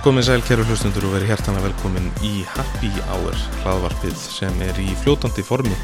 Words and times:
Komið 0.00 0.24
sæl 0.24 0.42
kæru 0.48 0.62
hlustundur 0.64 1.04
og 1.04 1.10
verið 1.12 1.28
hjertana 1.28 1.60
velkomin 1.60 2.06
í 2.24 2.38
Happy 2.48 2.88
Hour 3.10 3.34
hlaðvarpið 3.60 4.14
sem 4.16 4.62
er 4.64 4.78
í 4.80 4.94
fljótandi 5.02 5.44
formi. 5.44 5.76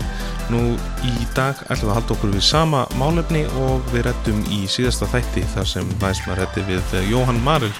Nú 0.48 0.62
í 1.04 1.26
dag 1.36 1.60
ætlum 1.66 1.90
við 1.90 1.92
að 1.92 1.98
halda 1.98 2.14
okkur 2.14 2.32
við 2.32 2.46
sama 2.46 2.80
málefni 2.96 3.42
og 3.60 3.84
við 3.92 4.06
rettum 4.06 4.40
í 4.56 4.62
síðasta 4.72 5.10
þætti 5.12 5.44
þar 5.52 5.68
sem 5.68 5.92
væsma 6.00 6.38
retti 6.40 6.64
við 6.64 6.96
Jóhann 7.10 7.42
Maril, 7.44 7.74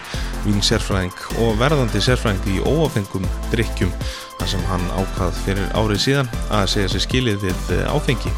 vín 0.44 0.60
sérfræðing 0.60 1.24
og 1.40 1.56
verðandi 1.62 2.04
sérfræðing 2.04 2.52
í 2.52 2.60
óafengum 2.68 3.24
drikkjum 3.54 3.96
þar 4.36 4.52
sem 4.52 4.68
hann 4.68 4.84
ákvað 4.92 5.40
fyrir 5.46 5.72
árið 5.72 6.04
síðan 6.04 6.32
að 6.50 6.68
segja 6.74 6.92
sér 6.92 7.06
skilið 7.08 7.48
við 7.48 7.84
áfengi. 7.88 8.36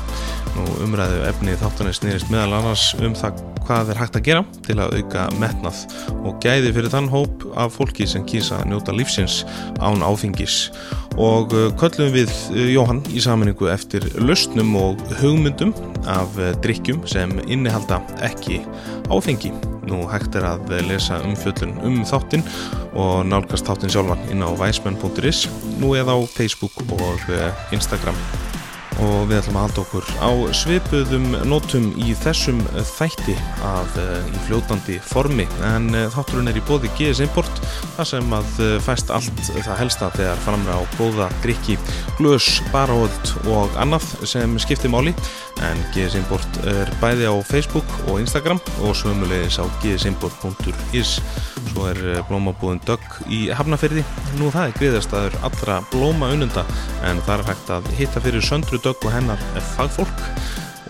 Nú 0.54 0.70
umræðu 0.86 1.24
efni 1.32 1.58
þáttanir 1.58 1.98
snýrist 1.98 2.30
meðal 2.30 2.60
annars 2.62 2.92
um 3.02 3.18
það 3.18 3.42
hvað 3.68 3.92
er 3.92 4.00
hægt 4.00 4.16
að 4.16 4.24
gera 4.24 4.44
til 4.64 4.78
að 4.80 4.94
auka 4.98 5.26
metnað 5.40 5.82
og 6.22 6.38
gæði 6.40 6.72
fyrir 6.72 6.92
þann 6.92 7.10
hóp 7.12 7.44
af 7.60 7.76
fólki 7.76 8.06
sem 8.08 8.24
kýsa 8.28 8.62
að 8.62 8.70
njóta 8.72 8.94
lífsins 8.96 9.42
án 9.84 10.00
áfengis 10.06 10.70
og 11.18 11.52
uh, 11.52 11.68
köllum 11.78 12.12
við 12.14 12.32
uh, 12.54 12.64
Jóhann 12.72 13.02
í 13.12 13.20
saminningu 13.20 13.68
eftir 13.72 14.06
lausnum 14.22 14.72
og 14.78 15.02
hugmyndum 15.20 15.74
af 16.08 16.38
uh, 16.40 16.52
drikkjum 16.64 17.04
sem 17.10 17.34
innihalda 17.46 18.00
ekki 18.24 18.62
áfengi. 19.12 19.52
Nú 19.88 20.02
hægt 20.08 20.36
er 20.36 20.44
að 20.44 20.74
lesa 20.88 21.20
umfjöllun 21.24 21.78
um 21.84 22.02
þáttinn 22.08 22.44
og 22.98 23.24
nálgast 23.28 23.68
þáttinn 23.68 23.92
sjálfan 23.92 24.28
inn 24.32 24.44
á 24.44 24.52
weisman.is 24.60 25.46
nú 25.80 25.96
eða 25.96 26.16
á 26.16 26.20
Facebook 26.28 26.76
og 27.00 27.24
Instagram 27.72 28.16
og 29.04 29.28
við 29.28 29.38
ætlum 29.38 29.58
að 29.58 29.64
halda 29.66 29.82
okkur 29.84 30.08
á 30.18 30.30
svipuðum 30.56 31.26
nótum 31.48 31.88
í 32.02 32.14
þessum 32.18 32.60
þætti 32.96 33.36
af 33.66 33.98
uh, 34.00 34.16
í 34.26 34.42
fljótandi 34.46 34.98
formi. 35.04 35.46
En 35.68 35.90
uh, 35.94 36.06
þátturinn 36.14 36.50
er 36.50 36.58
í 36.58 36.64
bóði 36.66 36.90
GS 36.98 37.22
Import 37.24 37.62
þar 37.96 38.10
sem 38.12 38.34
að 38.34 38.62
uh, 38.64 38.72
fæst 38.82 39.12
allt 39.14 39.42
það 39.54 39.80
helsta 39.82 40.10
þegar 40.16 40.42
framra 40.46 40.78
á 40.78 40.82
góða 40.98 41.28
drikki, 41.44 41.78
glös, 42.18 42.58
baróð 42.74 43.34
og 43.52 43.78
annað 43.80 44.08
sem 44.28 44.58
skiptir 44.62 44.92
máli. 44.92 45.14
En 45.66 45.78
GS 45.94 46.18
Import 46.18 46.60
er 46.66 46.90
bæði 47.02 47.30
á 47.30 47.34
Facebook 47.46 47.98
og 48.08 48.18
Instagram 48.22 48.62
og 48.82 48.98
svömmulegis 48.98 49.60
á 49.62 49.66
gsimport.is 49.82 51.18
svo 51.68 51.88
er 51.90 52.22
blómabúðin 52.28 52.80
Dögg 52.86 53.18
í 53.30 53.48
Hafnafyrði 53.54 54.02
nú 54.38 54.48
það 54.54 54.64
er 54.64 54.76
greiðastæður 54.78 55.36
allra 55.46 55.78
blóma 55.92 56.30
unnunda 56.34 56.64
en 57.06 57.20
það 57.26 57.34
er 57.36 57.44
hægt 57.50 57.72
að 57.76 57.90
hitta 57.98 58.22
fyrir 58.24 58.44
söndru 58.44 58.80
Dögg 58.88 59.04
og 59.04 59.12
hennar 59.12 59.40
fagfólk. 59.74 60.22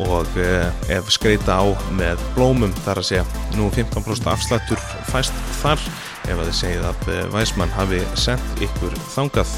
Og 0.04 0.36
eh, 0.38 0.68
ef 0.94 1.08
skreita 1.10 1.56
á 1.58 1.66
með 1.98 2.20
blómum 2.36 2.70
þar 2.84 3.00
að 3.00 3.08
segja 3.08 3.24
nú 3.58 3.66
15% 3.74 4.30
afslættur 4.30 4.78
fæst 5.10 5.34
þar 5.58 5.82
ef 6.28 6.36
að 6.36 6.44
þið 6.44 6.58
segið 6.60 6.84
að 6.86 7.08
Væsmann 7.32 7.74
hafi 7.74 7.98
sendt 8.14 8.62
ykkur 8.62 8.94
þangað 9.16 9.56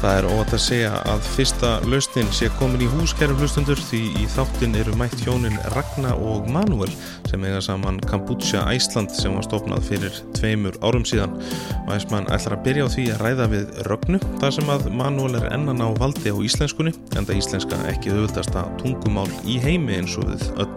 Það 0.00 0.14
er 0.16 0.26
óvægt 0.32 0.54
að 0.56 0.62
segja 0.64 0.90
að 1.12 1.26
fyrsta 1.34 1.70
lausnin 1.84 2.30
sé 2.32 2.46
komin 2.56 2.80
í 2.80 2.86
hús 2.88 3.12
kærum 3.18 3.36
hlustundur 3.36 3.76
því 3.84 3.98
í 4.16 4.28
þáttin 4.32 4.78
eru 4.80 4.94
mætt 4.96 5.20
hjónin 5.26 5.58
Ragnar 5.74 6.16
og 6.16 6.48
Manuel 6.48 6.88
sem 7.28 7.44
eiga 7.44 7.60
saman 7.66 7.98
Kambucha 8.08 8.62
Æsland 8.72 9.12
sem 9.12 9.36
var 9.36 9.44
stofnað 9.44 9.84
fyrir 9.90 10.16
tveimur 10.38 10.80
árum 10.80 11.04
síðan. 11.04 11.36
Væsmann 11.84 12.30
ætlar 12.32 12.56
að 12.56 12.64
byrja 12.70 12.88
á 12.88 12.92
því 12.96 13.06
að 13.12 13.24
ræða 13.26 13.50
við 13.52 13.78
Rögnu 13.90 14.24
þar 14.40 14.56
sem 14.56 14.72
að 14.72 14.88
Manuel 15.02 15.36
er 15.42 15.50
ennan 15.52 15.84
á 15.84 15.88
valdi 16.00 16.32
á 16.32 16.36
íslenskunni 16.48 16.96
en 17.12 17.28
það 17.28 17.42
íslenska 17.42 17.84
ekki 17.92 18.14
auðvitaðsta 18.16 18.64
tungumál 18.80 19.28
í 19.44 19.60
heimi 19.60 20.00
eins 20.00 20.16
og 20.16 20.32
við 20.32 20.48
öll 20.64 20.70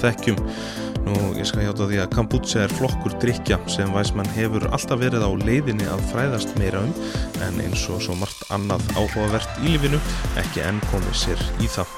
þekkjum. 0.00 0.40
Nú, 1.06 1.14
ég 1.38 1.46
skal 1.48 1.64
hjáta 1.64 1.86
því 1.88 2.00
að 2.02 2.10
kombucha 2.14 2.64
er 2.64 2.74
flokkur 2.76 3.14
drikja 3.22 3.58
sem 3.72 3.90
Væsmann 3.94 4.28
hefur 4.36 4.66
alltaf 4.70 5.00
verið 5.00 5.24
á 5.24 5.30
leiðinni 5.42 5.86
að 5.88 6.02
fræðast 6.12 6.52
meira 6.60 6.82
um 6.84 6.92
en 7.46 7.60
eins 7.64 7.86
og 7.92 8.02
svo 8.04 8.16
margt 8.20 8.44
annað 8.52 8.84
áhugavert 8.94 9.62
í 9.62 9.72
lífinu 9.72 10.00
ekki 10.40 10.64
enn 10.66 10.82
komið 10.90 11.16
sér 11.22 11.46
í 11.62 11.70
það. 11.72 11.94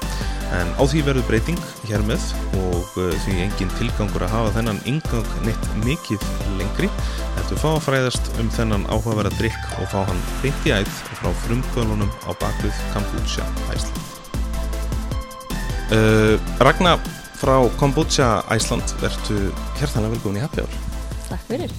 En 0.53 0.69
á 0.77 0.83
því 0.85 1.01
verður 1.07 1.27
breyting 1.29 1.61
hér 1.89 2.03
með 2.07 2.25
og 2.61 2.97
uh, 3.01 3.09
því 3.25 3.39
engin 3.47 3.71
tilgangur 3.79 4.25
að 4.25 4.35
hafa 4.35 4.55
þennan 4.59 4.81
yngang 4.89 5.31
neitt 5.47 5.69
mikið 5.83 6.27
lengri 6.59 6.91
að 7.53 7.59
fá 7.61 7.69
að 7.75 7.83
fræðast 7.85 8.29
um 8.41 8.49
þennan 8.53 8.85
áhugaverða 8.89 9.33
drikk 9.37 9.73
og 9.77 9.89
fá 9.91 9.99
hann 10.07 10.21
beint 10.41 10.65
í 10.65 10.73
æð 10.73 10.89
frá 11.19 11.29
frumkvölunum 11.43 12.09
á 12.25 12.31
bakvið 12.41 12.79
kombucha 12.93 13.45
æsla. 13.73 14.05
Uh, 15.93 16.39
Ragnar 16.63 17.01
frá 17.43 17.57
Kombucha 17.75 18.27
Æsland 18.53 18.93
verðtu 19.01 19.35
hjertanlega 19.75 20.13
velkomin 20.13 20.39
í 20.39 20.43
Happy 20.45 20.61
Hour 20.63 20.75
Takk 21.27 21.41
fyrir 21.49 21.73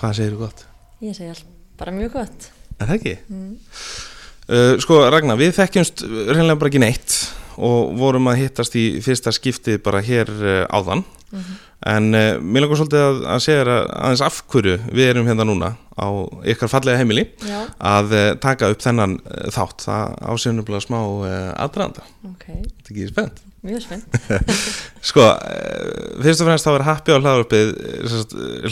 Hvað 0.00 0.16
segir 0.18 0.32
þú 0.34 0.40
gott? 0.40 0.64
Ég 1.04 1.14
segi 1.14 1.30
allt 1.30 1.52
bara 1.78 1.94
mjög 1.94 2.16
gott 2.16 2.48
Er 2.80 2.88
það 2.88 2.94
ekki? 2.96 3.12
Mm. 3.30 3.52
Uh, 4.44 4.72
sko 4.82 4.98
Ragnar, 5.14 5.38
við 5.38 5.54
þekkjumst 5.60 6.02
reynilega 6.08 6.58
bara 6.58 6.72
ekki 6.72 6.82
neitt 6.82 7.14
og 7.56 7.94
vorum 7.98 8.30
að 8.30 8.42
hittast 8.42 8.74
í 8.78 8.84
fyrsta 9.04 9.32
skipti 9.34 9.78
bara 9.82 10.02
hér 10.04 10.30
uh, 10.30 10.64
áðan 10.68 11.04
mm 11.04 11.40
-hmm. 11.40 11.56
en 11.94 12.14
uh, 12.14 12.40
mér 12.40 12.64
langar 12.64 12.80
svolítið 12.80 13.04
að, 13.06 13.22
að 13.34 13.40
segja 13.46 13.78
aðeins 13.84 14.24
af 14.26 14.42
hverju 14.48 14.76
við 14.92 15.08
erum 15.08 15.26
hérna 15.26 15.44
núna 15.44 15.74
á 15.94 16.08
ykkar 16.44 16.68
fallega 16.68 16.98
heimili 16.98 17.26
Já. 17.42 17.66
að 17.78 18.12
uh, 18.12 18.34
taka 18.40 18.70
upp 18.70 18.82
þennan 18.82 19.18
uh, 19.18 19.50
þátt 19.50 19.86
það 19.86 20.16
ásynumlega 20.20 20.80
smá 20.80 21.00
aðdraðanda 21.56 22.02
okay. 22.34 22.62
Þetta 22.62 22.88
er 22.88 22.96
ekki 22.96 23.08
spennt 23.08 23.42
Mjög 23.64 23.82
spennt 23.82 24.04
Sko, 25.08 25.22
fyrst 26.22 26.40
og 26.40 26.46
fremst 26.48 26.66
þá 26.66 26.74
er 26.74 26.88
happy 26.88 27.12
á 27.12 27.18
hlaðvarpið 27.18 27.68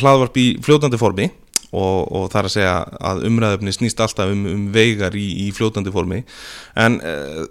hlaðvarp 0.00 0.36
í 0.36 0.46
fljótandi 0.60 1.00
formi 1.00 1.30
og, 1.72 1.98
og 2.12 2.28
það 2.32 2.38
er 2.40 2.48
að 2.48 2.54
segja 2.54 2.74
að 3.10 3.24
umræðöfni 3.28 3.74
snýst 3.76 4.02
alltaf 4.04 4.32
um, 4.34 4.44
um 4.50 4.68
veigar 4.74 5.16
í, 5.18 5.24
í 5.46 5.48
fljótandi 5.56 5.94
formi. 5.94 6.20
En 6.78 7.00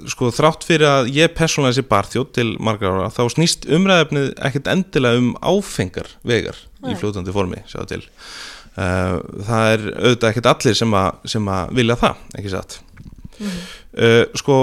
sko 0.10 0.30
þrátt 0.36 0.66
fyrir 0.68 0.88
að 0.90 1.12
ég 1.16 1.34
persónulega 1.38 1.80
sé 1.80 1.86
barþjótt 1.90 2.32
til 2.38 2.48
margar 2.62 2.96
ára 2.96 3.12
þá 3.14 3.36
snýst 3.36 3.68
umræðöfni 3.70 4.28
ekkert 4.38 4.72
endilega 4.72 5.22
um 5.22 5.34
áfengar 5.42 6.14
veigar 6.28 6.62
Nei. 6.82 6.94
í 6.94 6.98
fljótandi 7.02 7.34
formi 7.36 7.62
sjá 7.72 7.82
til. 7.90 8.04
Það 8.78 9.68
er 9.74 9.86
auðvitað 9.98 10.30
ekkert 10.32 10.52
allir 10.54 10.78
sem 10.80 10.98
að, 11.02 11.30
sem 11.34 11.54
að 11.58 11.78
vilja 11.82 12.00
það, 12.06 12.26
ekki 12.40 12.56
satt? 12.56 12.82
Mm 13.42 13.62
uh, 13.98 14.24
sko 14.38 14.58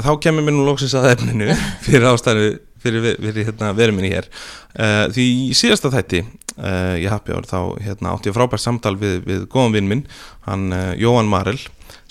þá 0.00 0.12
kemur 0.22 0.46
mér 0.46 0.56
nú 0.56 0.66
lóksins 0.68 0.96
að 0.98 1.12
efninu 1.14 1.54
fyrir 1.86 2.08
ástæðu 2.10 2.50
fyrir, 2.80 3.10
fyrir 3.20 3.50
hérna, 3.50 3.74
verið 3.76 3.96
minni 3.96 4.12
hér. 4.14 4.30
Uh, 4.72 5.04
því 5.12 5.26
í 5.50 5.56
síðasta 5.56 5.92
þætti 5.92 6.22
uh, 6.60 6.96
ég 7.00 7.10
hafði 7.12 7.36
ár 7.36 7.48
þá 7.48 7.58
hérna, 7.84 8.14
átti 8.14 8.30
ég 8.30 8.36
frábært 8.36 8.64
samtal 8.64 8.96
við, 9.00 9.20
við 9.26 9.46
góðan 9.52 9.76
vinn 9.76 9.90
minn 9.90 10.04
hann 10.46 10.68
uh, 10.74 10.92
Jóhann 11.00 11.30
Marel 11.30 11.58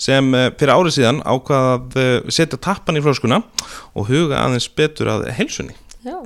sem 0.00 0.32
fyrir 0.56 0.74
árið 0.74 0.96
síðan 0.96 1.22
ákvað 1.28 1.96
að 2.00 2.28
setja 2.32 2.60
tappan 2.60 2.96
í 2.96 3.04
flóskuna 3.04 3.42
og 3.92 4.08
huga 4.08 4.40
aðeins 4.40 4.68
betur 4.76 5.10
að 5.12 5.26
helsunni 5.36 5.74
Já. 6.04 6.16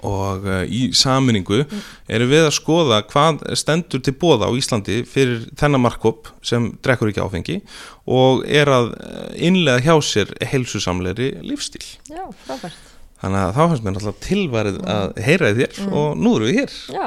og 0.00 0.46
í 0.72 0.86
saminningu 0.96 1.62
erum 2.08 2.32
við 2.32 2.46
að 2.46 2.56
skoða 2.56 3.02
hvað 3.10 3.44
stendur 3.60 4.00
til 4.04 4.16
bóða 4.16 4.48
á 4.48 4.56
Íslandi 4.56 5.02
fyrir 5.08 5.44
þennan 5.60 5.84
markkóp 5.84 6.32
sem 6.40 6.70
drekkur 6.84 7.12
ekki 7.12 7.24
áfengi 7.24 7.60
og 8.08 8.44
er 8.48 8.72
að 8.72 8.92
innlega 9.36 9.84
hjá 9.84 9.96
sér 10.00 10.32
helsusamleiri 10.52 11.34
lífstíl 11.44 11.84
Já, 12.08 12.24
frábært 12.48 12.95
Þannig 13.26 13.42
að 13.42 13.56
þá 13.56 13.62
fannst 13.62 13.82
mér 13.82 13.94
náttúrulega 13.96 14.22
tilvarið 14.22 14.76
að 14.92 15.16
heyra 15.26 15.48
þér 15.56 15.78
mm. 15.82 15.94
og 15.98 16.20
nú 16.22 16.34
eru 16.36 16.46
við 16.46 16.58
hér 16.60 16.74
Já, 16.94 17.06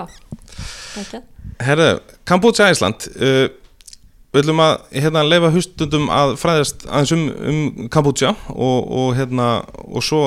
ekki 1.00 1.22
Herðu, 1.64 1.88
Kambucha 2.28 2.68
Æsland 2.74 3.08
uh, 3.16 3.46
Við 4.30 4.44
ætlum 4.44 4.62
að 4.62 4.74
hérna, 4.94 5.24
leifa 5.26 5.54
hustundum 5.56 6.12
að 6.14 6.36
fræðast 6.42 6.84
aðeins 6.86 7.14
um, 7.16 7.24
um 7.52 7.88
Kambucha 7.94 8.34
og, 8.52 8.84
og, 8.84 9.14
hérna, 9.18 9.48
og 9.88 10.06
svo 10.06 10.24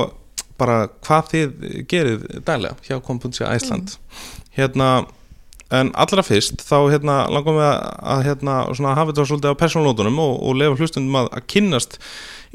bara 0.59 0.87
hvað 1.05 1.29
þið 1.35 1.53
gerir 1.91 2.25
dælega 2.47 2.89
hjá 2.89 2.97
Kambucha 3.05 3.53
Æsland 3.53 3.93
mm. 3.93 4.25
Hérna, 4.57 4.89
en 5.73 5.91
allra 5.97 6.23
fyrst 6.27 6.63
þá 6.67 6.77
hérna, 6.93 7.17
langum 7.33 7.57
við 7.57 7.69
að, 7.69 8.23
hérna, 8.27 8.57
hafa 8.93 9.09
þetta 9.11 9.27
svolítið 9.31 9.57
á 9.57 9.61
persónlótunum 9.63 10.21
og, 10.21 10.33
og 10.45 10.57
leifa 10.61 10.79
hustundum 10.81 11.19
að, 11.23 11.31
að 11.39 11.47
kynnast 11.55 11.99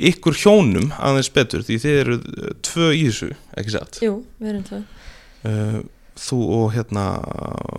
ykkur 0.09 0.37
hjónum 0.37 0.91
aðeins 1.01 1.29
betur 1.33 1.65
því 1.65 1.79
þið 1.81 1.99
eru 2.03 2.17
tvö 2.65 2.89
í 2.93 3.05
þessu, 3.07 3.29
ekki 3.57 3.73
satt? 3.73 4.01
Jú, 4.05 4.19
við 4.41 4.51
erum 4.53 4.65
tvö 4.67 4.81
uh, 5.49 5.77
Þú 6.17 6.37
og 6.49 6.71
hérna 6.73 7.05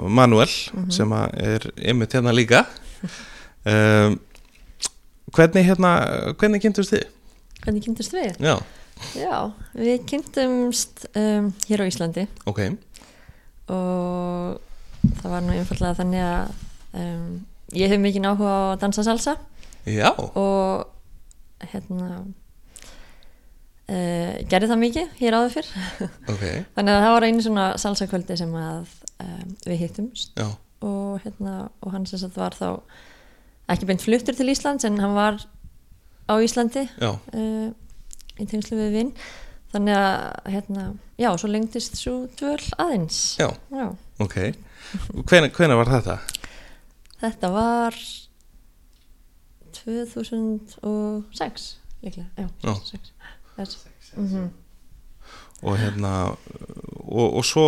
Manuel 0.06 0.46
mm 0.46 0.85
-hmm. 0.85 0.90
sem 0.94 1.12
er 1.12 1.70
einmitt 1.76 2.14
hérna 2.14 2.32
líka 2.32 2.67
uh, 3.67 4.14
Hvernig 5.35 5.64
hérna 5.67 5.90
hvernig 6.38 6.62
kynntumst 6.62 6.93
þið? 6.93 7.06
Hvernig 7.62 7.85
kynntumst 7.85 8.12
við? 8.12 8.35
Já, 8.38 8.58
Já 9.14 9.52
við 9.75 10.06
kynntumst 10.06 11.06
um, 11.14 11.52
hér 11.69 11.82
á 11.82 11.87
Íslandi 11.87 12.26
ok 12.46 12.61
og 13.69 14.68
það 15.21 15.33
var 15.35 15.45
nú 15.45 15.55
einfallega 15.57 15.99
þannig 15.99 16.25
að 16.25 16.53
um, 17.03 17.31
ég 17.77 17.93
hef 17.93 18.03
mikið 18.03 18.29
áhuga 18.29 18.53
á 18.53 18.61
að 18.73 18.81
dansa 18.85 19.05
salsa. 19.07 19.35
Já. 19.89 20.11
Og 20.17 21.67
hérna 21.73 22.09
uh, 23.89 24.33
gerði 24.51 24.71
það 24.71 24.81
mikið 24.85 25.19
hér 25.21 25.39
áður 25.39 25.55
fyrr. 25.59 25.75
Okay. 26.35 26.65
þannig 26.77 26.95
að 26.95 27.05
það 27.05 27.15
var 27.17 27.27
einu 27.29 27.45
svona 27.45 27.67
salsakvöldi 27.81 28.39
sem 28.41 28.57
að 28.61 28.97
um, 29.25 29.53
við 29.67 29.85
hittumst. 29.85 30.39
Og, 30.39 31.19
hérna, 31.25 31.55
og 31.83 31.95
hann 31.95 32.07
sem 32.07 32.21
sagt 32.21 32.39
var 32.39 32.55
þá 32.55 32.69
ekki 33.73 33.89
beint 33.89 34.05
fluttur 34.05 34.37
til 34.37 34.49
Íslands 34.53 34.87
en 34.87 35.01
hann 35.03 35.17
var 35.17 35.41
á 36.29 36.35
Íslandi 36.45 36.85
uh, 37.03 37.69
í 38.39 38.47
tengslu 38.47 38.79
við 38.79 38.95
vinn 38.95 39.13
þannig 39.73 39.99
að 39.99 40.53
hérna, 40.55 40.85
já, 41.21 41.29
svo 41.37 41.51
lengtist 41.51 41.99
svo 41.99 42.15
dvöl 42.39 42.61
aðeins. 42.81 43.37
Já, 43.41 43.51
já. 43.75 43.91
ok 44.23 44.37
hvenær, 45.29 45.50
hvenær 45.56 45.76
var 45.81 45.88
þetta? 45.96 46.17
þetta 47.20 47.49
var 47.55 47.93
2006 49.79 51.69
líklega, 52.02 52.29
já, 52.37 52.46
Já. 52.46 52.73
2006 52.73 53.12
Þess, 53.58 53.75
mm 54.17 54.49
og 55.62 55.75
hérna 55.79 56.11
og, 57.08 57.37
og 57.40 57.44
svo 57.46 57.64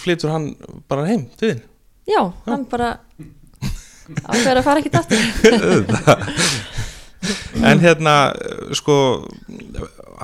flytur 0.00 0.34
hann 0.34 0.50
bara 0.88 1.06
heim 1.08 1.22
til 1.40 1.54
þín? 1.54 1.62
Já, 2.10 2.22
hann 2.44 2.66
bara 2.68 2.90
ákveður 4.26 4.60
að 4.60 4.66
fara 4.66 4.82
ekki 4.82 4.92
aftur. 5.00 5.18
En 7.60 7.82
hérna 7.82 8.32
sko 8.72 8.94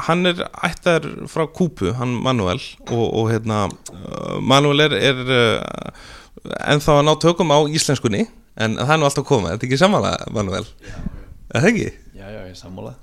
hann 0.07 0.29
er 0.29 0.43
ættar 0.67 1.07
frá 1.31 1.47
Kúpu, 1.49 1.93
hann 1.97 2.17
Manuel 2.23 2.61
og, 2.91 3.07
og 3.07 3.31
hérna 3.33 3.67
uh, 3.69 4.39
Manuel 4.43 4.87
er, 4.87 4.97
er 5.11 5.23
uh, 5.25 5.93
ennþá 6.73 6.99
að 7.01 7.07
ná 7.09 7.15
tökum 7.23 7.55
á 7.55 7.59
íslenskunni 7.67 8.27
en 8.57 8.77
það 8.81 8.95
er 8.95 9.01
nú 9.01 9.09
alltaf 9.09 9.25
að 9.25 9.31
koma, 9.31 9.53
þetta 9.55 9.67
er 9.67 9.71
ekki 9.71 9.81
samanlega 9.81 10.35
Manuel, 10.37 10.67
er 11.53 11.65
það 11.65 11.71
ekki? 11.73 11.89
Já, 12.27 12.33
já, 12.33 12.47
ég 12.51 12.57
sammála. 12.59 12.97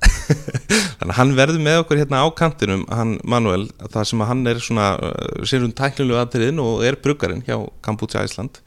Þannig 1.00 1.12
að 1.14 1.16
hann 1.16 1.30
verður 1.38 1.62
með 1.64 1.78
okkur 1.84 2.00
hérna 2.02 2.24
á 2.24 2.28
kantinum 2.36 2.82
hann 2.92 3.14
Manuel, 3.24 3.70
það 3.94 4.08
sem 4.10 4.24
að 4.24 4.30
hann 4.34 4.42
er 4.52 4.60
svona 4.60 4.88
uh, 5.00 5.46
sér 5.48 5.64
um 5.64 5.72
tæknilegu 5.72 6.20
aðtriðin 6.20 6.60
og 6.60 6.84
er 6.84 6.98
bruggarinn 7.00 7.44
hjá 7.48 7.56
Kampuchea 7.86 8.26
Ísland 8.28 8.60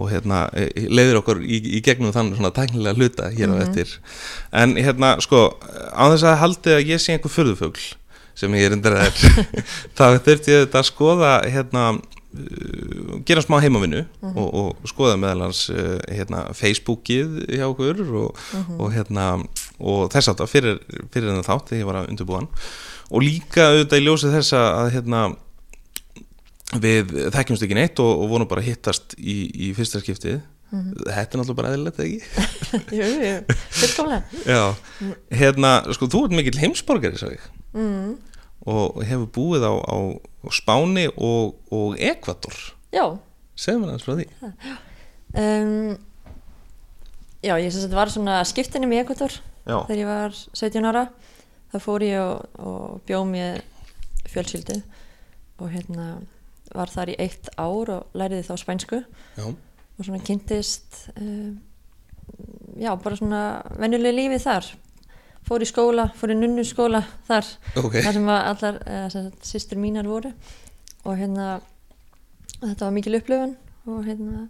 og 0.00 0.08
hérna 0.08 0.46
eh, 0.56 0.88
leiðir 0.88 1.20
okkur 1.20 1.42
í, 1.44 1.60
í 1.76 1.82
gegnum 1.84 2.14
þann 2.16 2.32
svona 2.38 2.54
tæknilega 2.56 2.96
hluta 2.96 3.28
hér 3.34 3.52
á 3.52 3.56
eftir. 3.66 3.92
En 4.56 4.78
hérna 4.80 5.18
sko 5.20 5.50
á 5.92 6.04
þess 6.08 6.24
að 6.30 6.40
haldi 6.46 6.76
að 6.78 6.92
ég 6.94 7.04
sé 7.04 7.12
einhver 7.18 7.34
furðufugl 7.34 7.88
sem 8.38 8.54
ég 8.56 8.70
er 8.70 8.78
undir 8.78 8.96
að 8.96 9.10
er 9.10 9.64
þá 9.98 10.04
þurfti 10.24 10.54
ég 10.54 10.64
þetta 10.64 10.80
að 10.80 10.88
skoða 10.88 11.32
hérna 11.52 11.84
uh, 11.98 13.16
gera 13.28 13.44
smá 13.44 13.58
heimavinnu 13.60 14.06
og, 14.30 14.48
og 14.48 14.88
skoða 14.88 15.20
meðal 15.20 15.48
hans 15.50 15.66
uh, 15.74 15.98
hérna, 16.06 16.46
Facebookið 16.56 17.42
hjá 17.50 17.66
okkur 17.68 18.04
og, 18.22 18.46
og 18.78 18.92
hérna 18.94 19.34
og 19.78 20.08
þess 20.12 20.32
að 20.32 20.40
það 20.42 20.52
fyrir, 20.54 20.78
fyrir 21.12 21.30
þennan 21.30 21.46
þátt 21.46 21.72
þegar 21.72 21.82
ég 21.82 21.90
var 21.90 22.00
að 22.00 22.12
undirbúa 22.12 22.40
hann. 22.42 22.48
Og 23.08 23.24
líka 23.24 23.70
auðvitað 23.70 24.02
í 24.02 24.06
ljósið 24.06 24.36
þess 24.36 24.56
að 24.58 24.68
að, 24.68 24.90
hérna 24.96 25.24
við 26.82 27.12
þekkjumst 27.32 27.64
ekki 27.64 27.78
neitt 27.78 28.00
og, 28.04 28.12
og 28.22 28.32
vonum 28.32 28.50
bara 28.50 28.64
að 28.64 28.72
hittast 28.72 29.14
í, 29.16 29.38
í 29.68 29.72
fyrsta 29.76 30.02
skiptið. 30.02 30.40
Þetta 30.68 31.22
er 31.22 31.40
náttúrulega 31.40 31.56
bara 31.56 31.70
eðlilegt 31.72 32.00
ekki? 32.04 32.18
Jú, 32.98 33.06
jú, 33.24 33.36
fullkomlega. 33.78 34.42
Já, 34.44 35.14
hérna, 35.40 35.70
sko, 35.96 36.10
þú 36.12 36.26
ert 36.26 36.34
mikill 36.36 36.60
heimsborgari, 36.60 37.16
sá 37.16 37.30
ég. 37.30 37.46
Mm. 37.72 38.16
og 38.68 39.00
hefur 39.04 39.28
búið 39.32 39.64
á, 39.64 39.72
á, 39.76 39.96
Spáni 40.52 41.06
og, 41.16 41.58
og 41.72 41.96
Ekvator 42.00 42.54
já, 42.94 43.04
segðu 43.58 43.82
mér 43.82 43.90
aðeins 43.92 44.06
frá 44.06 44.14
því. 44.16 44.26
Um, 45.36 45.96
já, 47.44 47.54
ég 47.60 47.72
sem 47.72 47.82
sagt 47.84 47.96
var 47.96 48.12
svona 48.12 48.40
skiptinum 48.48 48.92
í 48.92 49.00
Ekvator 49.02 49.38
Já, 49.68 49.76
þegar 49.84 50.00
ég 50.00 50.08
var 50.08 50.36
17 50.56 50.88
ára 50.88 51.04
þá 51.68 51.78
fór 51.84 52.04
ég 52.06 52.18
og, 52.22 52.58
og 52.64 53.00
bjó 53.08 53.22
mér 53.28 53.60
fjölskyldu 54.28 54.78
og 55.58 55.70
hérna 55.72 56.08
var 56.72 56.92
þar 56.92 57.12
í 57.12 57.16
eitt 57.20 57.48
ár 57.56 57.92
og 57.92 58.18
læriði 58.18 58.46
þá 58.48 58.54
spænsku 58.60 59.00
já, 59.00 59.46
og 59.48 60.00
svona 60.04 60.20
kynntist 60.24 60.98
uh, 61.16 61.52
já, 62.80 62.92
bara 62.96 63.18
svona 63.18 63.42
venjuleg 63.80 64.16
lífið 64.16 64.44
þar. 64.44 64.68
Fór 65.48 65.64
í 65.64 65.68
skóla, 65.68 66.08
fór 66.18 66.34
í 66.34 66.36
nunnu 66.36 66.64
skóla 66.66 67.00
þar, 67.28 67.46
ok. 67.80 67.94
þar 68.04 68.16
sem 68.18 68.30
allar 68.34 68.80
uh, 68.84 69.18
sýstur 69.44 69.80
mínar 69.80 70.08
voru 70.08 70.32
og 71.04 71.16
hérna 71.16 71.58
þetta 72.58 72.84
var 72.84 72.94
mikil 72.96 73.16
upplifun 73.20 73.54
og 73.88 74.02
hérna 74.04 74.48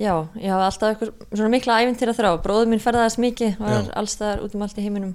já, 0.00 0.14
ég 0.40 0.48
hafa 0.50 0.66
alltaf 0.70 0.94
eitthvað 0.94 1.36
svona 1.36 1.52
mikla 1.52 1.78
æfintýra 1.84 2.16
þrá, 2.16 2.30
bróður 2.42 2.72
minn 2.72 2.82
ferðaðist 2.82 3.20
mikið 3.22 3.60
var 3.60 3.76
Já. 3.76 3.92
allstaðar 4.00 4.44
út 4.46 4.56
um 4.56 4.64
allt 4.66 4.80
í 4.80 4.86
heiminum. 4.86 5.14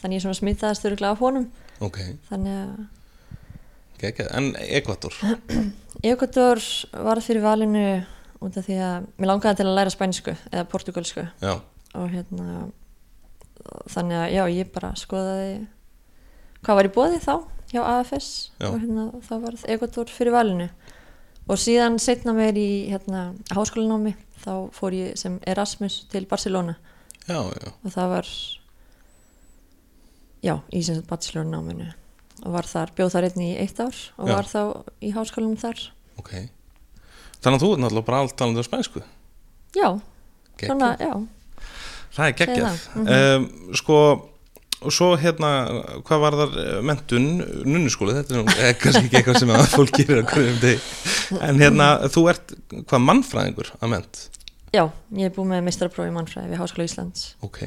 Þannig 0.00 0.18
ég 0.18 0.24
svona 0.24 0.38
smitaðist 0.40 0.88
öruglega 0.88 1.14
af 1.14 1.22
honum. 1.24 1.46
Ok, 1.84 2.00
þannig 2.30 2.58
að 2.62 2.72
geggjað, 4.00 4.30
en 4.36 4.50
Ekvator 4.78 5.16
Ekvator 6.10 6.62
var 7.06 7.20
fyrir 7.24 7.44
valinu 7.44 7.84
út 8.44 8.58
af 8.58 8.66
því 8.66 8.78
að 8.84 9.08
mér 9.18 9.30
langaði 9.30 9.60
til 9.60 9.68
að 9.68 9.76
læra 9.78 9.94
spænsku 9.94 10.34
eða 10.50 10.66
portugalsku 10.70 11.24
Já, 11.42 11.54
og 11.94 12.10
hérna 12.12 12.66
þannig 13.92 14.20
að 14.20 14.34
já, 14.34 14.42
ég 14.58 14.72
bara 14.74 14.92
skoðaði 14.98 15.54
hvað 16.64 16.80
var 16.80 16.88
í 16.88 16.94
bóði 16.94 17.20
þá 17.24 17.34
hjá 17.72 17.80
AFS 17.82 18.28
Já. 18.60 18.68
og 18.68 18.78
hérna 18.82 19.06
þá 19.24 19.34
var 19.46 19.58
Ekvator 19.76 20.12
fyrir 20.12 20.34
valinu 20.34 20.68
og 21.48 21.60
síðan 21.60 21.98
setna 22.00 22.32
mér 22.36 22.56
í 22.56 22.68
hérna 22.92 23.34
háskólanámi 23.52 24.14
þá 24.44 24.52
fór 24.76 24.96
ég 24.96 25.16
sem 25.20 25.38
Erasmus 25.46 26.02
til 26.12 26.24
Barcelona. 26.28 26.76
Já, 27.28 27.38
já. 27.40 27.70
Og 27.84 27.92
það 27.94 28.08
var 28.14 28.28
já, 30.44 30.54
í 30.72 30.82
sem 30.84 30.98
sagt 30.98 31.08
bachelornáminu 31.08 31.90
og 32.44 32.50
var 32.52 32.66
þar, 32.68 32.90
bjóð 32.98 33.12
þar 33.14 33.26
einni 33.30 33.46
í 33.52 33.58
eitt 33.62 33.78
ár 33.80 33.94
og 34.18 34.28
Já. 34.28 34.34
var 34.34 34.48
þá 34.50 34.60
í 35.06 35.12
háskólanum 35.14 35.56
þar. 35.60 35.80
Ok. 36.20 36.32
Þannig 37.44 37.56
að 37.58 37.62
þú 37.64 37.70
ert 37.74 37.82
náttúrulega 37.84 38.08
bara 38.08 38.20
allt 38.24 38.36
talandi 38.40 38.64
á 38.64 38.66
spænsku. 38.66 39.02
Já, 39.74 39.88
Geggjað. 40.58 40.68
svona, 40.68 40.90
já. 41.00 41.12
Það 42.14 42.26
er 42.28 42.36
geggjað. 42.40 42.78
það, 42.94 43.12
um, 43.14 43.46
Sko 43.80 43.98
og 44.82 44.92
svo 44.94 45.10
hérna, 45.20 45.50
hvað 46.06 46.22
var 46.24 46.36
þar 46.40 46.56
eh, 46.62 46.80
mentun, 46.86 47.28
nunnuskóli, 47.64 48.16
þetta 48.18 48.40
er 48.40 48.68
eh, 48.68 48.74
kannski 48.80 49.08
ekki 49.08 49.20
eitthvað 49.20 49.40
sem 49.42 49.54
að 49.54 49.64
fólk 49.72 49.94
gerir 49.96 50.22
að 50.22 50.32
hverjum 50.32 50.60
deg 50.62 51.40
en 51.48 51.62
hérna, 51.62 51.88
þú 52.12 52.26
ert 52.32 52.54
hvað 52.74 53.06
mannfræðingur 53.06 53.72
að 53.78 53.92
ment 53.94 54.22
já, 54.74 54.84
ég 55.14 55.30
er 55.30 55.34
búið 55.34 55.50
með 55.52 55.64
mistraprófi 55.68 56.10
í 56.10 56.14
mannfræði 56.16 56.50
við 56.50 56.58
Háskóla 56.58 56.86
Íslands. 56.88 57.26
Ok, 57.46 57.60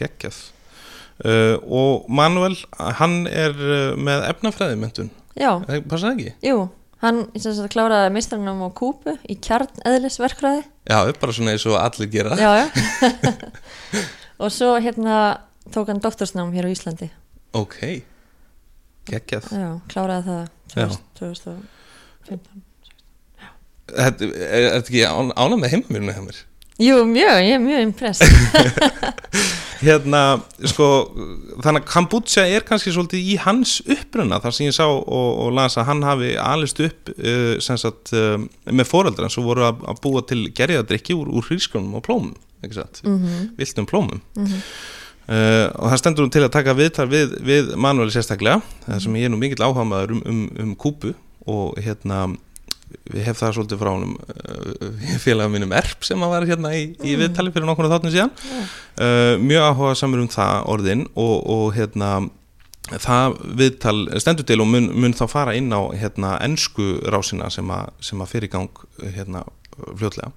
geggjað. 0.00 0.38
Uh, 1.22 1.58
og 1.68 2.06
Manuel, 2.08 2.54
hann 2.98 3.26
er 3.28 3.52
með 4.00 4.24
efnafræði 4.30 4.78
mentun, 4.80 5.10
já, 5.36 5.60
það 5.68 6.08
ekki? 6.14 6.32
jú, 6.48 6.64
hann 7.04 7.26
kláraði 7.70 8.14
mistranum 8.16 8.64
á 8.64 8.68
Kúpu 8.74 9.18
í 9.28 9.36
kjarn 9.44 9.84
eðlisverkfræði 9.86 10.64
Já, 10.82 10.98
bara 11.20 11.34
svona 11.34 11.54
eins 11.54 11.64
og 11.70 11.78
allir 11.78 12.10
gera. 12.10 12.34
Já, 12.38 12.64
já. 12.64 12.66
Og 14.42 14.50
svo 14.50 14.74
hérna 14.82 15.38
tók 15.70 15.86
hann 15.92 16.02
doktorsnám 16.02 16.52
hér 16.52 16.66
á 16.66 16.70
Íslandi 16.72 17.10
ok, 17.52 17.78
geggjað 19.10 19.52
já, 19.52 19.70
kláraði 19.92 20.26
það 20.26 20.50
Já. 20.72 20.88
2000 21.18 21.64
2015 22.28 22.62
Þetta 23.92 24.24
er, 24.24 24.66
þetta 24.78 24.88
ekki 24.88 25.02
ánað 25.04 25.58
með 25.60 25.72
heimamýruna 25.74 26.14
hjá 26.16 26.22
mér? 26.24 26.38
jú, 26.80 27.02
mjög, 27.04 27.40
ég 27.44 27.56
er 27.58 27.62
mjög 27.62 27.82
impressed 27.90 28.30
Hérna, 29.82 30.20
sko, 30.70 30.86
þannig 31.58 31.82
að 31.82 31.88
Kambucha 31.90 32.44
er 32.46 32.62
kannski 32.62 32.92
svolítið 32.94 33.30
í 33.32 33.36
hans 33.42 33.80
uppruna 33.82 34.38
þar 34.42 34.54
sem 34.54 34.68
ég 34.68 34.76
sá 34.76 34.84
og, 34.86 35.00
og 35.10 35.50
las 35.56 35.74
að 35.74 35.88
hann 35.88 36.04
hafi 36.06 36.28
alist 36.38 36.78
upp 36.86 37.10
uh, 37.16 37.56
sem 37.58 37.80
sagt, 37.82 38.12
uh, 38.14 38.36
með 38.70 38.86
foreldra 38.92 39.30
sem 39.32 39.42
voru 39.42 39.66
að, 39.66 39.82
að 39.90 40.02
búa 40.04 40.22
til 40.30 40.44
gerjaðadrykki 40.54 41.16
úr, 41.18 41.32
úr 41.34 41.48
hrískonum 41.48 41.98
og 41.98 42.06
plómum, 42.06 42.36
mm 42.62 43.18
-hmm. 43.18 43.48
viltum 43.58 43.88
plómum. 43.90 44.22
Uh, 45.22 45.68
og 45.78 45.92
það 45.92 46.00
stendur 46.00 46.26
hún 46.26 46.32
til 46.34 46.42
að 46.42 46.54
taka 46.56 46.74
viðtal 46.74 47.06
við, 47.10 47.36
við 47.46 47.68
Manuel 47.78 48.10
sérstaklega 48.10 48.58
sem 48.98 49.20
ég 49.20 49.28
er 49.28 49.30
nú 49.30 49.38
mikill 49.38 49.62
áhamaður 49.62 50.16
um, 50.16 50.22
um, 50.26 50.40
um 50.64 50.72
kúpu 50.74 51.12
og 51.46 51.78
hérna 51.78 52.24
við 53.06 53.24
hef 53.28 53.38
það 53.38 53.54
svolítið 53.56 53.80
frá 53.80 53.90
honum 53.92 54.16
uh, 54.18 55.14
félagum 55.22 55.54
mínum 55.56 55.74
Erp 55.78 56.04
sem 56.06 56.22
að 56.26 56.34
var 56.34 56.46
hérna 56.50 56.74
í, 56.76 56.84
í 57.06 57.14
viðtali 57.20 57.54
fyrir 57.54 57.68
nokkurnu 57.68 57.92
þáttum 57.92 58.14
síðan. 58.14 58.34
Uh, 58.98 59.38
mjög 59.42 59.68
áhuga 59.70 59.94
samur 60.02 60.24
um 60.24 60.30
það 60.32 60.68
orðin 60.74 61.06
og, 61.14 61.34
og 61.54 61.64
hérna 61.78 62.12
það 62.90 63.38
viðtal 63.62 63.96
stendur 64.20 64.48
til 64.48 64.60
og 64.64 64.68
mun, 64.68 64.90
mun 64.90 65.16
þá 65.16 65.24
fara 65.30 65.56
inn 65.56 65.70
á 65.72 65.80
hérna 65.96 66.34
ennsku 66.44 66.96
rásina 67.14 67.50
sem 67.52 67.70
að, 67.72 67.94
sem 68.02 68.20
að 68.20 68.34
fyrir 68.34 68.52
gang 68.52 68.84
hérna 69.14 69.46
fljótlega. 69.78 70.32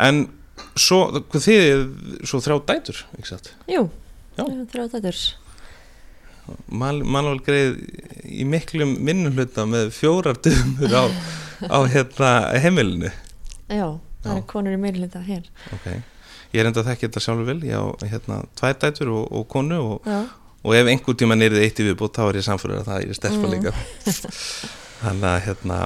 En 0.00 0.26
svo, 0.78 1.00
þið 1.34 1.60
er 1.64 1.84
svo 2.28 2.40
þrjá 2.44 2.56
dætur, 2.72 3.02
ekki 3.18 3.30
satt? 3.34 3.52
jú, 3.70 3.84
Já. 4.38 4.44
þrjá 4.72 4.86
dætur. 4.96 5.20
Man, 6.72 7.02
Manuel 7.04 7.42
greið 7.44 7.74
í 8.24 8.44
miklum 8.48 8.94
minnumhluta 9.04 9.66
með 9.68 9.90
fjórar 9.92 10.38
dömur 10.40 10.94
á, 10.96 11.04
á 11.68 11.78
hérna 11.92 12.30
heimilinu. 12.62 13.10
Já, 13.68 13.98
það 14.24 14.30
Já. 14.32 14.36
er 14.38 14.46
konur 14.48 14.72
í 14.72 14.80
meirlita 14.80 15.20
hér. 15.26 15.44
Ok, 15.76 15.86
ég 16.54 16.62
er 16.62 16.70
enda 16.70 16.80
að 16.80 16.88
þekki 16.94 17.08
þetta 17.10 17.24
sjálfur 17.26 17.50
vel. 17.50 17.58
Ég 17.68 17.76
á 17.76 17.84
hérna 18.08 18.40
tvær 18.56 18.78
dætur 18.80 19.12
og, 19.12 19.26
og 19.28 19.44
konu 19.52 19.80
og, 19.98 20.08
og 20.64 20.76
ef 20.78 20.88
einhver 20.88 21.18
tíma 21.20 21.36
nýrið 21.36 21.66
eitt 21.66 21.82
í 21.84 21.88
viðbútt 21.90 22.16
þá 22.16 22.24
er 22.30 22.40
ég 22.40 22.48
samfyrir 22.48 22.80
að 22.80 22.88
það 22.88 23.04
er 23.04 23.18
stelpa 23.20 23.52
líka. 23.52 23.74
Þannig 25.02 25.28
að 25.34 25.42
hérna 25.50 25.82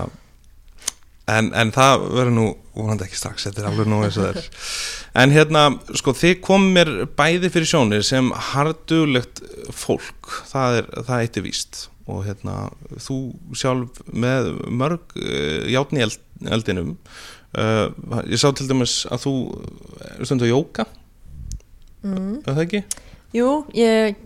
en, 1.40 1.52
en 1.58 1.72
það 1.74 2.04
verður 2.08 2.36
nú 2.36 2.46
vonandi 2.72 3.06
ekki 3.06 3.18
strax, 3.20 3.46
þetta 3.48 3.62
er 3.62 3.68
alveg 3.68 3.88
nú 3.90 4.00
eins 4.04 4.16
og 4.16 4.26
það 4.26 4.40
er 4.40 4.46
en 5.22 5.34
hérna, 5.34 5.64
sko, 5.98 6.14
þið 6.16 6.38
komum 6.44 6.72
mér 6.76 6.92
bæði 7.18 7.50
fyrir 7.52 7.68
sjónir 7.68 8.06
sem 8.06 8.30
hardulegt 8.52 9.42
fólk 9.76 10.32
það 10.48 10.78
er, 10.80 10.88
það 11.08 11.26
eitt 11.26 11.38
er 11.38 11.46
víst 11.46 11.82
og 12.10 12.24
hérna, 12.26 12.56
þú 13.02 13.18
sjálf 13.56 14.00
með 14.08 14.50
mörg 14.72 15.14
uh, 15.20 15.68
játni 15.70 16.02
eld, 16.06 16.18
eldinum 16.48 16.96
uh, 17.58 17.86
ég 18.26 18.40
sá 18.40 18.48
til 18.56 18.68
dæmis 18.70 19.02
að 19.12 19.26
þú 19.26 19.36
stundu 20.24 20.48
að 20.48 20.54
jóka 20.54 20.88
mm. 22.02 22.42
er 22.42 22.52
það 22.52 22.64
ekki? 22.66 22.84
Jú, 23.36 23.48
ég 23.76 24.18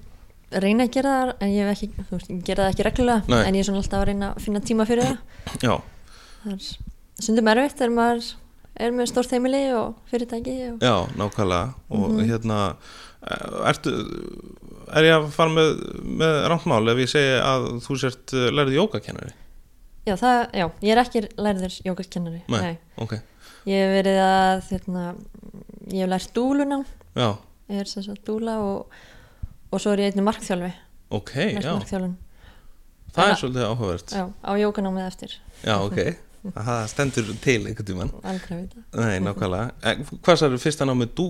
reyna 0.55 0.87
að 0.87 0.95
gera 0.95 1.15
það 1.19 1.33
en 1.43 1.53
ég, 1.53 1.67
hef 1.67 1.77
ekki, 1.77 2.07
veist, 2.11 2.35
gera 2.47 2.67
það 2.67 2.75
ekki 2.75 2.87
reglulega 2.87 3.33
Nei. 3.33 3.41
en 3.43 3.57
ég 3.59 3.63
er 3.63 3.69
svona 3.69 3.83
alltaf 3.83 4.03
að 4.03 4.11
reyna 4.13 4.33
að 4.33 4.45
finna 4.47 4.63
tíma 4.63 4.87
fyrir 4.89 5.11
það 5.11 5.67
Já, 5.67 5.75
það 6.45 6.53
er 6.55 6.69
stundum 7.21 7.49
erfitt 7.53 7.79
þegar 7.81 7.95
maður 7.97 8.27
er 8.77 8.93
með 8.93 9.09
stórt 9.09 9.31
heimili 9.33 9.63
og 9.73 9.95
fyrirtæki 10.11 10.57
og... 10.75 10.83
já, 10.85 10.97
nákvæmlega. 11.17 11.75
Og 11.91 12.11
Mhm. 12.11 12.27
hérna 12.29 12.59
eh, 13.27 13.71
ertu, 13.71 13.93
er 14.93 15.03
ég 15.09 15.15
að 15.17 15.31
fara 15.33 15.51
með, 15.55 15.71
með 16.21 16.37
rántmál 16.53 16.91
ef 16.93 17.01
ég 17.01 17.09
segi 17.15 17.39
að 17.41 17.65
þú 17.87 17.97
sért 18.03 18.35
eh, 18.37 18.51
lærið 18.53 18.77
jógakennari? 18.81 19.33
já, 20.07 20.15
það, 20.21 20.37
já, 20.55 20.67
ég 20.87 20.93
er 20.93 21.01
ekki 21.03 21.23
lærður 21.41 21.79
jógaskennari 21.89 22.43
Nei. 22.53 22.77
Ok, 23.03 23.17
ég 23.67 23.81
hef 23.83 23.95
verið 23.97 24.21
að 24.23 24.69
hérna, 24.71 25.07
ég 25.91 26.05
hef 26.05 26.13
lært 26.13 26.31
dúluna. 26.37 26.79
Já, 27.17 27.31
ég 27.73 27.81
er 27.81 27.91
sem 27.91 28.05
sagt 28.07 28.23
dúla 28.29 28.59
og, 28.63 28.93
og 29.73 29.81
svo 29.83 29.97
er 29.97 30.05
ég 30.05 30.13
einnig 30.13 30.29
markþjálfi. 30.29 30.71
Ok, 31.17 31.33
lært 31.35 31.65
já. 31.65 31.73
markþjálfun. 31.75 32.15
Það 33.17 33.31
er 33.33 33.39
svolítið 33.41 33.65
áhugavert. 33.67 34.13
Já, 34.13 34.25
á 34.45 34.51
jóganámið 34.61 35.07
eftir. 35.09 35.35
Já, 35.65 35.75
ok, 35.81 35.99
það 36.55 36.87
stendur 36.93 37.31
til 37.43 37.59
einhvern 37.67 37.87
tímann. 37.89 38.11
Aldrei 38.23 38.59
vita. 38.63 38.83
Nei, 39.01 39.19
nákvæmlega. 39.25 39.71
En, 39.83 40.05
Hvað 40.23 40.41
særðu 40.43 40.59
fyrst 40.63 40.81
að 40.85 40.91
námið 40.93 41.15
dú? 41.19 41.29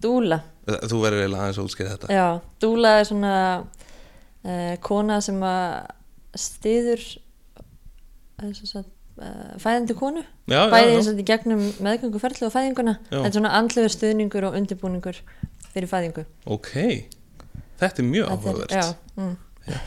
dúla, 0.00 0.40
Þú 0.70 0.98
verður 1.02 1.20
eiginlega 1.24 1.42
aðeins 1.44 1.58
að 1.60 1.66
útskýra 1.68 1.90
þetta. 1.96 2.08
Já, 2.14 2.26
dúla 2.62 2.92
er 3.00 3.04
svona 3.08 3.32
uh, 3.60 4.76
kona 4.86 5.18
sem 5.20 5.40
að 5.42 5.90
stiður 6.40 7.02
uh, 7.60 8.52
sagt, 8.54 8.88
uh, 9.18 9.56
fæðandi 9.60 9.96
konu. 9.98 10.22
Já, 10.50 10.62
bæði 10.72 10.94
eins 10.96 11.10
og 11.12 11.20
í 11.20 11.26
gegnum 11.28 11.64
meðgönguferðlu 11.84 12.48
og 12.48 12.54
fæðinguna. 12.54 12.94
Já. 13.10 13.16
þetta 13.18 13.28
er 13.32 13.36
svona 13.38 13.52
andlegur 13.58 13.92
stuðningur 13.96 14.48
og 14.48 14.56
undirbúningur 14.60 15.20
fyrir 15.74 15.90
fæðingu. 15.90 16.24
Ok, 16.50 16.72
þetta 17.82 18.02
er 18.04 18.08
mjög 18.08 18.30
Þetta 18.30 18.32
er- 18.32 18.38
áhugavert. 18.38 18.70
já, 18.70 18.94
Já, 19.20 19.30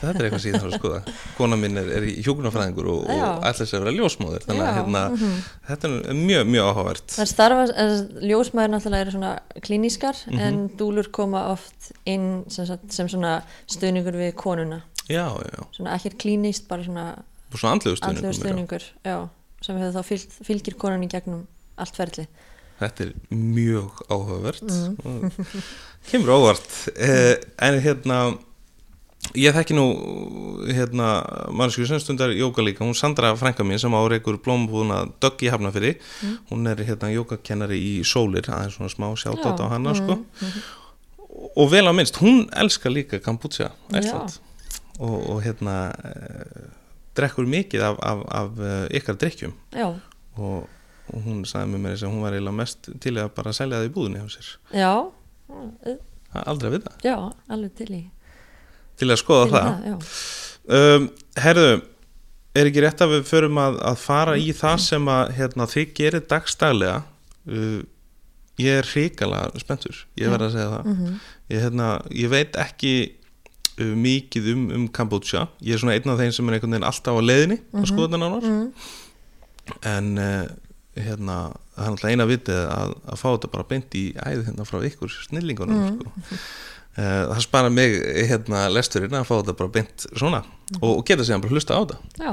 þetta 0.00 0.14
er 0.20 0.26
eitthvað 0.28 0.42
síðan 0.44 0.64
að 0.68 0.74
skoða 0.78 1.00
Kona 1.38 1.56
minn 1.60 1.76
er, 1.80 1.90
er 1.98 2.06
í 2.08 2.14
hjúkunarfræðingur 2.24 2.88
og, 2.92 3.02
og 3.08 3.20
Já. 3.20 3.26
ætla 3.50 3.66
sér 3.70 3.80
að 3.80 3.84
vera 3.88 3.96
ljósmóðir 3.98 4.46
þannig 4.46 4.64
að 4.64 4.70
Já, 4.70 4.76
hérna, 4.78 5.02
mhm. 5.10 5.36
þetta 5.70 5.90
er 5.90 6.18
mjög, 6.20 6.46
mjög 6.54 6.70
áhugavert 6.70 7.14
það 7.18 7.30
starfa 7.34 7.88
ljósmaður 8.30 8.72
náttúrulega 8.74 9.04
eru 9.06 9.14
svona 9.18 9.32
klínískar 9.68 10.22
Mhm. 10.24 10.40
en 10.48 10.58
dúlur 10.80 11.10
koma 11.12 11.44
oft 11.52 11.92
inn 12.06 12.44
sem, 12.48 12.66
sagt, 12.66 12.88
sem 12.92 13.08
svona 13.08 13.36
stuðningur 13.70 14.16
við 14.18 14.34
konuna 14.40 14.82
Já, 15.08 15.26
já, 15.28 15.50
já, 15.52 15.62
svona 15.76 15.94
ekkert 15.98 16.16
klíníst, 16.22 16.66
bara 16.68 16.82
svona 16.86 17.10
andlegu 17.54 17.98
andlegur 18.02 18.22
meira. 18.22 18.38
stuðningur 18.40 18.84
já, 19.04 19.18
sem 19.62 19.76
hefur 19.78 19.94
þá 20.00 20.08
fylg, 20.08 20.32
fylgir 20.48 20.74
konun 20.80 21.04
í 21.04 21.10
gegnum 21.12 21.46
allt 21.76 21.96
ferli 21.96 22.26
Þetta 22.74 23.04
er 23.04 23.10
mjög 23.30 24.00
áhugavert 24.10 24.64
og 25.06 25.36
kemur 26.10 26.32
óvart 26.34 26.72
eh, 26.96 27.36
en 27.62 27.76
hérna 27.84 28.16
ég 29.32 29.54
þekki 29.56 29.74
nú 29.76 29.84
hérna 30.68 31.08
mannsku 31.54 31.86
sem 31.88 32.00
stundar 32.02 32.32
jóka 32.36 32.62
líka, 32.62 32.84
hún 32.84 32.94
Sandra 32.94 33.32
frænka 33.38 33.64
mín 33.66 33.80
sem 33.80 33.94
áreikur 33.94 34.38
blómbúðuna 34.44 35.04
Dögg 35.22 35.42
í 35.46 35.50
Hafnafyrir 35.52 35.98
hún 36.50 36.68
er 36.70 36.82
hérna 36.84 37.10
jókakennari 37.14 37.78
í 37.80 37.92
Sólir 38.06 38.46
aðeins 38.50 38.78
svona 38.78 38.92
smá 38.92 39.08
sjátt 39.18 39.60
á 39.60 39.66
hana 39.72 39.94
sko. 39.94 40.18
mhm. 40.20 40.60
og 41.56 41.70
vel 41.70 41.86
á 41.88 41.92
minnst, 41.92 42.20
hún 42.22 42.48
elskar 42.52 42.92
líka 42.92 43.18
Kambútsja, 43.18 43.72
Já. 43.90 43.98
Æsland 43.98 44.38
og, 44.98 45.18
og 45.30 45.42
hérna 45.42 45.92
eh, 46.04 46.70
drekkur 47.16 47.46
mikið 47.46 47.82
af, 47.82 47.98
af, 48.02 48.24
af 48.30 48.58
eh, 48.60 48.98
ykkar 49.00 49.18
drikkjum 49.18 49.54
og, 49.74 50.68
og 51.10 51.20
hún 51.26 51.44
sagði 51.48 51.74
með 51.74 51.84
mér 51.84 51.96
þess 51.96 52.06
að 52.06 52.14
hún 52.14 52.26
var 52.26 52.36
eiginlega 52.36 52.60
mest 52.60 52.90
til 53.00 53.16
að 53.18 53.32
bara 53.34 53.54
selja 53.56 53.80
það 53.80 53.88
í 53.88 53.94
búðinni 53.94 54.22
hjá 54.22 54.34
sér. 54.36 54.50
Já. 54.74 54.92
Það 56.34 56.40
er 56.40 56.48
aldrei 56.50 56.68
að 56.68 56.76
vita, 56.78 56.92
já, 57.04 57.16
alveg 57.54 57.74
til 57.78 57.90
í 57.94 58.02
til 59.00 59.08
að 59.10 59.20
skoða 59.20 59.46
til 59.48 59.54
það, 59.56 59.82
það. 59.84 60.14
Um, 60.74 61.08
herðu 61.44 61.72
er 62.54 62.68
ekki 62.70 62.84
rétt 62.84 63.02
að 63.04 63.12
við 63.16 63.24
förum 63.28 63.58
að, 63.58 63.80
að 63.90 63.96
fara 63.98 64.36
í 64.38 64.52
það 64.54 64.78
sem 64.84 65.08
að 65.10 65.32
hérna, 65.38 65.66
þið 65.66 65.90
gerir 65.98 66.24
dagstaglega 66.30 67.00
uh, 67.50 67.82
ég 68.62 68.78
er 68.78 68.86
hrikalega 68.86 69.60
spenntur 69.64 70.04
ég 70.20 70.30
verð 70.30 70.46
að 70.48 70.54
segja 70.54 70.70
það 70.76 70.84
Mhm. 70.92 71.14
ég, 71.50 71.60
hérna, 71.64 71.88
ég 72.14 72.30
veit 72.30 72.54
ekki 72.62 72.92
uh, 73.82 73.94
mikið 73.98 74.52
um, 74.54 74.64
um 74.78 74.84
Kambodja 74.94 75.48
ég 75.60 75.74
er 75.74 75.82
svona 75.82 75.96
einn 75.98 76.12
af 76.14 76.20
þeim 76.22 76.32
sem 76.36 76.48
er 76.48 76.54
einhvern 76.60 76.76
veginn 76.78 76.86
alltaf 76.88 77.18
á 77.18 77.22
leiðinni 77.26 77.58
að 77.74 77.88
skoða 77.90 78.06
þetta 78.12 78.22
nánar 78.22 78.46
Mhm. 78.46 78.68
en 79.90 80.18
uh, 80.18 80.46
hérna, 80.94 81.36
það 81.74 81.84
er 81.84 81.90
náttúrulega 81.90 82.14
eina 82.14 82.26
vitið 82.30 82.58
að, 82.70 82.90
að 83.10 83.18
fá 83.18 83.26
þetta 83.34 83.50
bara 83.50 83.66
beint 83.74 83.94
í 83.98 84.04
æði 84.14 84.44
hérna 84.46 84.66
frá 84.68 84.78
ykkur 84.86 85.10
snillingunum 85.26 85.80
Mhm. 85.82 85.98
sko. 85.98 86.38
Uh, 86.98 87.30
það 87.30 87.44
spara 87.46 87.70
mig 87.72 87.96
hérna 88.30 88.66
lesturinn 88.72 89.16
að 89.18 89.28
fá 89.28 89.34
þetta 89.36 89.56
bara 89.60 89.74
beint 89.78 90.06
svona 90.12 90.42
og, 90.80 90.90
og 90.98 91.02
geta 91.08 91.26
séðan 91.26 91.44
bara 91.44 91.56
hlusta 91.56 91.78
á 91.78 91.80
þetta. 91.84 91.98
Já, 92.20 92.32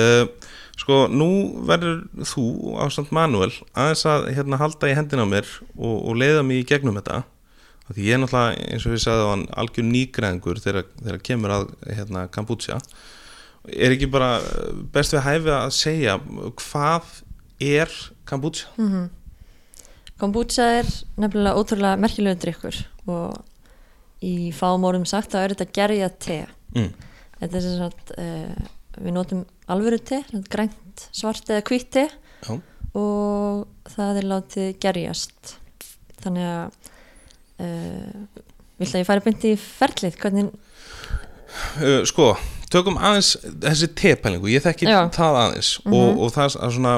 uh, 0.00 0.52
sko 0.76 1.00
nú 1.12 1.30
verður 1.68 2.04
þú 2.28 2.46
ástand 2.84 3.12
Manuel 3.16 3.52
aðeins 3.72 4.04
að 4.10 4.28
hérna 4.36 4.60
halda 4.60 4.90
í 4.90 4.96
hendina 4.98 5.24
á 5.24 5.32
mér 5.32 5.48
og, 5.74 5.96
og 5.96 6.20
leiða 6.20 6.44
mig 6.46 6.62
í 6.62 6.68
gegnum 6.68 6.98
þetta. 7.00 7.24
Því 7.86 8.08
ég 8.08 8.16
er 8.16 8.18
náttúrulega 8.18 8.70
eins 8.74 8.86
og 8.88 8.96
við 8.96 9.04
hann 9.30 9.44
algjör 9.62 9.86
nýgræðingur 9.86 10.58
þegar, 10.58 10.88
þegar 10.98 11.20
kemur 11.28 11.52
að 11.54 11.68
hérna 11.86 12.24
Kambútsja 12.34 12.80
er 13.66 13.94
ekki 13.94 14.08
bara 14.10 14.40
eh, 14.42 14.72
best 14.94 15.14
við 15.14 15.22
hæfi 15.26 15.52
að 15.54 15.70
segja 15.74 16.16
hvað 16.58 17.12
er 17.62 17.94
Kambútsja? 18.26 18.72
mhm 18.78 19.06
Kombucha 20.20 20.64
er 20.80 20.86
nefnilega 21.20 21.58
ótrúlega 21.60 21.98
merkilegu 22.00 22.38
drikkur 22.40 22.78
og 23.12 23.36
í 24.24 24.50
fáum 24.56 24.86
orðum 24.88 25.04
sagt 25.08 25.34
þá 25.34 25.42
er 25.44 25.54
þetta 25.56 25.72
gerja 25.76 26.08
te 26.16 26.38
Mm. 26.76 26.90
þetta 27.40 27.56
er 27.56 27.62
sem 27.64 27.76
sagt 27.78 28.10
uh, 28.18 28.64
við 29.00 29.12
notum 29.14 29.44
alvöru 29.70 29.96
te, 30.02 30.18
grænt, 30.50 31.04
svart 31.14 31.46
eða 31.48 31.62
hvitt 31.68 31.86
te 31.94 32.02
Já. 32.42 32.56
og 32.98 33.62
það 33.94 34.18
er 34.20 34.26
látið 34.32 34.66
gerjast 34.82 35.54
þannig 36.24 36.48
að 36.50 36.90
uh, 37.62 38.42
vilt 38.80 38.92
að 38.96 39.00
ég 39.00 39.08
færi 39.08 39.24
beint 39.28 39.46
í 39.48 39.54
ferlið 39.56 40.18
hvernig, 40.20 40.50
Uh, 41.80 42.02
sko, 42.04 42.32
tökum 42.68 42.98
aðeins 42.98 43.36
þessi 43.62 43.86
tepælingu, 43.96 44.50
ég 44.52 44.64
þekki 44.66 44.88
Já. 44.90 45.06
það 45.14 45.36
aðeins 45.40 45.68
og, 45.86 46.18
og 46.26 46.32
það 46.34 46.56
er 46.66 46.72
svona 46.74 46.94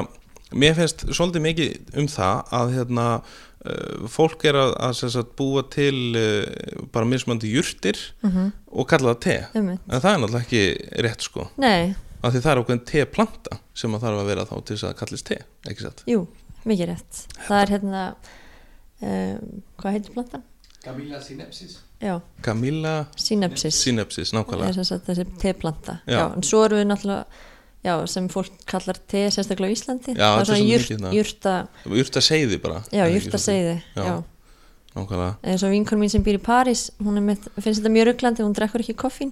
mér 0.51 0.75
finnst 0.77 1.05
svolítið 1.09 1.45
mikið 1.45 1.95
um 2.01 2.09
það 2.09 2.53
að 2.59 2.73
hérna 2.77 3.05
uh, 3.19 4.09
fólk 4.11 4.45
er 4.49 4.57
að, 4.59 4.73
að 4.87 4.93
sem 4.99 5.13
sagt, 5.13 5.33
búa 5.39 5.63
til 5.71 5.95
uh, 6.17 6.85
bara 6.93 7.09
mismandi 7.09 7.51
jurtir 7.53 7.99
mm 8.25 8.51
og 8.69 8.85
kalla 8.85 9.15
það 9.15 9.21
te. 9.25 9.37
Um, 9.57 9.69
en 9.73 10.01
það 10.03 10.11
er 10.11 10.19
náttúrulega 10.21 10.45
ekki 10.45 11.01
rétt 11.05 11.23
sko. 11.25 11.47
Nei, 11.57 11.95
af 12.21 12.33
því 12.35 12.41
það 12.43 12.51
er 12.51 12.61
okkur 12.61 12.81
teplanta 12.85 13.57
sem 13.73 13.95
að 13.95 14.03
þarf 14.05 14.21
að 14.21 14.29
vera 14.29 14.45
þá 14.45 14.55
til 14.59 14.75
þess 14.75 14.87
að 14.89 14.97
kallist 14.99 15.25
te, 15.25 15.39
ekki 15.65 15.85
satt? 15.87 16.03
Jú, 16.09 16.19
mikið 16.69 16.91
rétt. 16.91 17.21
Það 17.47 17.61
er 17.63 17.73
hérna 17.73 18.03
um, 18.13 19.61
hvað 19.81 19.97
heitir 19.97 20.13
plantan? 20.13 20.45
Camilla 20.83 21.19
Synapsis. 21.23 21.79
Já, 21.99 22.21
Camilla 22.41 23.05
synapsis. 23.17 23.75
synapsis, 23.75 24.29
er 24.31 24.37
nákvæmlega 24.37 24.99
þessi 25.07 25.25
teplanta. 25.41 25.97
Já. 26.05 26.19
já. 26.19 26.25
en 26.35 26.45
svo 26.47 26.61
erum 26.63 26.79
við 26.79 26.87
náttúrulega 26.93 27.25
já, 27.85 27.93
sem 28.11 28.27
fólk 28.31 28.51
kallar 28.69 28.99
te 29.09 29.25
sérstaklega 29.33 29.71
á 29.71 29.75
Íslandi. 29.75 30.15
Já, 30.15 30.25
það 30.25 30.39
þetta 30.39 30.41
er 30.41 30.49
svona 30.49 30.59
það. 31.05 31.15
jurta 31.19 31.55
jurta 32.01 32.25
seiði 32.25 32.59
bara. 32.63 32.81
Já, 32.91 33.05
svolítið? 33.15 33.39
seiði 33.45 33.77
eins 35.45 35.63
og 35.63 35.71
vinkon 35.71 36.01
mín 36.01 36.11
sem 36.11 36.23
býr 36.25 36.39
í 36.39 36.43
París 36.43 36.87
hún 36.99 37.21
með, 37.23 37.45
finnst 37.61 37.79
þetta 37.79 37.93
mjög 37.93 38.07
rugglandi, 38.09 38.43
hún 38.43 38.55
drekkur 38.57 38.83
ekki 38.83 38.97
koffín. 38.99 39.31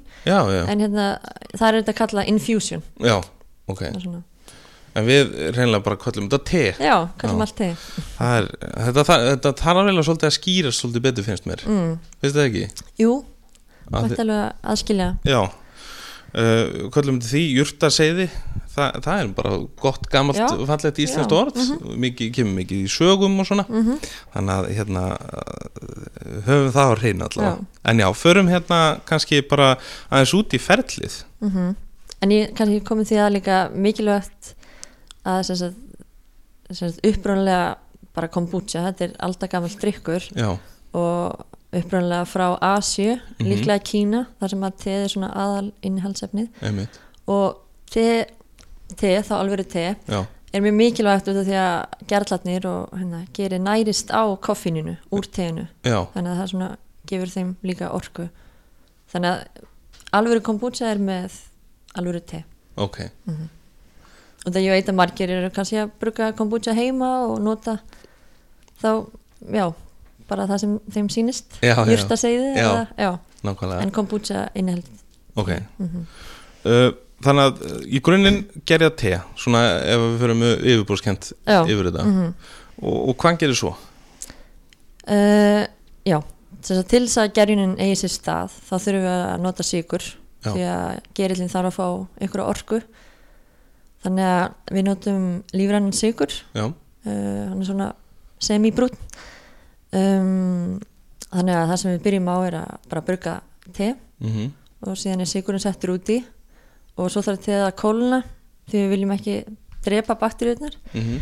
En 0.69 0.83
hérna, 0.85 1.07
það 1.57 1.67
er 1.67 1.79
þetta 1.81 1.95
að 1.95 2.01
kalla 2.03 2.25
infusion. 2.29 2.83
Já 3.03 3.17
ok. 3.67 3.83
Það 3.83 4.23
en 4.97 5.05
við 5.05 5.33
reynilega 5.53 5.83
bara 5.85 5.99
kallum 6.01 6.27
þetta 6.29 6.39
te. 6.47 6.63
Já, 6.81 6.95
kallum 7.21 7.43
allt 7.45 7.55
te. 7.59 7.69
Það 8.17 8.35
er, 8.39 8.47
þetta, 8.87 9.03
það, 9.09 9.25
þetta 9.31 9.53
þarf 9.61 9.81
alveg 9.83 10.07
svolítið 10.07 10.29
að 10.29 10.35
skýrast 10.37 10.83
svolítið 10.83 11.05
betur 11.07 11.27
finnst 11.27 11.49
mér, 11.49 11.63
mm. 11.67 11.91
finnst 12.23 12.37
það 12.39 12.47
ekki? 12.47 12.63
jú, 13.03 13.13
Að 13.87 14.07
þetta 14.07 14.07
þi- 14.07 14.17
er 14.17 14.23
alveg 14.25 14.39
að 14.41 14.71
aðskilja. 14.73 15.09
Já, 15.29 15.41
uh, 16.33 16.87
kvöldum 16.93 17.19
þetta 17.21 17.31
því 17.31 17.43
jurtaseiði, 17.57 18.27
það, 18.73 18.99
það 19.05 19.21
er 19.21 19.31
bara 19.37 19.53
gott 19.81 20.09
gamalt 20.11 20.41
Já. 20.41 20.47
fallegt 20.69 21.01
íslenskt 21.03 21.35
orð. 21.35 21.57
Mikið, 22.05 22.31
kemur 22.37 22.57
mikið 22.59 22.83
í 22.83 22.91
sögum 22.91 23.39
og 23.41 23.49
svona. 23.49 23.65
Mm 23.69 23.97
þannig 24.33 24.53
að 24.53 24.69
hérna 24.77 25.03
uh, 25.17 26.43
höfum 26.45 26.71
það 26.75 26.93
á 26.93 26.95
hreinu 26.99 27.27
allavega. 27.27 27.55
Já. 27.57 27.65
en 27.89 27.99
já, 27.99 28.07
förum 28.13 28.47
hérna 28.47 28.99
kannski 29.05 29.41
bara 29.41 29.77
aðeins 30.09 30.33
út 30.33 30.53
í 30.53 30.59
ferlið. 30.61 31.23
En 32.21 32.31
ég 32.31 32.53
kannski 32.57 32.81
komið 32.85 33.11
því 33.11 33.19
að 33.23 33.33
líka 33.33 33.57
mikilvægt 33.73 34.55
að 35.27 35.43
sem 35.43 35.55
sagt, 35.55 35.75
sem 36.71 36.89
sagt 36.89 37.05
upprónulega 37.05 37.77
bara 38.17 38.31
kombucha, 38.33 38.81
þetta 38.89 39.05
er 39.05 39.13
alltaf 39.27 39.51
gammal 39.51 39.69
drikkur 39.81 40.25
já, 40.33 40.57
og 40.97 41.56
upprónulega 41.73 42.25
frá 42.25 42.57
Asju, 42.61 43.17
Mhm. 43.39 43.47
líklega 43.49 43.83
Kína 43.83 44.27
þar 44.39 44.49
sem 44.49 44.61
að 44.61 44.77
teð 44.77 45.03
er 45.03 45.07
svona 45.09 45.33
aðal 45.35 45.71
innihaldsefnið 45.83 46.47
einmitt. 46.61 46.99
Og 47.27 47.57
te, 47.91 48.25
te 48.95 49.17
þá 49.21 49.31
alveg 49.41 49.67
te 49.67 49.95
já, 50.07 50.25
er 50.53 50.61
mjög 50.61 50.73
mikilvægt 50.79 51.27
út 51.27 51.37
af 51.41 51.45
því 51.45 51.57
að 51.59 52.07
gerðlarnir 52.07 52.65
og 52.65 52.89
hérna, 52.97 53.27
gerir 53.33 53.59
nærist 53.59 54.09
á 54.15 54.23
koffininu 54.39 54.97
úr 55.11 55.25
teinu 55.27 55.67
já, 55.83 56.07
þannig 56.15 56.31
að 56.31 56.39
það 56.39 56.51
svona 56.53 56.77
gefur 57.07 57.27
þeim 57.35 57.55
líka 57.63 57.91
orku. 57.93 58.29
Þannig 59.11 59.29
að 59.31 59.47
alvöru 60.13 60.41
kombucha 60.41 60.85
er 60.91 60.97
með 60.99 61.31
alvöru 61.95 62.21
te 62.25 62.43
ok. 62.77 63.09
Og 64.45 64.53
það 64.53 64.63
ég 64.63 64.71
veit 64.71 64.87
að 64.87 64.95
margir 64.95 65.29
eru 65.29 65.49
kannski 65.49 65.77
að 65.83 65.91
bruka 65.99 66.31
kombucha 66.33 66.73
heima 66.73 67.27
og 67.27 67.41
nota 67.43 67.79
þá, 68.81 69.05
já 69.51 69.73
bara 70.29 70.47
það 70.49 70.63
sem 70.63 70.77
þeim 70.95 71.09
já, 72.99 73.11
nákvæmlega. 73.47 73.81
En 73.83 73.91
kombucha 73.95 74.45
innihald. 74.57 74.87
Ok. 75.37 75.51
Uh, 76.67 76.89
þannig 77.25 77.49
að 77.49 77.61
uh, 77.67 77.81
í 77.85 78.01
grunninn 78.03 78.39
gerja 78.67 78.89
te 78.99 79.13
svona 79.39 79.63
ef 79.81 80.03
við 80.03 80.17
fyrir 80.23 80.39
með 80.41 80.55
yfirbúrskent 80.73 81.29
yfir 81.45 81.91
þetta. 81.91 82.07
Mhm. 82.07 82.33
og, 82.81 82.97
og 83.11 83.19
hvað 83.21 83.41
gerir 83.43 83.59
svo? 83.59 83.73
uh, 85.07 85.63
já, 86.07 86.19
þess 86.61 86.83
til 86.91 87.03
þess 87.05 87.21
að 87.23 87.33
gerjunin 87.39 87.75
eigi 87.79 87.99
sér 88.03 88.13
stað 88.17 88.57
þá 88.67 88.73
þurfum 88.75 89.05
við 89.05 89.13
að 89.15 89.43
nota 89.45 89.65
sigur 89.65 90.07
Já. 90.43 90.51
því 90.53 90.65
að 90.71 90.99
gerillin 91.17 91.51
þarf 91.51 91.71
að 91.71 91.77
fá 91.77 91.87
einhverja 92.21 92.49
orku. 92.51 92.81
Þannig 94.05 94.27
að 94.29 94.75
við 94.75 94.85
notum 94.85 95.23
lífrannin 95.57 95.95
já, 96.53 96.67
uh, 96.67 97.45
hann 97.49 97.61
er 97.63 97.67
svona 97.67 97.87
semi-brún 98.43 98.93
um, 99.95 100.77
þannig 101.27 101.57
að 101.57 101.69
það 101.71 101.79
sem 101.81 101.93
við 101.93 102.03
byrjum 102.07 102.31
á 102.31 102.37
er 102.47 102.57
að 102.61 102.89
bara 102.91 103.05
bruka 103.09 103.35
te 103.73 103.93
mm 104.23 104.55
og 104.77 104.93
síðan 104.93 105.23
er 105.23 105.25
sigurinn 105.25 105.61
settur 105.63 105.95
úti 105.95 106.19
og 107.01 107.07
svo 107.09 107.23
þarf 107.25 107.39
teð 107.41 107.63
að 107.65 107.77
kóluna 107.79 108.19
því 108.69 108.83
við 108.83 108.91
viljum 108.91 109.13
ekki 109.15 109.37
drepa 109.87 110.17
bakteríunar 110.21 110.75
mm 110.93 111.15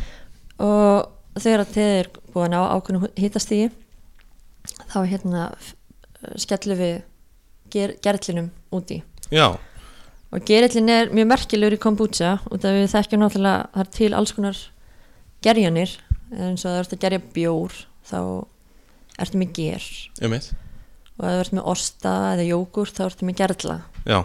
og 0.66 1.40
þegar 1.40 1.64
að 1.64 1.72
teð 1.76 1.94
er 1.94 2.10
búin 2.34 2.56
á 2.56 2.64
ákveðnu 2.76 3.10
hittastígi 3.20 3.70
þá 4.92 5.00
hérna 5.08 5.46
skellum 6.40 6.80
við 6.80 6.94
ger, 7.72 7.96
gerlinum 8.04 8.52
úti 8.76 9.02
já, 9.32 9.56
og 10.32 10.46
gerillin 10.48 10.92
er 10.92 11.12
mjög 11.16 11.32
merkilegur 11.32 11.76
í 11.76 11.82
kombucha 11.82 12.38
út 12.52 12.68
af 12.68 12.76
við 12.76 12.92
þekkjum 12.92 13.24
náttúrulega 13.24 13.68
það 13.74 13.84
er 13.84 13.92
til 13.98 14.12
alls 14.16 14.36
konar 14.36 14.62
gerjanir. 15.46 15.94
Eins 16.34 16.66
og 16.66 16.72
það 16.72 16.82
ert 16.82 16.96
að 16.96 17.02
gerja 17.04 17.24
bjór 17.36 17.78
þá 18.10 18.20
ertu 19.22 19.42
með 19.42 19.54
ger? 19.58 19.90
Einmitt. 20.22 20.52
Og 21.16 21.28
ef 21.28 21.36
þú 21.36 21.44
ert 21.46 21.56
með 21.56 21.70
osta 21.72 22.16
eða 22.34 22.48
jógurt 22.50 22.98
þá 22.98 23.06
ertu 23.08 23.28
með 23.28 23.40
gerla. 23.42 23.78
Já, 24.04 24.20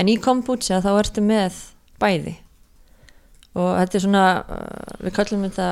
en 0.00 0.10
í 0.10 0.16
kombucha 0.22 0.80
þá 0.84 0.90
ertu 0.96 1.24
með 1.24 1.60
bæði. 2.02 2.38
Og 3.54 3.68
þetta 3.78 3.98
er 3.98 4.02
svona 4.02 4.24
uh, 4.42 4.94
við 5.04 5.14
kallum 5.14 5.44
þetta 5.46 5.68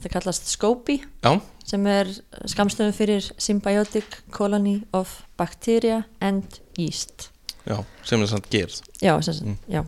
þetta 0.00 0.12
kallast 0.16 0.48
Scopy 0.50 0.96
já, 0.98 1.30
sem 1.62 1.84
er 1.86 2.08
skamstöðum 2.50 2.96
fyrir 2.96 3.28
Symbiotic 3.38 4.16
Colony 4.34 4.80
of 4.96 5.20
Bacteria 5.38 6.02
and 6.18 6.58
Yeast. 6.78 7.28
Já, 7.68 7.76
sem 8.08 8.22
er 8.24 8.32
samt 8.32 8.48
gerð. 8.50 8.80
Já, 8.98 9.14
sem, 9.22 9.36
sagt, 9.36 9.68
já. 9.70 9.84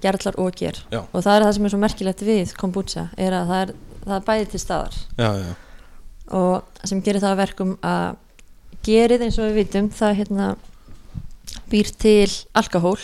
Gerlar 0.00 0.38
og 0.40 0.54
ger. 0.56 0.78
Já. 0.92 1.02
og 1.02 1.24
það 1.24 1.34
er 1.34 1.44
það 1.44 1.54
sem 1.56 1.66
er 1.66 1.72
svo 1.72 1.80
merkilegt 1.80 2.22
við 2.24 2.54
kombucha 2.60 3.08
er 3.20 3.34
að 3.36 3.50
það 3.50 3.64
er, 3.64 3.74
það 4.04 4.14
er 4.16 4.28
bæði 4.28 4.46
til 4.52 4.62
staðar. 4.62 5.00
Já, 5.18 5.28
já, 5.40 5.50
og 6.30 6.86
sem 6.86 7.00
gerir 7.02 7.22
það 7.22 7.34
að 7.34 7.40
verkum 7.42 7.72
að 7.86 8.18
gerið 8.86 9.24
eins 9.26 9.38
og 9.38 9.50
við 9.50 9.58
vitum 9.60 9.88
það 9.92 10.18
hérna 10.20 10.50
býr 11.70 11.90
til 12.00 12.28
alkohól. 12.56 12.98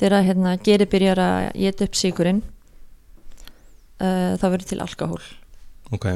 Þegar 0.00 0.26
hérna 0.26 0.56
gerið 0.58 0.90
byrjar 0.90 1.20
að 1.22 1.48
geta 1.62 1.86
upp 1.86 1.98
sigurinn 1.98 2.40
uh, 4.02 4.34
þá 4.40 4.46
verður 4.48 4.68
til 4.72 4.80
alkohól. 4.82 5.22
Ok. 5.94 6.08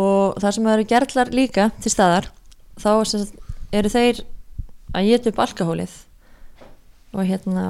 Og 0.00 0.40
það 0.40 0.56
sem 0.56 0.70
eru 0.72 0.86
gerlar 0.90 1.34
líka 1.34 1.68
til 1.82 1.92
staðar 1.92 2.30
þá 2.80 2.90
eru 3.74 3.92
þeir 3.92 4.24
að 4.94 5.10
geta 5.10 5.30
upp 5.30 5.42
alkohólið 5.44 5.98
og 7.14 7.28
hérna 7.28 7.66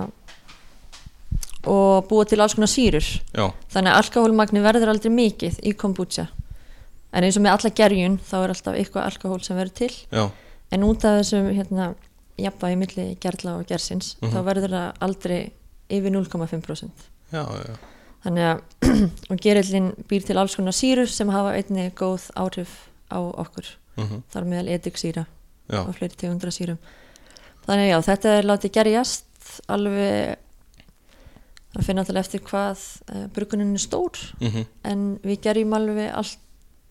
og 1.68 2.06
búa 2.08 2.24
til 2.28 2.40
alls 2.44 2.54
konar 2.56 2.68
sýrur. 2.68 3.04
Já, 3.32 3.48
þannig 3.72 3.92
að 3.92 4.00
alkohólmagni 4.02 4.62
verður 4.64 4.92
aldrei 4.92 5.12
mikið 5.12 5.60
í 5.64 5.72
kombucha 5.80 6.28
en 7.14 7.27
eins 7.27 7.38
og 7.38 7.44
með 7.44 7.57
alla 7.57 7.72
gerjun 7.81 8.18
þá 8.27 8.37
er 8.40 8.55
alltaf 8.55 8.79
eitthvað 8.79 9.09
alkohól 9.09 9.42
sem 9.46 9.59
verður 9.59 9.79
til. 9.79 9.92
Já, 10.11 10.24
en 10.74 10.87
út 10.88 11.07
af 11.07 11.20
þessum 11.20 11.50
hérna, 11.55 11.92
jafnvægi 12.40 12.79
milli 12.81 13.07
gerla 13.22 13.59
og 13.61 13.68
gersins 13.68 14.16
þá 14.18 14.40
verður 14.42 14.72
það 14.74 15.03
aldrei 15.07 15.38
yfir 15.92 16.11
0,5% 16.11 17.05
já, 17.31 17.44
já, 17.44 17.77
þannig 18.24 18.48
að 18.48 18.90
og 19.31 19.42
gerillin 19.44 19.92
býr 20.11 20.27
til 20.27 20.38
alls 20.40 20.57
konar 20.59 20.74
sýrur 20.74 21.11
sem 21.11 21.31
hafa 21.31 21.55
einni 21.59 21.90
góð 21.94 22.31
áhrif 22.35 22.74
á 23.12 23.18
okkur. 23.20 23.68
Mm 24.00 24.22
þar 24.33 24.46
meðal 24.50 24.72
ediksýra 24.74 25.27
já, 25.70 25.81
og 25.85 25.92
fleiri 25.94 26.16
tegundra 26.18 26.50
sýrum. 26.50 26.81
Þannig 27.64 27.92
já, 27.92 27.98
þetta 28.09 28.33
er 28.38 28.48
látið 28.48 28.72
gerjast 28.74 29.53
alveg 29.70 30.35
það 31.74 31.87
finna 31.87 32.03
alltaf 32.03 32.18
eftir 32.20 32.42
hvað 32.48 32.83
uh, 33.14 33.27
brukunin 33.35 33.74
er 33.74 33.83
stór. 33.83 34.18
Mhm, 34.40 34.66
en 34.83 35.07
við 35.22 35.40
gerjum 35.46 35.77
alveg 35.79 36.11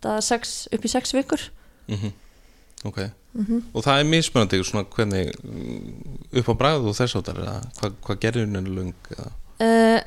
alltaf 0.03 0.25
sex, 0.27 0.67
upp 0.73 0.85
í 0.85 0.91
sex 0.91 1.15
vikur. 1.15 1.49
Mhm. 1.87 2.13
Ok, 2.83 2.97
og 3.71 3.79
það 3.85 3.99
er 3.99 4.07
mismunandi 4.09 4.57
svona 4.67 4.83
hvernig 4.91 5.29
mm, 5.39 6.17
upp 6.41 6.49
á 6.51 6.53
bræðu 6.59 6.89
og 6.91 6.97
þess 6.97 7.15
áttar 7.15 7.39
hvað, 7.79 7.93
hvað 8.03 8.19
gerir 8.19 8.43
hún 8.43 8.59
er 8.59 8.67
lung 8.67 8.91
uh, 9.15 10.01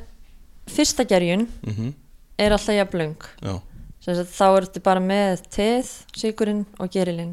fyrsta 0.68 1.06
gerjun 1.08 1.46
mhm, 1.64 1.94
er 2.36 2.52
alltaf 2.52 2.76
Sem 4.06 4.14
sagt, 4.14 4.30
þá 4.36 4.44
er 4.46 4.66
þetta 4.68 4.82
bara 4.84 5.00
með 5.02 5.40
teð, 5.50 5.88
sigurinn 6.14 6.66
og 6.78 6.92
gerilinn 6.92 7.32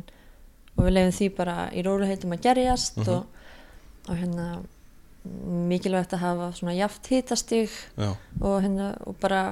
og 0.74 0.88
við 0.88 0.96
leiðum 0.96 1.18
því 1.20 1.28
bara 1.38 1.58
í 1.76 1.84
róluheitum 1.86 2.34
að 2.34 2.46
gerjast 2.48 2.98
og, 3.04 3.28
og 4.08 4.16
hérna 4.18 4.48
mikilvægt 5.70 6.16
að 6.16 6.24
hafa 6.24 6.48
svona 6.58 6.74
jaft 6.74 7.12
hitastig 7.12 7.70
já, 7.70 8.10
og, 8.40 8.56
hérna, 8.64 8.94
og 9.06 9.20
bara 9.22 9.44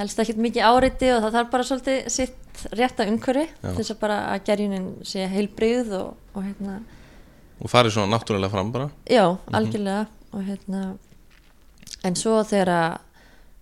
helst 0.00 0.22
ekkert 0.22 0.40
mikið 0.40 0.66
áreiti 0.66 1.10
og 1.14 1.20
það 1.24 1.36
þarf 1.36 1.52
bara 1.52 1.66
svolítið 1.68 2.08
sitt 2.12 2.64
rétta 2.76 3.06
umhverfi 3.08 3.46
til 3.60 3.76
þess 3.76 3.94
að 3.94 4.00
bara 4.00 4.18
að 4.32 4.42
gerjunin 4.48 4.88
sé 5.06 5.26
heilbrigð 5.30 5.94
og, 5.98 6.16
og 6.34 6.46
hérna, 6.46 6.80
og 7.60 7.70
farið 7.70 7.96
svona 7.96 8.14
náttúrulega 8.14 8.52
fram 8.52 8.72
bara? 8.72 8.88
Já, 9.08 9.24
algjörlega. 9.52 10.06
Og 10.30 10.44
hérna 10.46 10.82
en 12.06 12.16
svo 12.16 12.38
þegar 12.46 12.70
að 12.72 12.92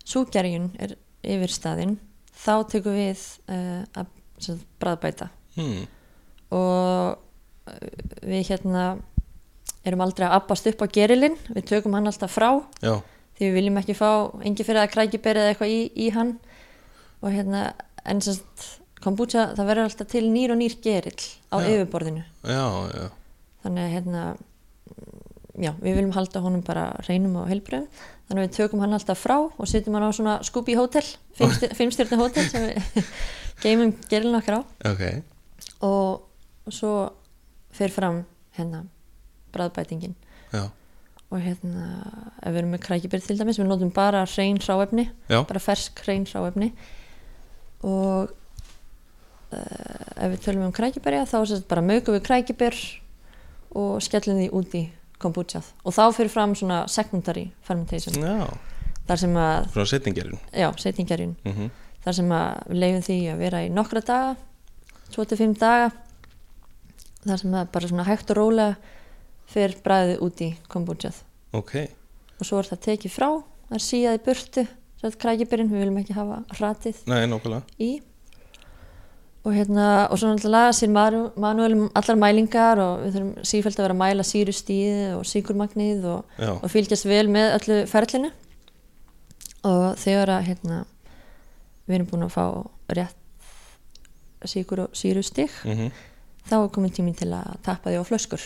súgerjun 0.09 0.71
er 0.79 0.95
yfir 1.27 1.53
staðinn 1.53 1.97
þá 2.39 2.55
tekum 2.71 2.97
við 2.97 3.23
uh, 3.51 3.83
að 3.99 4.13
sem 4.39 4.59
bræðbæta 4.79 5.31
hmm. 5.57 5.87
og 6.55 7.17
uh, 7.19 7.89
við 8.23 8.53
hérna 8.53 8.85
erum 9.89 10.05
aldrei 10.05 10.29
að 10.29 10.37
abbast 10.39 10.69
upp 10.71 10.85
á 10.85 10.87
gerilinn 10.95 11.39
við 11.49 11.67
tökum 11.73 11.97
hann 11.97 12.11
alltaf 12.11 12.37
frá. 12.37 12.51
Já, 12.85 13.01
því 13.39 13.47
við 13.47 13.57
viljum 13.59 13.81
ekki 13.81 13.97
fá 13.99 14.09
engi 14.45 14.67
fyrir 14.67 14.83
að 14.83 14.93
krækiberi 14.97 15.43
eða 15.45 15.55
eitthvað 15.55 15.75
í, 15.75 15.81
í 15.95 16.11
hann. 16.15 16.35
Og 17.23 17.33
hérna 17.35 17.65
en 18.09 18.21
sem 18.25 18.37
sagt 18.39 18.69
kombucha 19.03 19.53
það 19.55 19.69
verður 19.71 19.89
alltaf 19.89 20.11
til 20.11 20.25
nýr 20.33 20.53
og 20.55 20.59
nýr 20.61 20.75
gerill 20.83 21.25
á 21.55 21.57
Já. 21.63 21.69
yfirborðinu. 21.71 22.25
Já, 22.43 22.65
já. 22.95 23.09
Þannig 23.63 23.85
að 23.85 23.93
hérna 23.95 24.23
já, 25.59 25.73
við 25.83 25.97
viljum 25.99 26.15
halda 26.15 26.43
honum 26.45 26.63
bara 26.67 26.85
hreinum 27.07 27.37
og 27.43 27.49
heilbröðum 27.51 27.89
þannig 28.29 28.43
að 28.43 28.47
við 28.47 28.57
tökum 28.59 28.83
hann 28.85 28.95
alltaf 28.97 29.19
frá 29.23 29.37
og 29.41 29.67
setjum 29.71 29.97
hann 29.99 30.07
á 30.07 30.13
svona 30.15 30.35
Scooby 30.47 30.77
Hotel 30.79 31.05
fimmstjörni 31.79 32.19
hótel 32.21 32.47
sem 32.51 32.67
við 32.69 33.09
geymum 33.65 33.95
gerillin 34.11 34.39
okkar 34.39 34.61
á. 34.61 34.63
Ok, 34.93 35.03
og, 35.87 36.27
og 36.69 36.75
svo 36.75 36.93
fer 37.75 37.91
fram 37.95 38.23
hérna 38.59 38.85
bræðbætingin 39.55 40.15
já, 40.53 40.67
og 41.29 41.43
hérna 41.45 41.87
ef 42.41 42.53
við 42.53 42.61
erum 42.63 42.75
með 42.75 42.85
krækibér 42.87 43.25
til 43.25 43.37
dæmis 43.39 43.59
við 43.61 43.69
notum 43.69 43.91
bara 43.95 44.25
hrein 44.29 44.61
hráefni 44.63 45.09
já, 45.29 45.43
bara 45.45 45.61
fersk 45.61 46.01
hrein 46.07 46.25
hráefni. 46.29 46.71
Og 47.85 48.31
uh, 49.53 49.59
ef 50.17 50.33
við 50.33 50.39
tölum 50.47 50.69
um 50.69 50.77
krækibérja 50.77 51.27
þá 51.29 51.37
er 51.41 51.51
þetta 51.53 51.73
bara 51.75 51.85
mögum 51.85 52.17
við 52.17 52.25
krækibér 52.31 52.79
og 53.79 53.99
skellum 54.05 54.41
því 54.41 54.49
út 54.57 54.79
í 54.79 54.87
kombuchað 55.21 55.69
og 55.85 55.95
þá 55.95 56.05
fyrir 56.17 56.33
fram 56.33 56.57
svona 56.57 56.87
secondary 56.89 57.51
fermentation. 57.67 58.17
Já. 58.23 58.49
Þar 59.09 59.21
sem 59.23 59.37
að, 59.41 59.69
já, 60.53 60.69
setningarjun 60.81 61.37
mm 61.45 61.69
þar 62.05 62.17
sem 62.17 62.31
að 62.33 62.69
við 62.71 62.79
leifum 62.83 63.03
því 63.05 63.17
að 63.29 63.41
vera 63.43 63.65
í 63.65 63.73
nokkra 63.75 64.01
daga 64.07 64.37
25 65.13 65.57
daga. 65.61 65.91
Þar 67.25 67.41
sem 67.43 67.57
að 67.59 67.73
bara 67.75 67.91
svona 67.91 68.07
hægt 68.09 68.31
og 68.33 68.39
rólega 68.39 68.95
fyrir 69.49 69.79
bræðið 69.85 70.25
út 70.25 70.43
í 70.45 70.51
kombuchað 70.71 71.23
ok, 71.57 71.75
og 72.39 72.49
svo 72.49 72.61
er 72.61 72.69
það 72.73 72.85
tekið 72.89 73.15
frá 73.15 73.29
það 73.69 73.79
er 73.79 73.87
síðað 73.87 74.19
í 74.19 74.23
burtu 74.27 74.67
krækibyrinn, 74.99 75.71
við 75.71 75.85
viljum 75.85 75.99
ekki 76.01 76.17
hafa 76.17 76.43
hratið 76.59 77.03
nei, 77.07 77.23
í. 77.79 77.91
Og 79.47 79.55
hérna, 79.55 80.09
og 80.11 80.19
svo 80.19 80.33
náttúrulega 80.33 80.73
sér 80.75 80.91
manuelum 80.91 81.85
allar 81.97 82.19
mælingar 82.19 82.81
og 82.83 83.05
við 83.05 83.15
þurfum 83.15 83.47
sífælt 83.47 83.79
að 83.79 83.87
vera 83.87 83.95
að 83.95 84.01
mæla 84.03 84.27
sírustíð 84.27 84.99
og 85.15 85.23
síkurmagnið 85.31 86.09
og, 86.11 86.35
og 86.51 86.67
fylgjast 86.73 87.07
vel 87.09 87.31
með 87.33 87.55
öllu 87.61 87.79
ferlinu. 87.89 88.33
Og 89.71 89.87
þegar 90.03 90.35
að 90.35 90.51
hérna, 90.51 90.83
við 91.87 92.01
erum 92.01 92.11
búin 92.11 92.27
að 92.27 92.35
fá 92.35 92.45
rétt 92.99 94.51
síkur 94.51 94.89
og 94.89 94.99
sírustík 94.99 95.55
mm 95.65 95.91
þá 96.49 96.55
er 96.63 96.71
komin 96.73 96.93
tími 96.95 97.13
til 97.13 97.29
að 97.37 97.59
tappa 97.67 97.91
því 97.91 98.01
á 98.01 98.09
flöskur 98.09 98.45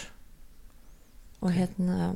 og 1.43 1.55
hérna 1.55 2.13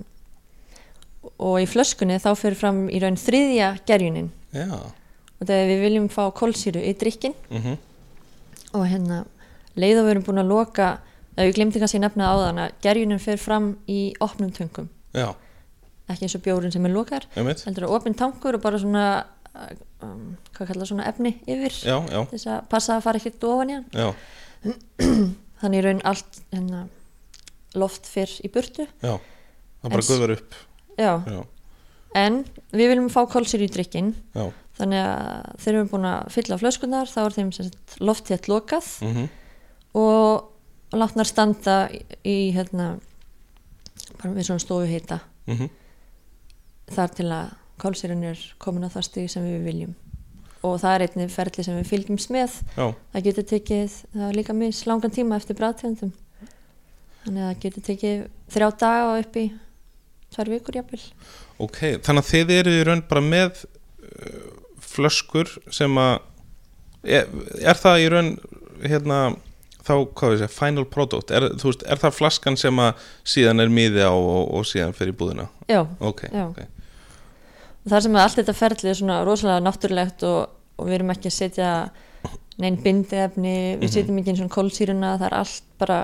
og 1.42 1.56
í 1.58 1.66
flöskunni 1.68 2.18
þá 2.22 2.30
fyrir 2.38 2.58
fram 2.58 2.84
í 2.88 3.00
raun 3.02 3.18
þriðja 3.18 3.72
gerjunin. 3.88 4.30
Já, 4.54 4.70
og 5.36 5.42
þegar 5.42 5.70
við 5.72 5.82
viljum 5.84 6.06
fá 6.12 6.22
kólsýru 6.32 6.80
í 6.80 6.94
drikkin 6.96 7.34
mhm, 7.50 7.80
og 8.78 8.86
hérna 8.88 9.24
leið 9.76 10.00
og 10.00 10.06
við 10.06 10.14
erum 10.14 10.26
búin 10.28 10.42
að 10.44 10.52
loka 10.52 10.90
að 11.36 11.50
við 11.50 11.56
glemdi 11.58 11.82
kannski 11.82 12.00
nefna 12.00 12.30
á 12.32 12.34
þann 12.46 12.62
að 12.64 12.76
gerjunin 12.86 13.20
fyrir 13.20 13.42
fram 13.42 13.72
í 13.90 14.00
opnum 14.24 14.52
töngum. 14.56 14.88
Já, 15.16 15.28
ekki 16.08 16.28
eins 16.28 16.36
og 16.38 16.44
bjórin 16.46 16.72
sem 16.72 16.86
er 16.86 16.94
lokar 16.94 17.26
heldur 17.34 17.88
að 17.88 17.96
opin 17.98 18.16
tankur 18.16 18.56
og 18.56 18.62
bara 18.64 18.80
svona 18.80 19.06
um, 20.04 20.36
hvað 20.56 20.70
kallar 20.70 20.88
svona 20.88 21.08
efni 21.10 21.34
yfir 21.48 21.74
Já, 21.82 21.96
þess 22.30 22.48
að 22.52 22.68
passa 22.72 22.96
að 22.96 23.06
fara 23.06 23.20
ekkert 23.20 23.46
ofan 23.48 23.72
í 23.72 23.78
hann. 23.78 24.14
Þannig 25.60 25.80
í 25.80 25.84
raun 25.86 26.02
allt 26.08 26.40
hérna, 26.52 26.82
loft 27.76 28.08
fyrr 28.10 28.32
í 28.42 28.50
burtu. 28.52 28.88
Já 29.04 29.16
Það 29.86 29.94
bara 29.94 30.06
guðvar 30.08 30.34
upp. 30.34 30.56
Já, 30.96 31.12
Já, 31.28 31.40
en 32.16 32.38
við 32.72 32.90
viljum 32.90 33.10
fá 33.12 33.20
kólsýru 33.28 33.66
í 33.66 33.72
drikkin 33.72 34.14
já, 34.34 34.46
þannig 34.78 35.02
að 35.02 35.50
þegar 35.60 35.66
við 35.66 35.80
erum 35.80 35.90
búin 35.92 36.08
að 36.08 36.30
fylla 36.32 36.58
flöskunar 36.62 37.10
þá 37.10 37.18
er 37.22 37.36
þeim 37.36 37.50
sem 37.52 37.68
sagt 37.68 37.96
loftétt 38.00 38.48
lokað 38.48 38.88
mhm, 39.04 39.28
og 40.00 40.96
látnar 40.96 41.28
standa 41.28 41.76
í, 41.92 42.00
í 42.24 42.36
hérna 42.56 42.94
bara 44.16 44.32
við 44.32 44.48
svona 44.48 44.64
stofu 44.64 44.88
heita 44.90 45.20
mhm. 45.50 45.74
Þar 46.86 47.14
til 47.18 47.24
að 47.34 47.46
kólsýrun 47.82 48.20
er 48.28 48.42
komin 48.62 48.86
á 48.86 48.94
það 48.94 49.04
stig 49.08 49.30
sem 49.32 49.42
við 49.42 49.64
viljum. 49.66 49.94
Og 50.62 50.76
það 50.78 50.92
er 50.92 51.02
einnig 51.02 51.32
ferli 51.34 51.64
sem 51.66 51.74
við 51.74 51.88
fylgjumst 51.90 52.30
með. 52.30 52.52
Já, 52.76 52.84
það 53.10 53.24
getur 53.24 53.46
tekið, 53.50 53.96
það 54.12 54.28
er 54.28 54.36
líka 54.38 54.54
mis 54.54 54.82
langan 54.86 55.14
tíma 55.16 55.40
eftir 55.40 55.58
bræðtegundum 55.58 56.12
þannig 57.26 57.42
að 57.42 57.50
það 57.50 57.62
getur 57.64 57.86
tekið 57.90 58.20
þrjá 58.54 58.68
daga 58.82 59.08
og 59.10 59.20
upp 59.24 59.40
í 59.40 59.46
tvær 60.34 60.52
vikur 60.52 60.78
jafnvel. 60.80 61.02
Ok, 61.62 61.80
þannig 62.04 62.22
að 62.22 62.30
þið 62.30 62.54
eru 62.60 62.76
í 62.76 62.84
raun 62.86 63.02
bara 63.10 63.24
með 63.24 63.64
uh, 63.64 64.46
flöskur 64.84 65.50
sem 65.74 66.00
að 66.00 66.14
er, 67.06 67.28
er 67.62 67.80
það 67.80 68.02
í 68.02 68.08
raun 68.12 68.32
hérna 68.84 69.20
þá, 69.86 69.94
hvað 70.18 70.32
við 70.32 70.40
segja, 70.42 70.52
final 70.52 70.86
product? 70.90 71.32
Er, 71.34 71.48
veist, 71.62 71.84
er 71.86 72.00
það 72.02 72.16
flaskan 72.18 72.58
sem 72.60 72.82
að 72.82 73.06
síðan 73.34 73.62
er 73.64 73.72
miði 73.72 74.04
á 74.06 74.12
og, 74.12 74.42
og 74.58 74.66
síðan 74.68 74.96
fer 74.96 75.12
í 75.12 75.16
búðina? 75.16 75.48
Já, 75.70 75.82
ok, 76.00 76.26
Já. 76.30 76.48
ok, 76.50 76.62
og 77.84 77.92
það 77.92 78.04
sem 78.06 78.18
að 78.18 78.24
allt 78.24 78.40
þetta 78.40 78.56
ferli 78.58 78.90
er 78.90 78.98
svona 78.98 79.22
rosalega 79.26 79.64
náttúrulegt 79.64 80.26
og, 80.26 80.54
og 80.76 80.90
við 80.90 80.98
erum 80.98 81.14
ekki 81.14 81.30
að 81.30 81.38
setja 81.38 81.72
neinn 82.62 82.78
bindiefni, 82.82 83.56
við 83.80 83.92
setjum 83.92 84.20
ekki 84.20 84.32
eins 84.32 84.44
og 84.44 84.54
kólsýruna, 84.54 85.16
það 85.20 85.28
er 85.28 85.38
allt 85.42 85.66
bara 85.80 86.00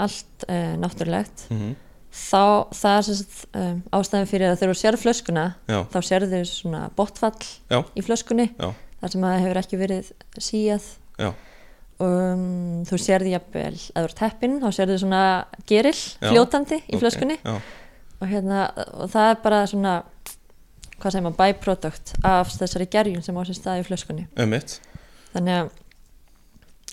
allt 0.00 0.46
uh, 0.48 0.74
náttúrulegt. 0.80 1.46
Mhm, 1.52 1.74
þá 2.12 2.42
það 2.76 2.96
er 2.96 3.06
sagt, 3.08 3.36
um, 3.56 3.78
ástæðan 3.96 4.28
fyrir 4.28 4.50
að 4.50 4.58
þegar 4.60 4.74
þú 4.74 4.80
sér 4.82 4.98
flöskuna 5.00 5.44
já, 5.70 5.78
þá 5.92 5.98
sérðu 6.08 6.42
svona 6.48 6.82
botfall 6.96 7.46
já, 7.72 7.78
í 7.96 8.04
flöskunni 8.04 8.50
já, 8.52 8.68
þar 9.00 9.14
sem 9.14 9.24
að 9.28 9.38
hefur 9.46 9.60
ekki 9.62 9.80
verið 9.80 10.12
síjað. 10.36 10.90
Um, 12.02 12.82
þú 12.88 12.98
sérðu 12.98 13.30
jafnvel 13.30 13.76
að 13.78 14.00
þú 14.00 14.08
ert 14.08 14.22
heppinn, 14.24 14.56
þá 14.58 14.68
sérðu 14.74 14.96
svona 15.04 15.22
gerill 15.70 15.98
fljótandi 16.18 16.80
í 16.82 16.96
ok, 16.96 17.02
flöskunni. 17.04 17.36
og, 17.46 18.24
hérna, 18.26 18.64
og 18.96 19.12
það 19.12 19.28
er 19.28 19.42
bara 19.44 19.60
svona 19.70 19.92
hvað 20.98 21.14
segir 21.14 21.24
maður, 21.26 21.38
byproduct 21.40 22.16
af 22.26 22.50
þessari 22.56 22.88
gerjun 22.90 23.22
sem 23.22 23.38
á 23.38 23.42
sér 23.46 23.58
stað 23.58 23.84
í 23.84 23.86
flöskunni. 23.86 24.26
Ömmitt 24.42 24.80
þannig 25.32 25.62
að 25.62 25.70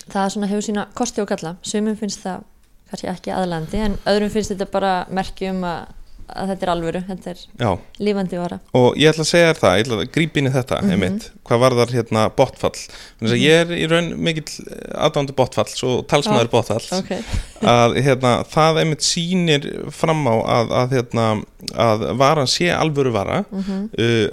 það 0.09 0.31
svona 0.33 0.49
hefur 0.49 0.65
sína 0.65 0.85
kosti 0.97 1.23
og 1.23 1.29
galla. 1.29 1.55
Sumum 1.65 1.97
finnst 1.99 2.23
það 2.23 2.45
kannski 2.89 3.07
ekki 3.13 3.31
aðlandi 3.35 3.77
en 3.85 3.97
öðrum 4.05 4.29
finnst 4.33 4.51
þetta 4.55 4.71
bara 4.71 4.93
merki 5.09 5.49
um 5.51 5.63
að, 5.63 5.95
að 6.29 6.51
þetta 6.51 6.65
er 6.67 6.69
alvöru, 6.75 6.99
þetta 7.07 7.31
er 7.31 7.39
já, 7.57 7.69
lífandi 8.05 8.37
vara. 8.37 8.59
Og 8.77 8.97
ég 9.01 9.09
ætla 9.09 9.23
að 9.25 9.29
segja 9.31 9.47
þér 9.53 9.59
það, 9.63 9.77
ég 9.79 9.85
ætla 9.87 9.95
að 10.03 10.11
grípa 10.13 10.37
inn 10.37 10.47
í 10.49 10.51
þetta 10.53 10.81
Mhm. 10.83 10.91
einmitt, 10.93 11.23
hvað 11.49 11.59
var 11.63 11.71
þar 11.79 11.93
hérna 11.95 12.25
botfall. 12.37 12.75
Þannig 13.19 13.33
að 13.33 13.41
ég 13.41 13.61
er 13.63 13.71
í 13.73 13.87
raun 13.89 14.09
mikill 14.21 14.67
aðdándu 14.93 15.33
botfalls 15.33 15.83
og 15.83 16.03
talsmaður 16.07 16.45
Já. 16.45 16.51
botfalls. 16.53 16.91
ok, 16.93 17.09
að 17.73 17.97
hérna, 18.05 18.33
það 18.45 18.77
einmitt 18.83 19.01
sýnir 19.07 19.65
fram 19.91 20.21
á 20.29 20.35
að, 20.37 20.75
að, 20.83 20.93
hérna, 20.99 21.25
að 21.73 22.05
varan 22.21 22.47
sé 22.47 22.69
alvöru 22.77 23.11
vara 23.11 23.43
Mhm. 23.49 23.89
uh, 23.97 24.29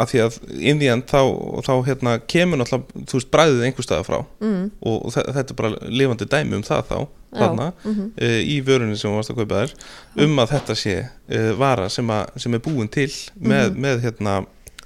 að 0.00 0.08
því 0.14 0.22
að 0.24 0.38
inn 0.58 0.80
í 0.80 0.88
enn 0.90 1.02
þá, 1.04 1.20
þá 1.60 1.72
hérna, 1.86 2.16
kemur 2.26 2.56
náttúrulega, 2.58 3.04
þú 3.04 3.20
veist, 3.20 3.30
bræðið 3.30 3.66
einhver 3.68 3.84
staða 3.84 4.04
frá. 4.08 4.24
Mm, 4.40 4.70
og 4.82 5.12
þe- 5.12 5.28
þetta 5.28 5.50
er 5.50 5.60
bara 5.60 5.76
lifandi 5.92 6.24
dæmi 6.24 6.56
um 6.56 6.62
það 6.64 6.88
þá 6.88 7.06
Þarna, 7.34 7.70
mhm. 7.84 8.10
uh, 8.14 8.40
í 8.54 8.58
vörunni 8.66 8.98
sem 8.98 9.10
þú 9.10 9.18
varst 9.18 9.32
að 9.34 9.40
kaupa 9.42 9.62
þér 9.62 10.26
um 10.26 10.42
að 10.42 10.52
þetta 10.54 10.76
sé 10.78 10.96
uh, 11.04 11.50
vara 11.58 11.88
sem, 11.92 12.12
a, 12.14 12.20
sem 12.40 12.54
er 12.54 12.62
búin 12.64 12.90
til 12.92 13.10
með, 13.34 13.72
Mhm. 13.72 13.80
með, 13.86 14.04
hérna, 14.08 14.36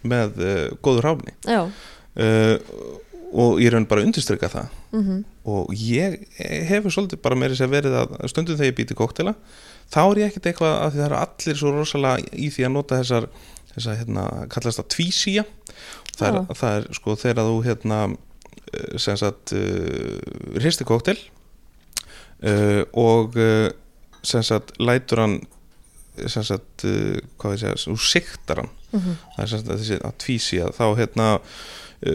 með 0.02 0.40
uh, 0.40 0.64
góður 0.82 1.10
ráfni. 1.10 1.36
Og 3.28 3.58
ég 3.60 3.68
raun 3.74 3.84
bara 3.84 4.00
að 4.00 4.08
undirstryka 4.08 4.48
það. 4.48 4.70
Mm 4.96 5.24
og 5.48 5.72
ég 5.72 6.18
hefur 6.68 6.92
svolítið 6.92 7.22
bara 7.24 7.38
meiri 7.38 7.56
sér 7.56 7.70
verið 7.72 7.94
að 8.02 8.14
stundum 8.30 8.58
þegar 8.58 8.70
ég 8.70 8.78
býti 8.78 8.96
koktela 8.98 9.34
þá 9.88 10.00
er 10.02 10.20
ég 10.20 10.30
ekkert 10.30 10.48
eitthvað 10.50 10.74
að 10.74 10.96
það 10.96 11.04
eru 11.06 11.18
allir 11.22 11.60
svo 11.60 11.72
rosalega 11.72 12.32
í 12.36 12.50
því 12.52 12.66
að 12.68 12.74
nota 12.74 13.00
þessar 13.00 13.28
þessar, 13.72 13.98
hérna, 14.00 14.24
kallast 14.52 14.80
það 14.80 14.88
tvísía. 14.94 15.44
Það 16.18 16.38
það 16.58 16.76
er 16.76 16.86
sko 16.98 17.16
þegar 17.20 17.48
þú 17.48 17.58
hérna 17.68 17.98
eh, 18.08 18.96
sem 19.00 19.18
sagt 19.20 19.54
uh, 19.56 20.16
hristi 20.58 20.86
koktel 20.88 21.16
uh, 22.42 22.82
og 22.92 23.38
uh, 23.38 23.68
sem 24.22 24.42
sagt 24.42 24.76
lætur 24.78 25.24
hann 25.24 25.40
sem 26.26 26.42
sagt, 26.42 26.84
uh, 26.84 27.18
hvað 27.38 27.54
við 27.54 27.60
segja, 27.64 27.80
þú 27.86 27.98
siktar 28.02 28.62
hann. 28.62 28.72
Mhm. 28.88 29.18
það 29.36 29.42
er 29.42 29.48
sem 29.48 29.58
sagt 29.58 29.74
þessi 29.74 30.00
að 30.00 30.16
tvísía 30.24 30.70
þá 30.72 30.86
hérna 30.96 31.26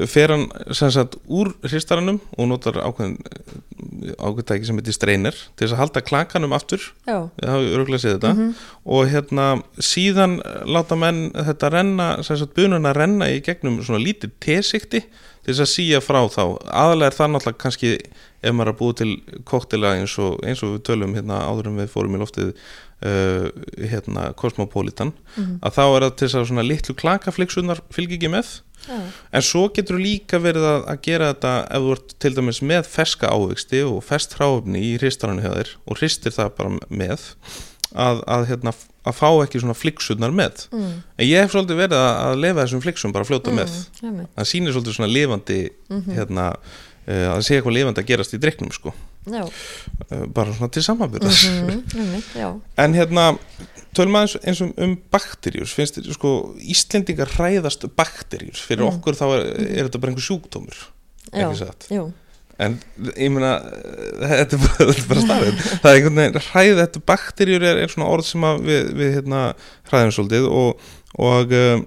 fer 0.07 0.31
hann 0.31 0.45
sem 0.71 0.91
sagt 0.95 1.17
úr 1.27 1.51
hristaranum 1.67 2.21
og 2.38 2.47
notar 2.47 2.77
ákveðin 2.79 3.17
ákveðtæki 4.15 4.67
sem 4.69 4.79
heitir 4.79 4.95
streynir 4.95 5.36
til 5.57 5.65
þess 5.65 5.75
að 5.75 5.81
halda 5.81 6.03
klakanum 6.07 6.55
aftur. 6.55 6.86
Þetta. 8.15 8.31
Mhm. 8.33 8.53
og 8.86 9.12
hérna 9.12 9.47
síðan 9.77 10.39
láta 10.65 10.95
menn 10.95 11.31
þetta 11.36 11.71
renna, 11.71 12.07
sem 12.23 12.38
sagt 12.38 12.55
bununa 12.55 12.93
renna 12.95 13.27
í 13.27 13.41
gegnum 13.43 13.81
svona 13.83 13.99
lítið 14.03 14.31
tesikti 14.39 15.03
til 15.43 15.53
þess 15.53 15.63
að 15.65 15.71
síja 15.73 15.99
frá 16.03 16.21
þá. 16.32 16.43
Aðalega 16.71 17.12
er 17.12 17.17
það 17.17 17.32
náttúrulega 17.34 17.62
kannski 17.63 17.91
ef 18.43 18.51
maður 18.56 18.67
er 18.69 18.73
að 18.73 18.79
búið 18.82 18.97
til 19.01 19.12
koktela 19.47 19.93
eins 19.99 20.17
og, 20.19 20.38
eins 20.43 20.63
og 20.63 20.75
við 20.77 20.84
tölum 20.89 21.15
hérna 21.15 21.41
áður 21.47 21.69
en 21.71 21.79
við 21.82 21.91
fórum 21.93 22.15
í 22.17 22.21
loftið 22.21 22.51
uh, 22.53 23.47
hérna 23.91 24.29
Cosmopolitan 24.39 25.13
Mhm. 25.38 25.58
að 25.63 25.75
þá 25.77 25.84
er 25.88 26.06
það 26.08 26.15
til 26.15 26.27
þess 26.27 26.39
að 26.41 26.47
svona 26.51 26.67
litlu 26.67 26.95
klakafliksunar 26.95 27.82
fylgir 27.91 28.17
ekki 28.19 28.32
með. 28.32 28.53
Já, 28.84 28.99
en 29.32 29.41
svo 29.41 29.69
getur 29.71 29.95
líka 29.95 30.39
verið 30.43 30.65
að, 30.67 30.82
að 30.91 30.97
gera 31.06 31.29
þetta 31.34 31.51
ef 31.71 31.84
þú 31.86 31.91
ert 31.95 32.15
til 32.19 32.34
dæmis 32.36 32.58
með 32.67 32.89
ferska 32.91 33.29
ávegsti 33.32 33.79
og 33.88 34.01
fest 34.03 34.36
hráöfni 34.36 34.82
í 34.84 34.97
hristarannu 34.97 35.53
og 35.88 35.95
hristir 36.01 36.36
það 36.36 36.49
bara 36.58 36.73
með 36.89 37.23
að, 37.93 38.23
að, 38.27 38.45
hérna, 38.49 38.73
að 39.06 39.17
fá 39.19 39.27
ekki 39.43 39.60
svona 39.62 39.75
fliksunar 39.77 40.32
með 40.34 40.65
mm, 40.71 40.93
en 41.19 41.27
ég 41.27 41.43
hef 41.43 41.51
svolítið 41.53 41.79
verið 41.84 41.97
að, 41.99 42.13
að 42.27 42.39
lefa 42.43 42.63
þessum 42.65 42.82
fliksum 42.86 43.13
bara 43.13 43.25
að 43.27 43.32
fljóta 43.34 43.53
með 43.53 43.73
mm, 43.75 44.08
einmitt. 44.10 44.29
það 44.38 44.49
sýnir 44.53 44.75
svolítið 44.77 44.97
svona 44.99 45.12
lifandi 45.13 45.60
Mhm. 45.93 46.13
hérna, 46.17 46.45
uh, 47.08 47.27
að 47.36 47.41
sé 47.45 47.58
eitthvað 47.60 47.75
lifandi 47.77 48.01
að 48.01 48.08
gerast 48.10 48.34
í 48.34 48.39
dreiknum 48.41 48.71
sko. 48.73 48.93
já, 49.27 49.43
uh, 49.43 50.25
bara 50.34 50.53
svona 50.56 50.71
til 50.73 50.84
samanbyrðar 50.84 51.38
mhm, 51.63 52.23
já 52.41 52.47
En 52.77 52.93
hérna, 52.97 53.27
tölum 53.93 54.15
aðeins 54.17 54.38
eins 54.41 54.62
um, 54.65 54.73
um 54.82 54.95
bakterjus, 55.13 55.73
finnst 55.77 55.99
þér, 55.99 56.13
sko, 56.17 56.32
Íslendingar 56.60 57.29
hræðast 57.38 57.86
bakterjus, 57.95 58.63
fyrir 58.65 58.84
Mm. 58.88 58.97
okkur 58.97 59.13
þá 59.19 59.25
er, 59.38 59.45
er 59.77 59.88
þetta 59.88 59.99
bara 60.01 60.12
einhver 60.15 60.25
sjúkdómur, 60.25 60.79
Já, 61.32 61.45
ekki 61.45 61.60
satt. 61.62 61.88
jú, 61.93 62.08
En 62.63 62.76
ég 63.17 63.32
meina, 63.34 63.54
þetta 64.23 64.58
er 64.58 64.62
bara, 64.65 64.88
er 64.93 65.02
bara 65.10 65.23
staðið, 65.26 65.63
það 65.84 65.89
er 65.89 65.97
einhvern 65.99 66.19
veginn, 66.21 66.43
hræð, 66.49 66.76
þetta 66.84 67.02
bakterjur 67.13 67.65
er, 67.71 67.82
er 67.86 67.93
svona 67.93 68.12
orð 68.13 68.28
sem 68.30 68.45
að 68.49 68.62
við, 68.69 68.91
við 69.02 69.12
hérna, 69.17 69.41
hræðum 69.91 70.13
svolítið 70.17 70.47
og, 70.52 70.88
og 71.23 71.56
um, 71.60 71.86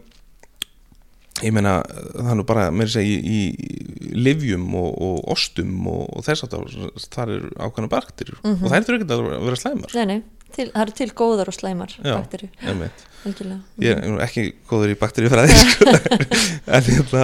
ég 1.44 1.52
meina, 1.52 1.74
það 2.16 2.30
er 2.32 2.38
nú 2.40 2.46
bara, 2.48 2.68
mér 2.72 2.88
segi, 2.92 3.16
í, 3.20 3.40
í 3.52 4.14
livjum 4.26 4.70
og, 4.80 4.88
og 5.04 5.26
ostum 5.34 5.74
og, 5.92 6.06
og 6.16 6.24
þess 6.24 6.46
að 6.46 6.54
það, 7.12 7.34
er 7.36 7.44
ákveðna 7.66 7.90
bakterjur 7.92 8.38
Mhm. 8.42 8.62
og 8.64 8.72
þær 8.72 8.86
þurfa 8.88 9.02
ekki 9.02 9.18
að 9.18 9.44
vera 9.50 9.60
slæmar. 9.60 9.96
nei, 10.00 10.06
nei 10.14 10.22
til, 10.54 10.68
það 10.72 10.82
eru 10.82 10.94
til 11.00 11.08
góðar 11.16 11.50
og 11.50 11.56
slæmar 11.56 11.94
Já. 11.96 12.14
bakterju, 12.14 12.50
einmitt. 12.62 13.06
Algjörlega. 13.26 13.60
Ég 13.82 14.02
er 14.06 14.20
ekki 14.22 14.44
góður 14.70 14.92
í 14.92 14.98
bakteríufræði 15.00 15.56
sko. 15.58 15.94
en, 16.76 16.84
hérna, 16.86 17.22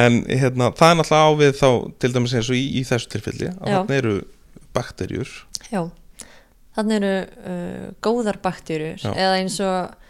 en 0.00 0.16
hérna, 0.30 0.70
það 0.78 0.92
er 0.92 0.96
náttúrulega 1.00 1.26
á 1.28 1.32
við 1.40 1.58
þá 1.58 1.68
til 2.00 2.12
dæmis 2.14 2.36
eins 2.38 2.48
og 2.48 2.56
í, 2.56 2.62
í 2.80 2.84
þessu 2.88 3.10
tilfelli 3.12 3.50
að 3.52 3.74
þarna 3.74 3.98
eru 3.98 4.14
bakterjur 4.74 5.34
Já, 5.68 5.82
þannig 6.78 6.96
eru 7.00 7.12
uh, 7.20 7.90
góðar 8.04 8.40
bakterjur 8.44 9.04
Já. 9.04 9.10
eða 9.12 9.36
eins 9.42 9.58
og 9.64 10.00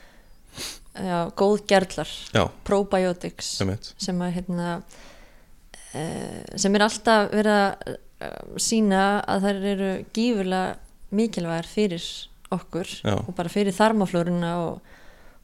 já, 0.95 1.19
góð 1.35 1.65
gerlar, 1.71 2.15
já, 2.35 2.45
probiotics 2.67 3.57
sem 3.59 4.23
að 4.23 4.37
hérna 4.39 4.69
uh, 4.79 6.41
sem 6.55 6.79
er 6.79 6.87
alltaf 6.87 7.33
verið 7.35 7.59
að 7.59 7.91
uh, 7.91 8.55
sína 8.63 9.03
að 9.27 9.49
þær 9.49 9.69
eru 9.73 9.91
gífurlega 10.15 10.79
mikilvægar 11.15 11.69
fyrir 11.71 12.07
okkur 12.53 12.89
Já. 13.05 13.17
og 13.17 13.33
bara 13.37 13.53
fyrir 13.53 13.75
þarmaflóruna 13.77 14.53
og, 14.65 14.95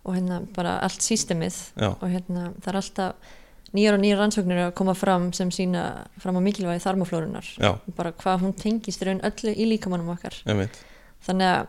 og 0.05 0.17
hérna 0.17 0.41
bara 0.57 0.79
allt 0.85 1.05
sístemið 1.05 1.59
og 1.91 2.07
hérna 2.09 2.51
það 2.61 2.73
er 2.73 2.81
alltaf 2.81 3.37
nýjar 3.77 3.97
og 3.97 4.03
nýjar 4.03 4.21
rannsóknir 4.21 4.63
að 4.67 4.73
koma 4.81 4.95
fram 4.99 5.29
sem 5.37 5.51
sína 5.55 5.85
fram 6.21 6.39
á 6.39 6.43
mikilvægi 6.43 6.83
þarmaflórunar. 6.83 7.51
Bara 7.97 8.13
hvað 8.19 8.47
hún 8.47 8.57
tengist 8.59 9.05
raun 9.07 9.23
öllu 9.27 9.53
í 9.55 9.69
líkamannum 9.71 10.11
okkar. 10.17 10.41
Einmitt, 10.51 10.81
þannig 11.27 11.53
að 11.53 11.69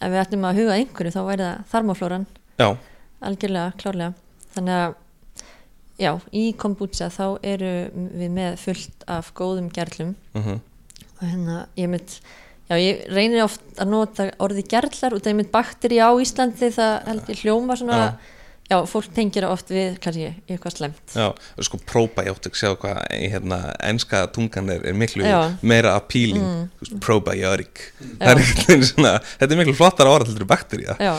ef 0.00 0.10
við 0.10 0.22
ættum 0.24 0.48
að 0.48 0.58
huga 0.58 0.78
einhverju 0.80 1.14
þá 1.14 1.20
væri 1.28 1.46
það 1.46 1.68
þarmaflóran. 1.74 2.26
Já, 2.58 2.68
algjörlega, 3.30 3.76
klárlega. 3.78 4.16
Þannig 4.56 4.80
að 4.80 4.96
já, 6.00 6.12
í 6.34 6.44
kombucha 6.58 7.10
þá 7.14 7.24
eru 7.46 7.72
við 7.94 8.34
með 8.34 8.58
fullt 8.64 9.06
af 9.06 9.30
góðum 9.38 9.70
gerlum. 9.70 10.16
Uh 10.34 10.58
og 11.20 11.28
hérna 11.28 11.56
ég 11.76 11.90
mynd 11.92 12.16
já, 12.70 12.76
ég 12.78 13.06
reynir 13.10 13.44
oft 13.44 13.62
að 13.80 13.94
nota 13.94 14.28
orði 14.42 14.64
gerlar 14.70 15.16
út 15.16 15.26
af 15.26 15.38
mynd 15.38 15.50
bakteri 15.52 15.98
á 15.98 16.10
Íslandi 16.22 16.70
það 16.74 16.92
held 17.10 17.32
ég 17.32 17.42
hljóma 17.44 17.76
svona 17.78 18.02
já, 18.70 18.78
fólk 18.86 19.10
tengir 19.14 19.46
oft 19.48 19.70
við 19.72 19.96
kannski 20.02 20.28
eitthvað 20.46 20.76
slemt 20.76 21.14
já, 21.16 21.26
sko 21.66 21.80
probiotic 21.88 22.58
sjá 22.58 22.70
hvað 22.78 23.00
hérna, 23.10 23.60
enska 23.90 24.22
tungan 24.34 24.70
er, 24.76 24.84
er 24.92 24.96
miklu 24.96 25.26
Já. 25.26 25.40
meira 25.66 25.96
appealing 25.98 26.44
mm. 26.44 27.00
probiotic. 27.02 27.88
Það 28.20 28.30
er 28.32 28.42
veginn 28.42 28.86
svona, 28.86 29.14
þetta 29.40 29.56
er 29.56 29.62
miklu 29.62 29.76
flottara 29.78 30.14
orð 30.14 30.34
til 30.36 30.48
baktería. 30.48 30.96
Já, 31.02 31.14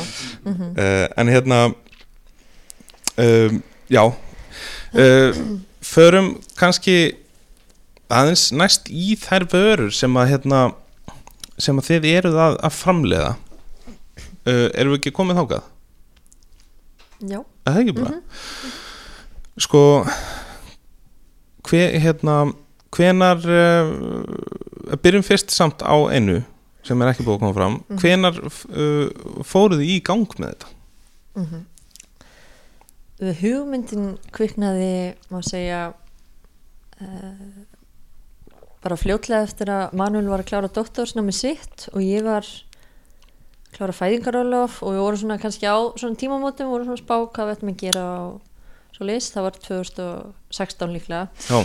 uh, 0.48 1.08
en 1.20 1.32
hérna 1.32 1.62
um, 3.18 3.64
já. 3.92 4.04
Uh, 4.92 5.42
förum 5.82 6.34
kannski 6.60 7.18
aðeins 8.12 8.50
næst 8.56 8.90
í 8.92 9.16
þær 9.20 9.48
vörur 9.52 9.92
sem 9.96 10.16
að 10.20 10.36
hérna 10.36 10.62
sem 11.62 11.80
að 11.82 11.88
þið 11.92 12.08
eruð 12.16 12.38
að, 12.46 12.58
að 12.68 12.76
framleiða 12.78 13.32
uh, 13.36 14.68
erum 14.74 14.94
við 14.96 15.00
ekki 15.00 15.14
komið 15.20 15.42
þákað? 15.42 15.68
já, 17.32 17.40
Er 17.42 17.76
það 17.76 17.82
ekki 17.84 17.96
bara? 18.00 18.16
Sko 19.62 19.82
hver, 21.70 21.98
hérna 22.02 22.36
hvenar 22.96 23.44
uh, 23.46 24.96
byrjum 25.04 25.24
fyrst 25.28 25.54
samt 25.54 25.84
á 25.86 25.96
einu 26.12 26.40
sem 26.82 27.02
er 27.04 27.12
ekki 27.12 27.24
búið 27.28 27.36
að 27.38 27.44
koma 27.44 27.58
fram 27.58 27.76
hvenar 28.02 28.40
uh, 28.42 29.44
fóruð 29.46 29.84
þið 29.84 29.92
í 29.94 30.00
gang 30.08 30.26
með 30.42 30.56
þetta? 30.56 30.72
Við 33.22 33.36
hugmyndin 33.44 34.08
kviknaði 34.34 34.94
má 35.30 35.38
segja 35.46 35.82
uh, 36.98 37.36
bara 38.82 38.98
fljótlega 38.98 39.46
eftir 39.46 39.72
að 39.72 39.96
Manuel 39.98 40.30
var 40.32 40.44
að 40.44 40.52
klára 40.52 40.72
doktorsnámi 40.74 41.34
sitt 41.36 41.88
og 41.94 42.02
ég 42.04 42.26
var 42.26 42.46
að 42.46 43.76
klára 43.76 43.96
fæðingarólof 43.96 44.82
og 44.84 44.96
við 44.96 45.04
vorum 45.06 45.22
svona 45.22 45.38
kannski 45.42 45.70
á 45.70 45.78
svona 45.96 46.20
tímamótum 46.20 46.72
vorum 46.72 46.90
svona 46.90 46.98
að 47.00 47.04
spá 47.06 47.16
hvað 47.22 47.48
við 47.48 47.54
ættum 47.56 47.72
að 47.72 47.84
gera 47.84 48.08
á 48.08 48.22
svo 48.92 49.08
list, 49.08 49.36
það 49.36 49.46
var 49.48 49.60
2016 49.68 50.96
líklega. 50.96 51.28
Já, 51.48 51.62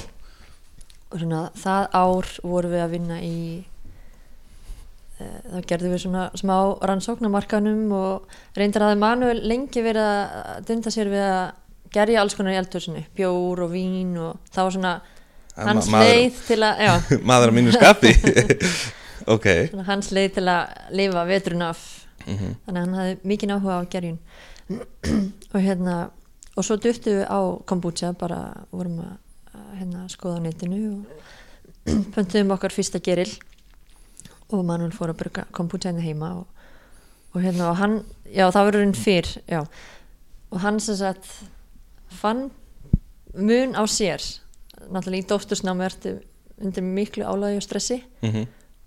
og 1.10 1.18
svona 1.22 1.40
það 1.56 1.88
ár 1.96 2.30
vorum 2.44 2.74
við 2.74 2.84
að 2.84 2.94
vinna 2.94 3.18
í 3.22 3.40
uh, 5.20 5.40
þá 5.50 5.58
gerðum 5.72 5.94
við 5.94 6.02
svona 6.04 6.24
smá 6.38 6.56
rannsóknarmarkanum 6.90 7.92
og 7.96 8.38
reyndar 8.58 8.88
að 8.88 9.02
Manuel 9.02 9.38
lengi 9.46 9.84
verið 9.84 10.06
að 10.06 10.64
dunda 10.70 10.92
sér 10.94 11.12
við 11.12 11.26
að 11.26 11.44
gerja 11.96 12.22
alls 12.22 12.34
konar 12.36 12.56
í 12.56 12.60
eldhúsinu, 12.60 13.04
bjór 13.16 13.62
og 13.66 13.72
vín 13.72 14.16
og 14.20 14.40
það 14.50 14.66
var 14.66 14.76
svona 14.76 14.94
hans 15.56 15.88
maður- 15.92 16.12
leið 16.12 16.40
til 16.46 16.58
að 16.62 17.10
maður 17.30 17.52
að 17.52 17.58
mínu 17.60 17.72
skapi. 17.76 18.14
Ok, 19.26 19.46
svona 19.72 19.82
hans 19.88 20.12
leið 20.14 20.34
til 20.36 20.42
að 20.46 20.74
lifa 20.94 21.24
veturinn 21.26 21.62
af. 21.66 21.80
Mhm. 22.26 22.52
þannig 22.66 22.76
að 22.76 22.84
hann 22.84 22.94
hafði 22.94 23.16
mikið 23.30 23.52
áhuga 23.56 23.78
á 23.78 23.82
gerjun. 23.90 24.18
Og 25.54 25.60
hérna 25.62 25.96
og 26.56 26.64
svo 26.64 26.76
duttu 26.80 27.10
við 27.10 27.26
á 27.26 27.40
kombucha 27.68 28.12
bara 28.18 28.38
vorum 28.70 29.00
að 29.02 29.16
hérna, 29.78 30.06
skoða 30.08 30.38
á 30.38 30.44
netinu 30.46 30.78
og 30.94 31.04
pöntuðum 32.14 32.54
okkar 32.54 32.74
fyrsta 32.74 32.98
geril. 33.02 33.30
Og 34.54 34.62
Manuel 34.64 34.94
fór 34.94 35.10
að 35.10 35.20
bruka 35.24 35.44
kombucha 35.54 35.90
hérna 35.90 36.02
heima 36.06 36.30
og, 36.40 36.46
og 37.34 37.42
hérna 37.42 37.70
og 37.72 37.76
hann 37.82 37.98
já 38.30 38.46
það 38.54 38.68
verður 38.70 38.86
einn 38.86 38.94
fyrr 38.98 39.32
já. 39.50 39.60
Og 40.54 40.60
hann 40.62 40.78
sem 40.80 40.96
sagt 41.02 41.26
fann 42.22 42.48
mun 43.34 43.74
á 43.74 43.82
sér 43.90 44.22
náttúrulega 44.90 45.24
í 45.24 45.28
dóttursnámi 45.30 45.86
ertu 45.86 46.14
undir 46.62 46.84
miklu 46.84 47.26
álægi 47.26 47.60
og 47.60 47.66
stressi. 47.66 48.02
Mm 48.22 48.46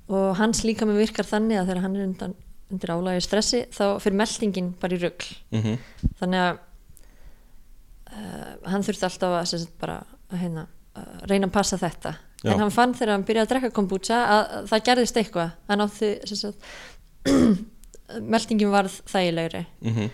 og 0.10 0.40
hans 0.40 0.64
líka 0.66 0.88
með 0.90 1.04
virkar 1.04 1.28
þannig 1.30 1.60
að 1.60 1.68
þegar 1.68 1.84
hann 1.84 1.96
er 1.96 2.06
undan, 2.08 2.32
undir 2.74 2.90
álægi 2.90 3.20
og 3.22 3.26
stressi 3.28 3.60
þá 3.70 3.84
fyrir 4.02 4.16
meldingin 4.18 4.72
bara 4.82 4.96
í 4.96 5.02
rugl. 5.04 5.28
-hmm. 5.52 5.76
þannig 6.18 6.40
að 6.40 6.56
uh, 8.16 8.72
hann 8.72 8.86
þurfti 8.88 9.06
alltaf 9.06 9.36
að, 9.38 9.46
sagt, 9.52 9.76
bara, 9.78 10.00
að 10.32 10.42
hérna, 10.42 10.64
uh, 10.98 11.20
reyna 11.30 11.46
að 11.46 11.54
passa 11.54 11.78
þetta. 11.78 12.16
Já. 12.42 12.54
en 12.54 12.60
hann 12.60 12.72
fann 12.72 12.94
þegar 12.94 13.14
hann 13.14 13.24
byrjaði 13.28 13.46
að 13.46 13.52
drekka 13.52 13.70
kombucha 13.76 14.18
að, 14.26 14.44
að 14.58 14.68
það 14.72 14.86
gerðist 14.90 15.18
eitthvað. 15.18 15.52
Hann 15.68 15.82
átti 15.86 16.10
meldingin 18.34 18.74
varð 18.74 19.02
þægilegri. 19.06 19.66
Mm 19.82 20.10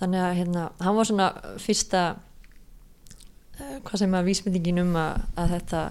þannig 0.00 0.22
að 0.24 0.36
hérna, 0.38 0.64
hann 0.80 0.96
var 0.96 1.08
svona 1.08 1.28
fyrsta 1.60 2.02
hvað 3.86 4.02
sem 4.02 4.16
að 4.16 4.30
vísmyndingin 4.30 4.82
um 4.84 4.96
að, 5.00 5.26
að 5.40 5.52
þetta, 5.56 5.82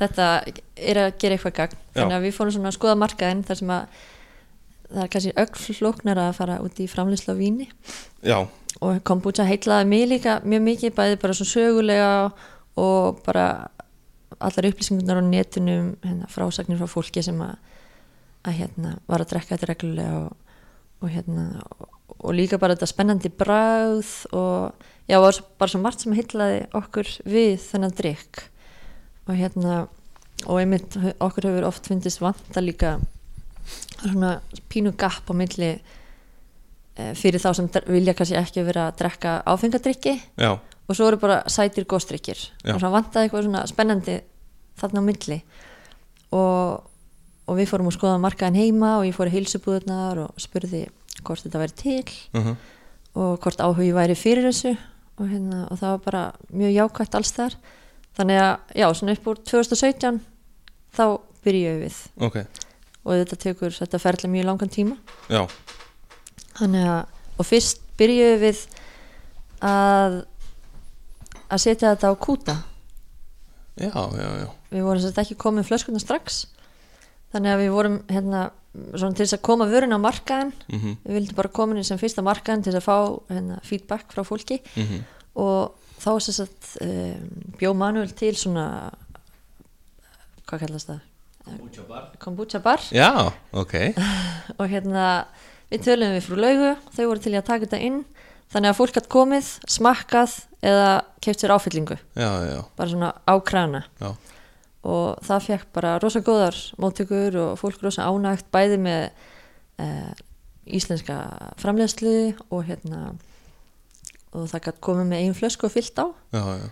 þetta 0.00 0.28
er 0.76 1.00
að 1.02 1.08
gera 1.22 1.38
eitthvað 1.38 1.56
gagn? 1.60 1.80
Já. 1.80 2.00
þannig 2.00 2.18
að 2.18 2.26
við 2.26 2.36
fórum 2.36 2.56
svona 2.56 2.72
að 2.72 2.78
skoða 2.78 3.00
markaðin 3.02 3.46
þar 3.46 3.60
sem 3.62 3.72
að 3.76 4.02
það 4.86 5.02
er 5.02 5.12
kannski 5.14 5.34
öll 5.42 5.78
flóknar 5.80 6.20
að 6.22 6.36
fara 6.36 6.58
út 6.62 6.80
í 6.82 6.86
framleyslu 6.90 7.34
á 7.34 7.36
víni. 7.38 7.66
Já, 8.22 8.38
og 8.84 9.00
kombucha 9.08 9.46
heitlaði 9.48 9.88
mig 9.90 10.04
líka 10.10 10.38
mjög 10.44 10.62
mikið 10.66 10.94
bæði 10.96 11.18
bara 11.22 11.36
svo 11.36 11.46
sögulega 11.48 12.10
og 12.76 13.22
bara 13.26 13.46
allar 14.38 14.68
upplýsingunar 14.68 15.22
á 15.22 15.24
netunum 15.24 15.94
hérna, 16.04 16.28
frásagnir 16.28 16.78
frá 16.80 16.90
fólki 16.90 17.22
sem 17.24 17.38
að, 17.40 17.54
að 18.44 18.58
hérna, 18.60 18.96
var 19.08 19.24
að 19.24 19.32
drekka 19.32 19.56
þetta 19.56 19.70
reglulega 19.70 20.18
og, 20.26 20.58
og 21.00 21.12
hérna 21.14 21.46
og, 21.64 21.88
og 22.18 22.36
líka 22.36 22.60
bara 22.60 22.76
þetta 22.76 22.90
spennandi 22.90 23.32
bráð 23.32 24.12
og 24.36 24.86
já, 25.08 25.18
var 25.22 25.32
svo- 25.36 25.46
bara 25.58 25.70
svo 25.72 25.80
margt 25.82 26.00
sem 26.02 26.12
heitlaði 26.16 26.66
okkur 26.74 27.10
við 27.26 27.56
þennan 27.62 27.94
drikk 27.96 28.42
og 29.28 29.34
hérna 29.38 29.76
og 30.46 30.58
einmitt 30.60 30.96
okkur 31.20 31.46
hefur 31.48 31.66
oft 31.68 31.86
fundist 31.88 32.20
vanta 32.20 32.60
líka 32.62 32.96
svona 34.02 34.40
pínu 34.70 34.92
gapp 34.98 35.30
á 35.30 35.34
milli 35.34 35.70
eh, 36.96 37.12
fyrir 37.18 37.40
þá 37.42 37.52
sem 37.56 37.68
vilja 37.88 38.14
kannski 38.14 38.36
ekki 38.38 38.62
vera 38.66 38.88
að 38.90 38.98
drekka 39.00 39.38
áfengadrykki. 39.48 40.12
Já, 40.38 40.52
og 40.86 40.94
svo 40.94 41.08
eru 41.08 41.18
bara 41.18 41.40
sætir 41.50 41.86
góstrykkir 41.88 42.38
Já. 42.62 42.74
og 42.76 42.80
svo 42.82 42.90
vantaði 42.94 43.26
eitthvað 43.26 43.46
svona 43.48 43.64
spennandi 43.66 44.20
þarna 44.78 45.02
á 45.02 45.08
milli. 45.08 45.38
Og, 46.36 46.84
og 47.46 47.58
við 47.58 47.68
fórum 47.70 47.88
að 47.90 47.96
skoða 47.96 48.20
markaðin 48.22 48.60
heima 48.60 48.96
og 49.00 49.06
ég 49.08 49.16
fór 49.16 49.30
í 49.30 49.34
heilsubúðunar 49.34 50.20
og 50.26 50.40
spurði 50.42 50.84
hvort 51.24 51.42
þetta 51.46 51.62
væri 51.64 51.78
til 51.82 52.02
uh 52.36 52.56
og 53.16 53.38
hvort 53.40 53.62
áhugi 53.64 53.94
væri 53.96 54.12
fyrir 54.12 54.44
þessu 54.44 54.74
og, 55.16 55.26
hérna, 55.30 55.64
og 55.70 55.80
það 55.80 55.94
var 55.94 56.04
bara 56.04 56.22
mjög 56.52 56.74
jákvætt 56.76 57.18
alls 57.18 57.32
þar 57.36 57.56
þannig 58.16 58.40
að 58.42 58.78
já, 58.80 58.86
svona 58.96 59.16
upp 59.16 59.30
úr 59.32 59.40
2017 59.44 60.20
þá 60.96 61.04
byrjuðum 61.46 61.82
við. 61.84 61.98
Ok, 62.26 62.38
og 63.04 63.20
þetta 63.20 63.40
tekur 63.44 63.76
þetta 63.76 64.02
ferðlega 64.02 64.32
mjög 64.32 64.48
langan 64.50 64.72
tíma. 64.72 64.96
Já, 65.32 65.44
Þannig 66.56 66.86
að, 66.88 67.16
og 67.36 67.44
fyrst 67.44 67.82
byrjuðum 68.00 68.40
við 68.40 68.62
að 69.66 70.22
að 71.46 71.62
setja 71.62 71.92
þetta 71.92 72.10
á 72.10 72.14
kúta. 72.18 72.56
Já, 73.76 73.92
já, 73.92 74.28
já. 74.40 74.48
við 74.72 74.86
vorum 74.86 75.02
sérst 75.04 75.20
ekki 75.20 75.36
komið 75.38 75.68
flöskuna 75.68 76.00
strax. 76.00 76.46
Þannig 77.34 77.52
að 77.52 77.62
við 77.62 77.74
vorum 77.74 77.98
hérna 78.08 78.46
svona 78.96 79.14
til 79.16 79.24
þess 79.26 79.36
að 79.38 79.44
koma 79.48 79.66
vörun 79.70 79.96
á 79.96 79.98
markaðin 80.00 80.52
Mm 80.72 80.94
við 81.06 81.18
vildum 81.18 81.36
bara 81.38 81.48
koma 81.60 81.76
inn 81.76 81.84
sem 81.86 81.98
fyrsta 82.00 82.22
markaðin 82.26 82.62
til 82.66 82.72
þess 82.72 82.82
að 82.82 82.88
fá 82.88 82.98
hérna, 83.32 83.58
feedback 83.64 84.12
frá 84.12 84.22
fólki. 84.26 84.60
Mhm. 84.76 85.04
og 85.36 85.74
þá 86.00 86.10
sérst 86.20 86.40
að 86.44 86.86
um, 86.86 87.28
bjó 87.58 87.72
Manuel 87.74 88.10
til 88.16 88.34
svona 88.36 88.66
hvað 90.46 90.66
kallast 90.66 90.90
það? 90.90 91.00
Kombucha 91.46 91.82
bar. 91.88 92.06
Kombucha 92.18 92.60
bar. 92.62 92.82
Já, 92.90 93.32
ok. 93.54 93.74
Og 94.58 94.66
hérna 94.70 95.26
við 95.70 95.84
töluðum 95.86 96.16
við 96.16 96.24
frú 96.26 96.38
laugu. 96.42 96.70
Þau 96.96 97.04
voru 97.06 97.22
til 97.22 97.34
í 97.34 97.38
að 97.38 97.46
taka 97.46 97.66
þetta 97.66 97.82
inn. 97.86 98.00
Þannig 98.50 98.72
að 98.72 98.78
fólk 98.80 98.98
hatt 98.98 99.08
komið, 99.10 99.50
smakkað 99.70 100.34
eða 100.66 100.90
keipt 101.22 101.42
sér 101.42 101.54
áfyllingu. 101.54 101.96
Já, 102.18 102.28
já, 102.46 102.58
bara 102.78 102.90
svona 102.90 103.12
á 103.26 103.34
krana. 103.46 103.82
Já, 104.02 104.10
og 104.86 105.18
það 105.26 105.46
fekk 105.48 105.70
bara 105.74 105.96
rosa 106.02 106.22
góðar 106.24 106.56
móttökur 106.80 107.38
og 107.42 107.58
fólk 107.60 107.82
rosa 107.82 108.06
ánægt 108.06 108.48
bæði 108.54 108.78
með 108.84 109.02
uh, 109.82 110.12
íslenska 110.66 111.16
framleiðslu 111.60 112.14
og 112.50 112.66
hérna 112.68 113.00
og 114.36 114.48
það 114.50 114.64
gætt 114.68 114.80
komið 114.84 115.10
með 115.10 115.24
einn 115.24 115.36
flösku 115.38 115.70
fyllt 115.72 115.98
á 116.02 116.06
já, 116.34 116.42
já. 116.60 116.66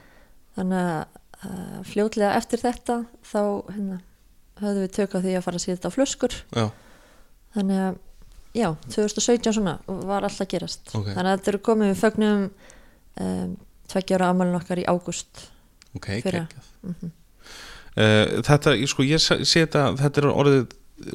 þannig 0.58 0.80
að 0.84 1.02
uh, 1.48 1.78
fljótlega 1.90 2.32
eftir 2.38 2.62
þetta 2.62 2.98
þá 3.24 3.40
hérna, 3.72 4.00
höfðum 4.60 4.84
við 4.84 4.94
tök 4.98 5.16
á 5.16 5.18
því 5.24 5.36
að 5.38 5.46
fara 5.46 5.60
að 5.60 5.64
setja 5.64 5.76
þetta 5.78 5.90
á 5.90 5.96
flöskur 5.96 6.36
já. 6.54 6.66
þannig 7.56 7.82
að 7.88 8.00
já, 8.54 8.68
2017 8.94 9.56
svona 9.58 9.76
var 9.86 10.28
alltaf 10.28 10.50
gerast 10.50 10.94
Ok. 10.94 11.10
þannig 11.10 11.30
að 11.32 11.34
þetta 11.38 11.52
eru 11.54 11.62
komið 11.70 11.92
við 11.92 12.00
fögnum 12.04 12.46
um, 13.24 13.58
tveggjára 13.90 14.30
amalinn 14.30 14.60
okkar 14.60 14.82
í 14.82 14.86
ágúst 14.88 15.46
ok, 15.94 16.10
Fyrra. 16.24 16.46
Uh, 17.96 18.42
þetta, 18.46 18.74
sko, 18.90 19.06
ég 19.08 19.22
sé 19.22 19.38
þetta 19.66 19.86
þetta 20.00 20.22
er 20.24 20.28
orðið, 20.32 20.66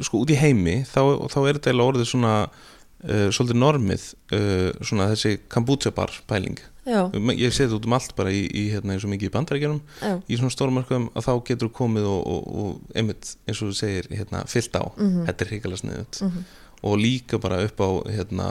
sko, 0.06 0.24
út 0.24 0.34
í 0.34 0.39
heimi 0.39 0.80
þá, 0.89 1.02
þá 1.32 1.38
er 1.48 1.60
þetta 1.60 1.72
eiginlega 1.72 1.92
orðið 1.94 2.10
svona 2.12 2.34
uh, 2.50 3.30
svolítið 3.36 3.60
normið 3.62 4.08
uh, 4.36 4.70
svona 4.84 5.10
þessi 5.13 5.38
kombucha 5.52 5.92
bar 5.96 6.12
pæling. 6.30 6.60
Já, 6.89 7.04
ég 7.38 7.52
sé 7.54 7.68
þetta 7.68 7.78
út 7.78 7.86
um 7.86 7.94
allt 7.94 8.15
bara 8.18 8.32
í, 8.34 8.46
í 8.50 8.63
hérna 8.74 8.96
eins 8.96 9.04
og 9.06 9.12
mikið 9.12 9.28
í 9.30 9.34
bandarækjunum 9.36 9.82
í 10.26 10.38
svona 10.39 10.50
stórmarkaðum 10.56 11.10
að 11.13 11.26
þá 11.28 11.34
getur 11.52 11.70
komið 11.78 12.08
og, 12.10 12.24
og, 12.34 12.48
og 12.63 12.96
einmitt 12.98 13.36
eins 13.46 13.60
og 13.62 13.70
þú 13.70 13.76
segir 13.78 14.08
hérna, 14.10 14.42
fyllt 14.50 14.74
á, 14.80 14.84
Mhm. 14.98 15.20
þetta 15.28 15.46
er 15.46 15.52
hrikalega 15.52 15.82
sniðut 15.84 16.22
mhm, 16.26 16.48
og 16.89 16.98
líka 16.98 17.38
bara 17.44 17.60
upp 17.68 17.78
á 17.86 17.89
hérna 18.10 18.48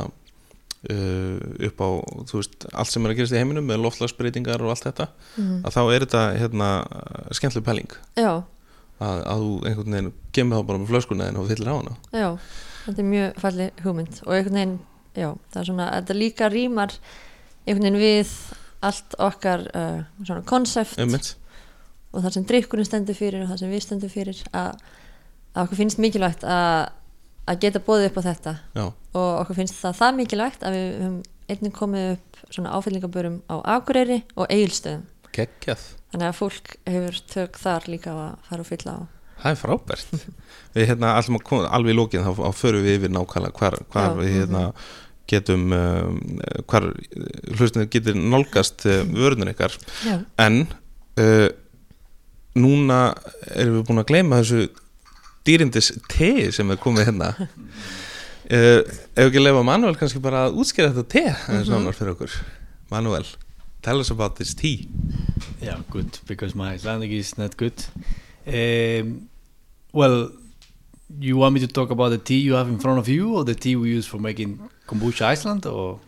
uh, 0.92 1.34
upp 1.68 1.82
á, 1.82 1.88
þú 2.30 2.42
veist, 2.42 2.68
allt 2.72 2.92
sem 2.92 3.04
er 3.04 3.14
að 3.14 3.20
gerast 3.20 3.36
í 3.36 3.40
heiminum 3.40 3.66
með 3.68 3.82
loftlagsbreytingar 3.86 4.62
og 4.64 4.74
allt 4.74 4.86
þetta 4.86 5.10
mhm. 5.36 5.58
að 5.64 5.76
þá 5.76 5.82
er 5.82 6.06
þetta 6.06 6.24
hérna 6.38 6.70
skemmtileg 7.34 7.66
pæling. 7.66 7.98
Já, 8.18 8.32
að, 8.98 9.20
að 9.22 9.44
þú 9.44 9.52
einhvern 9.70 9.98
veginn 9.98 10.16
kemur 10.34 10.58
þá 10.58 10.70
bara 10.72 10.82
með 10.82 10.94
flöskuna 10.94 11.28
þinn 11.28 11.42
og 11.42 11.52
fyllir 11.52 11.70
á 11.70 11.78
hana. 11.78 11.98
Já 12.14 12.28
þetta 12.88 13.02
er 13.02 13.08
mjög 13.08 13.42
falli 13.42 13.66
hugmynd 13.84 14.20
og 14.24 14.30
einhvern 14.34 14.58
veginn, 14.58 14.78
já, 15.18 15.28
það 15.52 15.60
er 15.60 15.68
svona 15.68 15.88
þetta 15.92 16.16
líka 16.16 16.48
rýmar 16.52 16.94
einhvern 17.66 17.84
veginn 17.84 18.00
við 18.00 18.32
allt 18.88 19.16
okkar 19.20 19.66
uh, 19.74 20.00
svona 20.22 20.44
konsept 20.48 21.34
og 22.08 22.22
það 22.22 22.30
sem 22.34 22.46
drikkurinn 22.48 22.88
stendur 22.88 23.18
fyrir 23.18 23.44
og 23.44 23.50
það 23.50 23.62
sem 23.62 23.74
við 23.74 23.84
stendur 23.84 24.12
fyrir 24.12 24.40
að, 24.56 24.78
að 25.52 25.66
okkur 25.66 25.80
finnst 25.82 26.00
mikilvægt 26.00 26.46
að, 26.48 26.88
að 27.48 27.60
geta 27.64 27.84
bóðið 27.84 28.10
upp 28.10 28.18
á 28.20 28.22
þetta. 28.28 28.54
Já, 28.76 28.84
og 29.18 29.28
okkur 29.42 29.60
finnst 29.62 29.78
það 29.80 30.00
það 30.02 30.18
mikilvægt 30.22 30.64
að 30.66 30.78
við 30.78 30.88
höfum 31.02 31.20
einnig 31.48 31.76
komið 31.76 32.10
upp 32.14 32.42
svona 32.48 32.74
áfyllingabörum 32.76 33.38
á 33.48 33.56
Akureyri 33.76 34.22
og 34.36 34.50
Egilstöðum 34.52 35.06
geggjað. 35.38 35.84
Þannig 36.12 36.30
að 36.30 36.38
fólk 36.38 36.74
hefur 36.88 37.20
tök 37.32 37.60
þar 37.60 37.88
líka 37.92 38.14
að 38.14 38.30
fara 38.48 38.64
og 38.64 38.68
fylla 38.68 38.94
á. 38.96 39.00
Það 39.38 39.52
er 39.52 39.60
frábært. 39.60 40.24
Við 40.74 40.88
hérna 40.90 41.12
koma 41.46 41.68
alveg 41.76 41.94
í 41.94 41.98
lókin 41.98 42.26
þá, 42.26 42.32
förum 42.58 42.82
við 42.86 42.98
yfir 42.98 43.12
nákvæmlega 43.14 43.60
hvar, 43.60 43.76
hvar 43.92 44.08
Já, 44.08 44.16
við 44.18 44.34
hérna 44.34 44.64
getum 45.28 45.64
um, 45.76 46.18
hvar 46.66 46.88
hlustinu 47.52 47.86
getur 47.92 48.16
nálgast 48.18 48.86
uh, 48.88 49.02
vörðunir 49.12 49.52
ykkar. 49.52 49.76
Já, 50.08 50.16
en 50.42 50.62
uh, 51.20 51.46
núna 52.58 53.00
erum 53.52 53.78
við 53.78 53.86
búin 53.90 54.02
að 54.02 54.10
gleyma 54.10 54.40
þessu 54.42 54.70
dýrindis 55.48 55.90
te 56.12 56.32
sem 56.54 56.70
er 56.70 56.80
komið 56.84 57.10
hérna 57.10 57.32
uh, 57.40 57.48
ef 58.52 59.24
ekki 59.26 59.42
lefa 59.42 59.64
Manuel 59.66 59.98
kannski 59.98 60.22
bara 60.22 60.46
að 60.46 60.62
útskýra 60.62 60.92
þetta 60.92 61.12
te 61.16 61.26
aðeins 61.34 61.72
nánar 61.72 61.96
fyrir 61.96 62.14
okkur 62.16 62.38
Manuel, 62.92 63.26
tell 63.84 64.00
us 64.00 64.12
about 64.14 64.38
this 64.38 64.54
tea 64.56 64.86
Yeah, 65.60 65.80
good, 65.90 66.18
because 66.26 66.54
my 66.54 66.74
Icelandic 66.74 67.10
is 67.10 67.36
not 67.36 67.56
good. 67.56 67.84
Um, 68.46 69.28
well, 69.92 70.30
you 71.18 71.36
want 71.36 71.54
me 71.54 71.60
to 71.60 71.66
talk 71.66 71.90
about 71.90 72.10
the 72.10 72.18
tea 72.18 72.38
you 72.38 72.54
have 72.54 72.68
in 72.68 72.78
front 72.78 72.98
of 72.98 73.08
you, 73.08 73.34
or 73.34 73.44
the 73.44 73.54
tea 73.54 73.76
we 73.76 73.90
use 73.90 74.06
for 74.06 74.18
making 74.18 74.60
kombucha 74.86 75.26
Iceland, 75.26 75.66
or? 75.66 76.00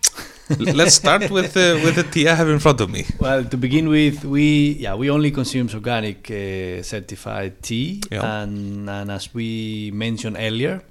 let's 0.75 0.95
start 0.95 1.31
with, 1.31 1.57
uh, 1.57 1.79
with 1.85 1.95
the 1.95 2.03
tea 2.03 2.29
I 2.29 2.35
have 2.35 2.49
in 2.49 2.59
front 2.59 2.81
of 2.81 2.91
me 2.91 3.05
Well, 3.19 3.45
to 3.45 3.57
begin 3.57 3.89
with, 3.89 4.25
we 4.25 4.77
yeah 4.81 4.95
we 4.95 5.11
only 5.11 5.31
consume 5.31 5.69
organic 5.75 6.31
uh, 6.31 6.83
certified 6.83 7.63
tea, 7.63 8.01
Yeah. 8.11 8.43
and 8.43 8.89
and 8.91 9.11
as 9.11 9.33
we 9.35 9.91
mentioned 9.95 10.37
earlier, 10.39 10.83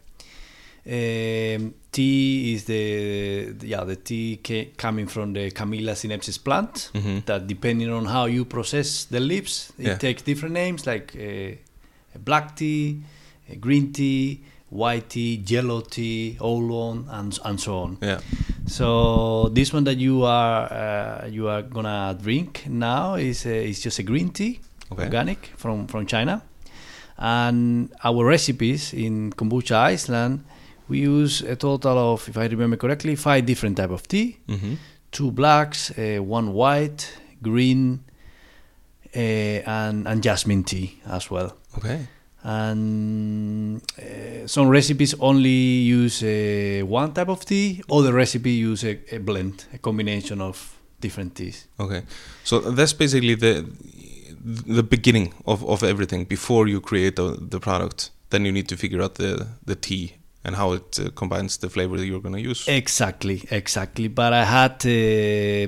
um, 0.87 1.73
tea 1.91 2.53
is 2.53 2.65
the 2.65 3.53
yeah 3.67 3.83
the 3.83 3.95
tea 3.95 4.39
ca- 4.43 4.71
coming 4.77 5.07
from 5.07 5.33
the 5.33 5.51
Camellia 5.51 5.95
sinensis 5.95 6.37
plant. 6.37 6.91
Mhm. 6.93 7.25
That 7.25 7.47
depending 7.47 7.89
on 7.91 8.05
how 8.05 8.25
you 8.25 8.45
process 8.45 9.05
the 9.05 9.19
leaves, 9.19 9.71
it 9.77 9.85
Yeah. 9.87 9.97
takes 9.97 10.21
different 10.23 10.53
names 10.53 10.85
like 10.87 11.13
uh, 11.15 11.55
black 12.23 12.55
tea, 12.55 12.97
uh, 13.49 13.55
green 13.59 13.91
tea, 13.91 14.39
white 14.69 15.09
tea, 15.09 15.43
yellow 15.45 15.81
tea, 15.81 16.37
oolong, 16.41 17.07
and 17.09 17.37
and 17.45 17.59
so 17.59 17.79
on. 17.79 17.97
yeah. 18.01 18.19
So 18.67 19.49
this 19.49 19.73
one 19.73 19.83
that 19.85 19.97
you 19.97 20.23
are 20.23 20.71
uh, 20.71 21.27
you 21.27 21.47
are 21.49 21.61
gonna 21.63 22.15
drink 22.21 22.65
now 22.69 23.15
is 23.15 23.45
uh, 23.45 23.49
is 23.49 23.81
just 23.81 23.99
a 23.99 24.03
green 24.03 24.29
tea, 24.29 24.59
Okay. 24.91 25.03
organic 25.03 25.51
from 25.57 25.87
from 25.87 26.05
China, 26.05 26.41
and 27.17 27.91
our 28.03 28.25
recipes 28.25 28.93
in 28.93 29.31
kombucha 29.33 29.75
Iceland 29.93 30.43
we 30.87 30.99
use 30.99 31.41
a 31.43 31.55
total 31.55 31.97
of, 32.13 32.27
if 32.29 32.35
I 32.37 32.45
remember 32.47 32.75
correctly, 32.75 33.15
five 33.15 33.45
different 33.45 33.77
type 33.77 33.91
of 33.91 34.07
tea: 34.07 34.37
hmm 34.47 34.75
two 35.11 35.31
blacks, 35.31 35.89
uh, 35.97 36.19
one 36.21 36.53
white, 36.53 37.09
green, 37.41 37.99
uh, 39.15 39.19
and 39.19 40.07
and 40.07 40.21
jasmine 40.23 40.63
tea 40.63 41.01
as 41.07 41.31
well 41.31 41.57
okay 41.77 42.07
and 42.43 43.81
uh, 43.99 44.47
some 44.47 44.69
recipes 44.69 45.13
only 45.19 45.49
use 45.49 46.23
uh, 46.23 46.85
one 46.85 47.13
type 47.13 47.29
of 47.29 47.43
tea 47.45 47.81
other 47.91 48.13
recipe 48.13 48.51
use 48.51 48.83
a, 48.83 48.97
a 49.11 49.19
blend 49.19 49.65
a 49.73 49.77
combination 49.77 50.41
of 50.41 50.77
different 51.01 51.35
teas 51.35 51.67
Okay, 51.79 52.03
so 52.43 52.59
that's 52.59 52.93
basically 52.93 53.35
the 53.35 53.65
the 54.65 54.83
beginning 54.83 55.33
of, 55.45 55.65
of 55.65 55.83
everything. 55.83 56.25
Before 56.25 56.67
you 56.67 56.79
create 56.79 57.17
the, 57.17 57.37
the 57.39 57.59
product, 57.59 58.11
then 58.29 58.45
you 58.45 58.51
need 58.51 58.67
to 58.69 58.77
figure 58.77 59.01
out 59.01 59.15
the 59.15 59.47
the 59.65 59.75
tea 59.75 60.15
and 60.43 60.55
how 60.55 60.73
it 60.73 60.99
uh, 60.99 61.09
combines 61.15 61.57
the 61.57 61.69
flavor 61.69 61.97
that 61.97 62.05
you're 62.05 62.21
going 62.21 62.35
to 62.35 62.41
use. 62.41 62.65
exactly 62.67 63.43
exactly 63.51 64.07
but 64.07 64.31
i 64.31 64.45
had 64.45 64.71
uh, 64.85 65.67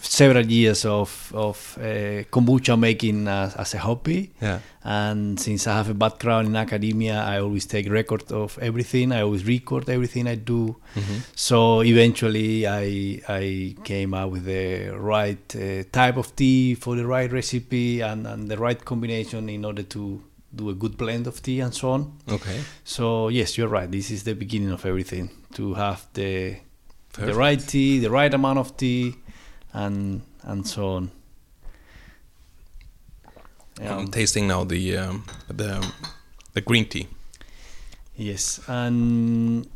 several 0.00 0.44
years 0.46 0.84
of 0.84 1.32
of 1.34 1.78
uh, 1.80 2.22
kombucha 2.30 2.76
making 2.78 3.28
as, 3.28 3.54
as 3.56 3.74
a 3.74 3.78
hobby 3.78 4.30
Yeah, 4.42 4.58
and 4.84 5.38
since 5.40 5.66
i 5.66 5.72
have 5.74 5.88
a 5.90 5.94
background 5.94 6.48
in 6.48 6.56
academia 6.56 7.22
i 7.22 7.38
always 7.40 7.66
take 7.66 7.90
record 7.90 8.30
of 8.32 8.58
everything 8.60 9.12
i 9.12 9.20
always 9.22 9.44
record 9.46 9.88
everything 9.88 10.26
i 10.28 10.34
do 10.36 10.76
Mhm. 10.96 11.20
So 11.34 11.82
eventually, 11.82 12.66
I 12.66 13.20
I 13.28 13.74
came 13.84 14.14
out 14.14 14.30
with 14.32 14.44
the 14.44 14.90
right 14.96 15.46
uh, 15.56 15.84
type 15.92 16.16
of 16.16 16.34
tea 16.36 16.74
for 16.74 16.96
the 16.96 17.06
right 17.06 17.30
recipe 17.30 18.00
and, 18.00 18.26
and 18.26 18.48
the 18.48 18.56
right 18.56 18.82
combination 18.84 19.48
in 19.48 19.64
order 19.64 19.82
to 19.82 20.22
do 20.54 20.70
a 20.70 20.74
good 20.74 20.96
blend 20.96 21.26
of 21.26 21.42
tea 21.42 21.60
and 21.60 21.74
so 21.74 21.90
on. 21.90 22.12
okay, 22.28 22.60
So 22.84 23.28
yes, 23.28 23.58
you're 23.58 23.68
right. 23.68 23.90
This 23.90 24.10
is 24.10 24.22
the 24.22 24.34
beginning 24.34 24.72
of 24.72 24.86
everything 24.86 25.28
to 25.54 25.74
have 25.74 26.00
the 26.14 26.56
Perfect. 27.12 27.32
the 27.32 27.38
right 27.38 27.60
tea, 27.60 27.98
the 28.00 28.10
right 28.10 28.32
amount 28.32 28.58
of 28.58 28.76
tea, 28.76 29.14
and 29.76 30.22
and 30.42 30.66
so 30.66 30.82
on. 30.96 31.10
I'm 33.80 34.08
tasting 34.08 34.46
now 34.48 34.64
the 34.64 34.96
um, 34.96 35.24
the 35.48 35.84
the 36.54 36.60
green 36.62 36.86
tea. 36.88 37.06
Yes, 38.16 38.60
and 38.68 39.66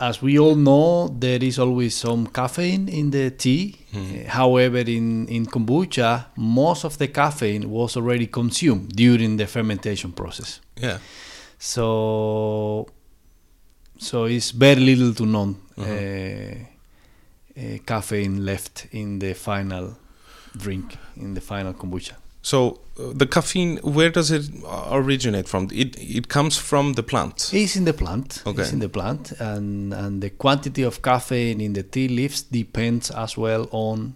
as 0.00 0.20
we 0.20 0.38
all 0.40 0.56
know, 0.56 1.06
there 1.20 1.42
is 1.44 1.58
always 1.58 1.94
some 1.94 2.26
caffeine 2.26 2.88
in 2.88 3.10
the 3.10 3.30
tea. 3.30 3.76
Uh, 3.94 4.28
however, 4.28 4.78
in, 4.78 5.28
in 5.28 5.46
kombucha, 5.46 6.24
most 6.36 6.84
of 6.84 6.98
the 6.98 7.06
caffeine 7.08 7.70
was 7.70 7.96
already 7.96 8.26
consumed 8.26 8.88
during 8.96 9.36
the 9.36 9.46
fermentation 9.46 10.10
process. 10.12 10.60
Yeah, 10.76 10.98
So, 11.58 12.88
so 13.98 14.24
it's 14.24 14.50
very 14.50 14.80
little 14.80 15.14
to 15.14 15.24
none 15.26 15.54
Uh-huh. 15.78 15.92
uh, 15.92 16.54
uh, 17.56 17.78
caffeine 17.86 18.44
left 18.44 18.86
in 18.92 19.18
the 19.18 19.34
final 19.34 19.96
drink, 20.56 20.96
in 21.16 21.34
the 21.34 21.40
final 21.40 21.72
kombucha. 21.72 22.14
So 22.42 22.80
uh, 22.98 23.12
the 23.14 23.26
caffeine, 23.26 23.78
where 23.78 24.10
does 24.10 24.30
it 24.30 24.50
originate 24.90 25.48
from? 25.48 25.68
It 25.72 25.96
it 25.98 26.28
comes 26.28 26.58
from 26.58 26.92
the 26.92 27.02
plant. 27.02 27.50
It's 27.52 27.76
in 27.76 27.84
the 27.84 27.94
plant. 27.94 28.42
Okay. 28.46 28.62
It's 28.62 28.72
in 28.72 28.80
the 28.80 28.88
plant, 28.88 29.32
and 29.40 29.94
and 29.94 30.20
the 30.22 30.30
quantity 30.30 30.82
of 30.82 31.00
caffeine 31.00 31.60
in 31.60 31.72
the 31.72 31.82
tea 31.82 32.08
leaves 32.08 32.42
depends 32.42 33.10
as 33.10 33.38
well 33.38 33.68
on 33.70 34.14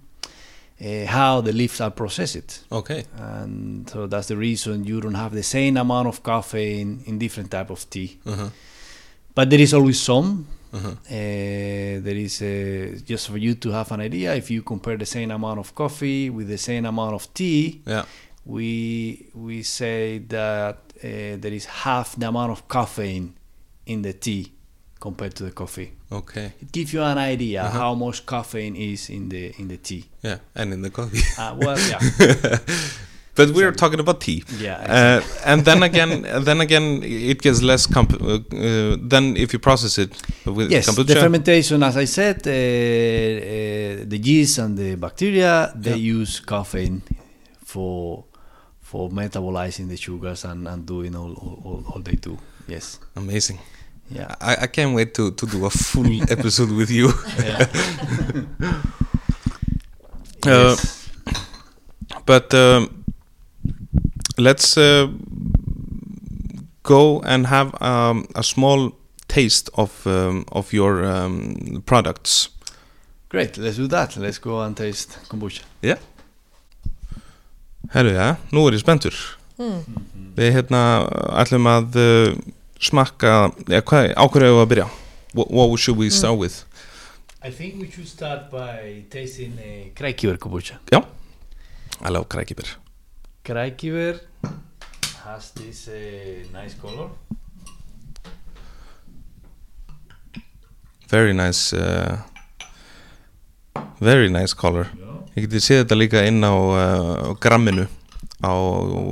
uh, 0.81 1.07
how 1.07 1.41
the 1.41 1.53
leaves 1.53 1.81
are 1.81 1.91
processed. 1.91 2.65
Okay. 2.71 3.05
And 3.17 3.89
so 3.89 4.07
that's 4.07 4.29
the 4.29 4.37
reason 4.37 4.85
you 4.85 5.01
don't 5.01 5.15
have 5.15 5.33
the 5.33 5.43
same 5.43 5.77
amount 5.77 6.09
of 6.09 6.23
caffeine 6.23 7.03
in 7.07 7.19
different 7.19 7.51
type 7.51 7.71
of 7.71 7.89
tea. 7.89 8.19
Uh-huh. 8.27 8.51
But 9.35 9.51
there 9.51 9.61
is 9.61 9.73
always 9.73 10.01
some 10.01 10.47
Uh, 10.73 12.01
there 12.05 12.17
is 12.17 12.43
uh, 12.43 12.99
just 13.07 13.29
for 13.29 13.39
you 13.39 13.55
to 13.55 13.71
have 13.71 13.91
an 13.93 14.01
idea. 14.01 14.35
If 14.35 14.51
you 14.51 14.63
compare 14.63 14.97
the 14.99 15.07
same 15.07 15.31
amount 15.31 15.59
of 15.59 15.75
coffee 15.75 16.31
with 16.31 16.49
the 16.49 16.59
same 16.59 16.85
amount 16.87 17.15
of 17.15 17.33
tea, 17.35 17.83
Já, 17.87 18.05
we 18.45 19.31
we 19.35 19.63
say 19.63 20.19
that 20.29 20.77
uh, 21.03 21.37
there 21.41 21.53
is 21.55 21.67
half 21.67 22.17
the 22.17 22.27
amount 22.29 22.51
of 22.53 22.67
caffeine 22.69 23.33
in 23.87 24.03
the 24.03 24.13
tea 24.13 24.53
compared 25.01 25.35
to 25.35 25.45
the 25.45 25.51
coffee. 25.53 25.93
ok 26.11 26.53
It 26.61 26.73
gives 26.73 26.93
you 26.93 27.03
an 27.03 27.19
idea 27.19 27.63
Uh-huh. 27.65 27.79
how 27.79 27.95
much 27.95 28.25
caffeine 28.27 28.75
is 28.77 29.11
in 29.11 29.29
the 29.29 29.53
in 29.59 29.69
the 29.69 29.77
tea. 29.79 30.05
Yeah, 30.23 30.39
and 30.55 30.73
in 30.73 30.83
the 30.83 30.91
coffee 30.91 31.23
Uh, 31.39 31.55
well, 31.59 31.79
yeah, 31.89 32.01
But 33.39 33.49
we're 33.57 33.77
talking 33.83 34.01
about 34.01 34.21
tea 34.21 34.41
yeah. 34.59 35.21
uh, 35.23 35.51
And 35.51 35.65
then 35.65 35.83
again, 35.83 36.11
then 36.49 36.61
again 36.61 36.87
it 37.03 37.39
gets 37.41 37.61
less 37.63 37.87
comp- 37.87 38.21
uh, 38.21 38.35
uh, 38.35 38.97
Then 39.13 39.25
if 39.37 39.49
you 39.53 39.61
process 39.69 39.95
it 40.05 40.11
with 40.57 40.71
yes, 40.71 40.89
kombucha 40.89 41.07
the 41.07 41.21
fermentation, 41.27 41.83
as 41.83 41.97
I 41.97 42.07
said, 42.19 42.37
uh, 42.47 42.51
uh, 42.51 42.55
the 44.13 44.19
yeast 44.29 44.59
and 44.59 44.73
the 44.83 44.91
bacteria 44.97 45.73
they 45.85 45.97
use 46.19 46.33
caffeine 46.41 47.01
for 47.65 48.25
for 48.91 49.11
metabolizing 49.11 49.87
the 49.89 49.97
sugars 49.97 50.45
and, 50.45 50.67
and 50.67 50.81
doing 50.87 51.15
all, 51.15 51.33
all, 51.65 51.85
all, 51.91 52.01
they 52.01 52.17
do. 52.29 52.39
Yes, 52.67 52.99
Amazing 53.17 53.59
yeah. 54.11 54.35
I, 54.41 54.57
I 54.63 54.67
can't 54.67 54.95
wait 54.95 55.15
to, 55.15 55.33
to 55.33 55.47
do 55.47 55.67
a 55.67 55.71
full 55.71 56.07
episode 56.31 56.71
with 56.73 56.91
you 56.91 57.13
Uh, 60.47 60.77
Yes. 60.77 61.11
But 62.25 62.55
um, 62.55 62.98
let's 64.39 64.77
uh, 64.79 65.09
go 66.83 67.21
and 67.23 67.47
have 67.47 67.75
um, 67.83 68.27
a 68.35 68.43
small 68.43 68.93
taste 69.29 69.71
of 69.75 70.07
um, 70.07 70.45
of 70.53 70.73
your 70.73 71.05
um, 71.05 71.83
products. 71.87 72.49
Great, 73.29 73.59
let's 73.59 73.77
do 73.77 73.87
that. 73.89 74.17
Let's 74.17 74.39
go 74.39 74.61
and 74.61 74.77
taste 74.77 75.19
kombucha. 75.29 75.65
Yeah. 75.83 75.99
Herru, 77.93 78.13
já, 78.13 78.37
nú 78.53 78.67
er 78.69 78.77
ég 78.77 78.81
spenntur. 78.81 79.15
Mm. 79.59 79.85
Við 80.37 80.55
hérna 80.55 80.81
ætlum 81.41 81.69
að 81.69 81.99
uh, 82.01 82.35
smakka, 82.81 83.51
ja, 83.69 83.81
hvað, 83.81 84.13
á 84.13 84.25
hverju 84.29 84.49
hefur 84.49 84.65
að 84.65 84.73
byrja? 84.73 84.89
What, 85.35 85.51
what 85.53 85.81
should 85.81 85.99
we 85.99 86.11
start 86.11 86.39
with? 86.39 86.65
I 87.43 87.51
think 87.51 87.81
we 87.81 87.91
should 87.91 88.09
start 88.09 88.51
by 88.51 89.05
tasting 89.11 89.57
uh, 89.57 89.89
Krækiver 89.95 90.37
kombucha. 90.37 90.79
Já, 90.93 91.03
I 92.01 92.13
love 92.13 92.29
krækibir. 92.29 92.77
Krækiver 93.45 94.21
has 95.29 95.51
this 95.51 95.89
uh, 95.89 96.45
nice 96.53 96.75
color. 96.75 97.11
Very 101.09 101.35
nice, 101.35 101.73
uh, 101.73 102.17
very 104.01 104.31
nice 104.31 104.55
color. 104.55 104.89
Ég 105.37 105.45
geti 105.45 105.61
séð 105.63 105.83
þetta 105.83 105.99
líka 105.99 106.23
inn 106.27 106.41
á 106.41 106.53
uh, 106.53 107.35
gramminu 107.41 107.85
á 108.41 108.53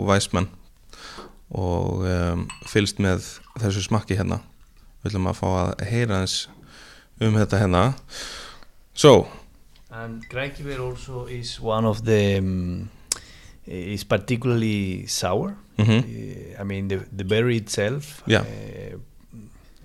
Weissmann 0.09 0.49
og 1.53 2.03
um, 2.09 2.47
fylgst 2.67 2.99
með 3.03 3.29
þessu 3.61 3.85
smakki 3.85 4.17
hérna. 4.17 4.41
Við 5.05 5.13
ætlum 5.13 5.29
að 5.31 5.39
fá 5.43 5.47
að 5.53 5.85
heyra 5.91 6.23
eins 6.25 6.39
um 7.21 7.37
þetta 7.37 7.61
hérna. 7.61 7.85
So, 8.97 9.29
And 9.93 10.25
Krækiver 10.29 10.81
also 10.81 11.27
is 11.29 11.61
one 11.61 11.87
of 11.89 12.05
the 12.05 12.39
um, 12.41 12.91
is 13.67 14.05
particularly 14.05 15.07
sour. 15.07 15.55
Mhm, 15.79 16.03
Uh, 16.05 16.61
I 16.61 16.65
mean, 16.65 16.89
the 16.89 16.99
the 17.17 17.25
berry 17.25 17.57
itself 17.57 18.23
Yeah. 18.27 18.41
uh, 18.43 18.99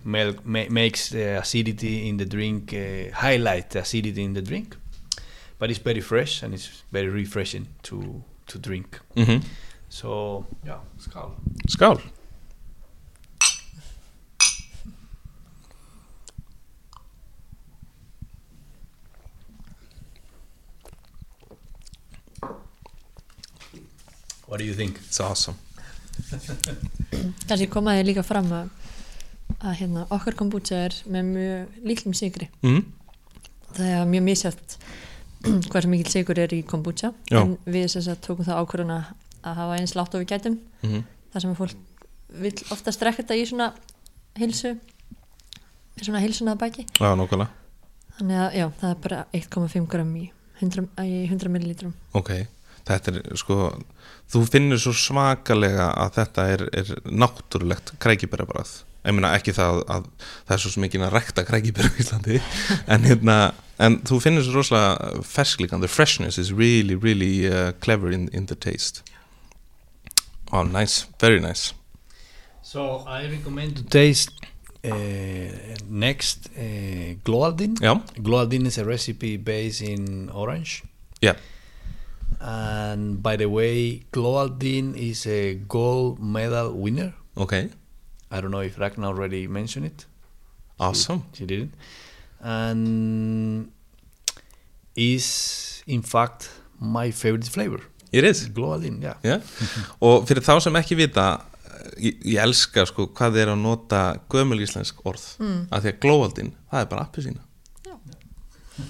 mel- 0.04 0.40
ma- 0.44 0.70
makes 0.70 1.10
the 1.10 1.38
acidity 1.40 2.08
in 2.08 2.18
the 2.18 2.26
drink 2.26 2.74
uh, 2.74 3.12
highlight 3.14 3.70
the 3.70 3.80
acidity 3.80 4.22
in 4.24 4.34
the 4.34 4.42
drink, 4.42 4.76
but 5.60 5.70
it's 5.70 5.84
very 5.84 6.02
fresh 6.02 6.44
and 6.44 6.54
it's 6.54 6.84
very 6.92 7.10
refreshing 7.10 7.68
to 7.84 8.24
to 8.48 8.60
drink. 8.60 9.00
mhm. 9.16 9.42
So 9.90 10.46
yeah, 10.66 10.80
skål. 10.98 11.32
skál. 11.68 12.00
What 24.48 24.58
do 24.60 24.66
you 24.66 24.74
think? 24.74 24.98
It's 24.98 25.20
awesome. 25.20 25.56
Kannski 27.48 27.68
komaði 27.72 28.06
líka 28.08 28.24
fram 28.26 28.50
að, 28.56 28.70
að 29.60 29.76
hérna, 29.82 30.06
okkar 30.16 30.38
kombucha 30.40 30.80
er 30.88 30.96
með 31.12 31.32
mjög 31.36 31.80
lítlum 31.92 32.16
sigri. 32.18 32.48
Mm. 32.64 32.84
Það 33.76 33.90
er 33.98 34.06
mjög 34.12 34.24
misjátt 34.28 34.78
hversu 35.72 35.90
mikil 35.92 36.12
sigur 36.14 36.40
er 36.44 36.54
í 36.54 36.62
kombucha 36.68 37.14
Já. 37.32 37.42
en 37.42 37.56
við 37.66 37.88
sem 37.94 38.04
sagt 38.06 38.24
tókum 38.28 38.46
það 38.46 38.60
ákvörðuna 38.62 38.98
að 39.42 39.56
hafa 39.58 39.78
eins 39.80 39.96
látt 39.98 40.14
og 40.16 40.22
við 40.24 40.30
gætum 40.36 40.60
Mhm. 40.82 41.04
þar 41.34 41.42
sem 41.42 41.52
að 41.54 41.58
fólk 41.62 41.78
vil 42.42 42.54
ofta 42.74 42.92
strekka 42.94 43.22
þetta 43.24 43.36
í 43.38 43.46
svona 43.50 43.68
hilsu 44.40 44.72
í 45.98 46.06
svona 46.06 46.22
hilsuna 46.24 46.54
að 46.56 46.62
bæki 46.64 46.86
Já, 47.00 47.10
þannig 48.18 48.38
að 48.42 48.56
já, 48.60 48.66
það 48.82 48.90
er 48.92 49.00
bara 49.04 49.20
1,5 49.34 49.88
gram 49.92 50.12
í 50.16 50.24
100, 50.62 50.88
í 51.06 51.18
100 51.30 51.50
millilítrum 51.54 51.94
Ok, 52.18 52.32
þetta 52.88 53.12
er 53.14 53.38
sko 53.40 53.58
þú 54.32 54.46
finnur 54.48 54.80
svo 54.80 54.94
svakalega 54.96 55.90
að 56.00 56.16
þetta 56.20 56.48
er, 56.54 56.64
er 56.82 56.94
náttúrulegt 57.06 57.94
krækibærabrað 58.02 58.82
ég 59.02 59.16
meina 59.18 59.34
ekki 59.34 59.54
það 59.58 59.82
að 59.90 60.08
það 60.46 60.56
er 60.56 60.62
svo 60.64 60.84
mikið 60.84 61.06
að 61.08 61.14
rekta 61.16 61.46
krækibæra 61.48 61.90
í 61.92 62.04
Íslandi 62.04 62.42
en 62.94 63.08
hérna, 63.10 63.38
en 63.82 63.98
þú 64.06 64.20
finnur 64.22 64.46
svo 64.46 64.60
rosalega 64.60 65.24
fersklíkan, 65.26 65.82
the 65.82 65.90
freshness 65.90 66.38
is 66.38 66.54
really 66.54 66.96
really 66.96 67.48
uh, 67.50 67.72
clever 67.82 68.12
in, 68.14 68.30
in 68.34 68.46
the 68.46 68.56
taste. 68.56 69.02
Oh 70.54 70.64
nice, 70.64 71.08
very 71.20 71.40
nice. 71.40 71.74
So 72.62 73.04
I 73.08 73.26
recommend 73.28 73.78
to 73.78 73.84
taste 73.84 74.32
uh, 74.84 74.92
next 75.90 76.50
uh, 76.58 77.16
Gloaldin. 77.24 77.76
já, 77.82 78.00
Gloaldin 78.18 78.66
is 78.68 78.78
a 78.78 78.84
recipe 78.86 79.38
based 79.38 79.82
in 79.82 80.30
orange. 80.30 80.84
yeah, 81.22 81.36
And 82.42 83.22
by 83.22 83.36
the 83.38 83.46
way, 83.46 84.02
Gloaldin 84.12 84.98
is 84.98 85.28
a 85.28 85.56
gold 85.68 86.20
medal 86.20 86.74
winner. 86.74 87.14
ok 87.38 87.70
I 88.32 88.42
don't 88.42 88.52
know 88.52 88.62
if 88.62 88.80
Ragnar 88.80 89.10
already 89.14 89.48
mentioned 89.48 89.86
it. 89.86 90.06
awesome, 90.80 91.24
She 91.34 91.46
didn't. 91.46 91.74
And 92.42 93.72
is 94.96 95.84
in 95.86 96.02
fact 96.02 96.50
my 96.80 97.12
favorite 97.12 97.48
flavor. 97.48 97.82
it 98.12 98.24
is 98.24 98.50
Gloaldin, 98.50 99.02
yeah. 99.02 99.16
Já, 99.24 99.42
og 100.06 100.26
fyrir 100.28 100.44
þá 100.44 100.60
sem 100.66 100.76
ekki 100.82 100.98
vita 101.00 101.28
ég, 102.02 102.18
ég 102.26 102.40
elska 102.44 102.86
sko 102.90 103.08
hvað 103.16 103.38
þið 103.38 103.44
er 103.46 103.52
að 103.54 103.62
nota 103.62 104.02
gömul 104.32 104.60
íslensk 104.64 105.00
orð 105.08 105.24
mm. 105.40 105.62
að 105.72 105.86
því 105.86 105.94
að 105.94 106.02
glóaldin, 106.06 106.52
það 106.72 106.84
er 106.84 106.90
bara 106.92 107.06
appi 107.08 107.26
sína 107.28 107.46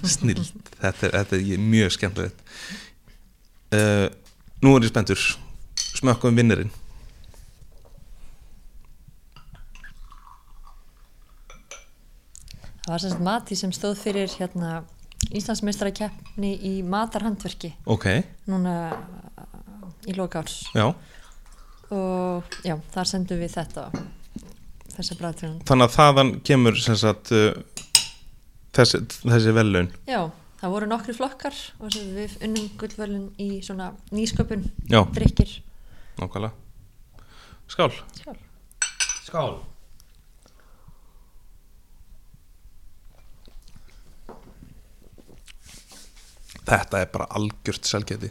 snill 0.08 0.40
þetta 0.80 1.08
er, 1.08 1.14
þetta 1.18 1.38
er 1.38 1.62
mjög 1.62 1.94
skemmtilegt 1.98 2.42
uh, 3.72 4.06
nú 4.62 4.76
er 4.76 4.86
ég 4.86 4.92
spenntur. 4.92 5.26
Smökkum 5.92 6.36
vinnirinn 6.38 6.72
það 12.82 12.94
var 12.94 13.02
sem 13.02 13.12
sagt 13.12 13.24
Mati 13.24 13.58
sem 13.58 13.72
stóð 13.74 14.00
fyrir 14.00 14.32
hérna 14.40 14.82
Íslandsmeistarakeppni 15.32 16.50
í 16.66 16.72
matarhandverki. 16.82 17.70
Ok, 17.86 18.08
núna 18.50 18.74
uh, 18.90 19.92
í 20.10 20.16
já. 20.74 20.88
Og 21.92 22.56
já, 22.66 22.74
þar 22.90 23.08
sendum 23.08 23.38
við 23.38 23.54
þetta 23.54 23.86
þessa 24.92 25.16
bræðtrjóðan 25.18 25.64
þannig 25.68 25.88
að 25.88 25.96
þaðan 25.96 26.30
kemur 26.46 26.78
sagt 26.82 27.32
uh, 27.36 27.50
þessi, 28.76 29.02
þessi 29.22 29.54
vellaun 29.56 29.90
Já, 30.08 30.20
það 30.62 30.74
voru 30.76 30.88
nokkri 30.88 31.16
flokkar 31.18 31.58
og 31.82 31.98
við 32.14 32.38
unnum 32.46 32.70
gullvölin 32.78 33.28
í 33.42 33.50
svona 33.66 33.90
nýsköpun, 34.14 34.64
já, 34.86 35.02
drikkir 35.14 35.58
nákvæmlega. 36.20 36.54
Skál. 37.72 37.92
Skál. 38.14 38.40
Skål. 39.26 39.60
þetta 46.62 47.00
er 47.02 47.08
bara 47.12 47.26
algjört 47.36 47.88
selgeti 47.88 48.30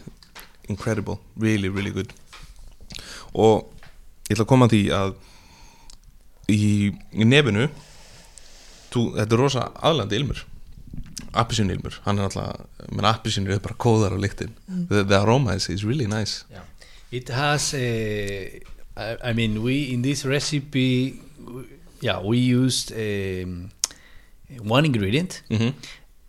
incredible, 0.72 1.18
really 1.40 1.70
really 1.70 1.92
good. 1.92 2.14
Og 3.36 3.68
ég 4.30 4.36
ætla 4.36 4.46
að 4.46 4.52
koma 4.52 4.68
að 4.70 4.76
því 4.76 4.82
að 4.96 5.12
í, 6.52 6.62
í 7.12 7.28
nefinu 7.28 7.68
þú, 8.92 9.04
þetta 9.18 9.28
er 9.28 9.42
rosa 9.42 9.68
aðlandi 9.84 10.20
ilmur 10.20 10.46
appisínu 11.34 11.74
ilmur 11.76 12.00
hann 12.06 12.20
er 12.20 12.24
alltaf, 12.30 12.66
menn 12.92 13.06
appisínu 13.06 13.52
er 13.54 13.60
bara 13.60 13.76
kóðar 13.76 14.14
á 14.16 14.20
lyktin 14.20 14.54
the, 14.90 15.04
the 15.04 15.18
aroma 15.20 15.54
is, 15.56 15.70
is 15.70 15.84
really 15.84 16.08
nice 16.08 16.44
Yeah. 16.52 16.64
It 17.12 17.28
has 17.30 17.74
a, 17.74 18.62
I, 18.96 19.18
I 19.32 19.34
mean, 19.34 19.62
we 19.64 19.92
in 19.94 20.02
this 20.02 20.24
recipe, 20.26 21.20
yeah, 22.00 22.22
we 22.24 22.38
used 22.38 22.94
um, 22.96 23.70
one 24.64 24.86
ingredient 24.86 25.44
Mhm. 25.50 25.74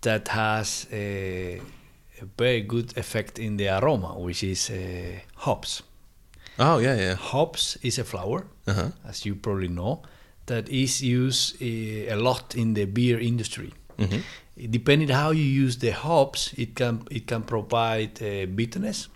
that 0.00 0.28
has 0.28 0.88
a, 0.92 1.60
a 2.20 2.24
very 2.36 2.62
good 2.62 2.96
effect 2.98 3.38
in 3.38 3.56
the 3.58 3.68
aroma, 3.68 4.18
which 4.18 4.42
is 4.42 4.70
uh, 4.70 5.20
hops. 5.36 5.82
oh, 6.58 6.78
yeah, 6.78 6.96
yeah 6.96 7.14
Hops 7.14 7.78
is 7.82 7.98
a 7.98 8.04
flower, 8.04 8.44
uh-huh. 8.66 8.90
as 9.08 9.24
you 9.24 9.36
probably 9.36 9.68
know, 9.68 10.02
that 10.46 10.68
is 10.68 11.00
used 11.00 11.62
uh, 11.62 12.12
a 12.12 12.16
lot 12.16 12.54
in 12.56 12.74
the 12.74 12.86
beer 12.86 13.20
industry. 13.20 13.72
Mhm. 13.98 14.22
Depending 14.56 15.08
how 15.08 15.30
you 15.30 15.44
use 15.44 15.78
the 15.78 15.90
hops, 15.90 16.52
it 16.58 16.74
can 16.74 17.02
it 17.10 17.26
can 17.26 17.42
provide 17.42 18.22
uh, 18.22 18.46
bitterness 18.46 19.08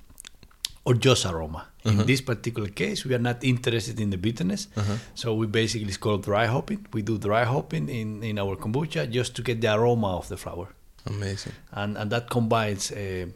or 0.84 0.94
just 0.94 1.26
aroma. 1.26 1.66
In 1.84 2.04
this 2.04 2.20
particular 2.20 2.68
case, 2.68 3.04
we 3.04 3.14
are 3.14 3.22
not 3.22 3.44
interested 3.44 4.00
in 4.00 4.10
the 4.10 4.16
bitterness, 4.16 4.66
so 5.14 5.34
we 5.34 5.46
basically 5.46 5.86
it's 5.86 5.98
called 5.98 6.24
dry 6.24 6.46
hopping. 6.46 6.84
We 6.92 7.02
do 7.02 7.16
dry 7.16 7.44
hopping 7.44 7.88
in, 7.88 8.24
in 8.24 8.38
our 8.40 8.56
kombucha 8.56 9.08
just 9.08 9.36
to 9.36 9.42
get 9.42 9.60
the 9.60 9.72
aroma 9.72 10.16
of 10.16 10.26
the 10.28 10.36
flower, 10.36 10.68
amazing. 11.06 11.52
And 11.70 11.96
and 11.96 12.10
that 12.10 12.28
combines 12.28 12.90
uh, 12.90 13.26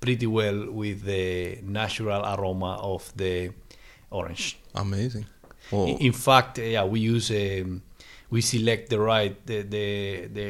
pretty 0.00 0.26
well 0.26 0.70
with 0.70 1.02
the 1.04 1.58
natural 1.62 2.24
aroma 2.24 2.78
of 2.80 3.12
the 3.16 3.50
orange. 4.10 4.56
amazing. 4.74 5.26
In, 5.72 5.98
in 5.98 6.12
fact, 6.12 6.58
yeah, 6.58 6.84
we 6.84 7.00
use 7.00 7.30
um, 7.30 7.82
we 8.34 8.42
select 8.42 8.88
the 8.90 8.98
right 8.98 9.36
the, 9.46 9.62
the 9.74 9.84
the 10.34 10.46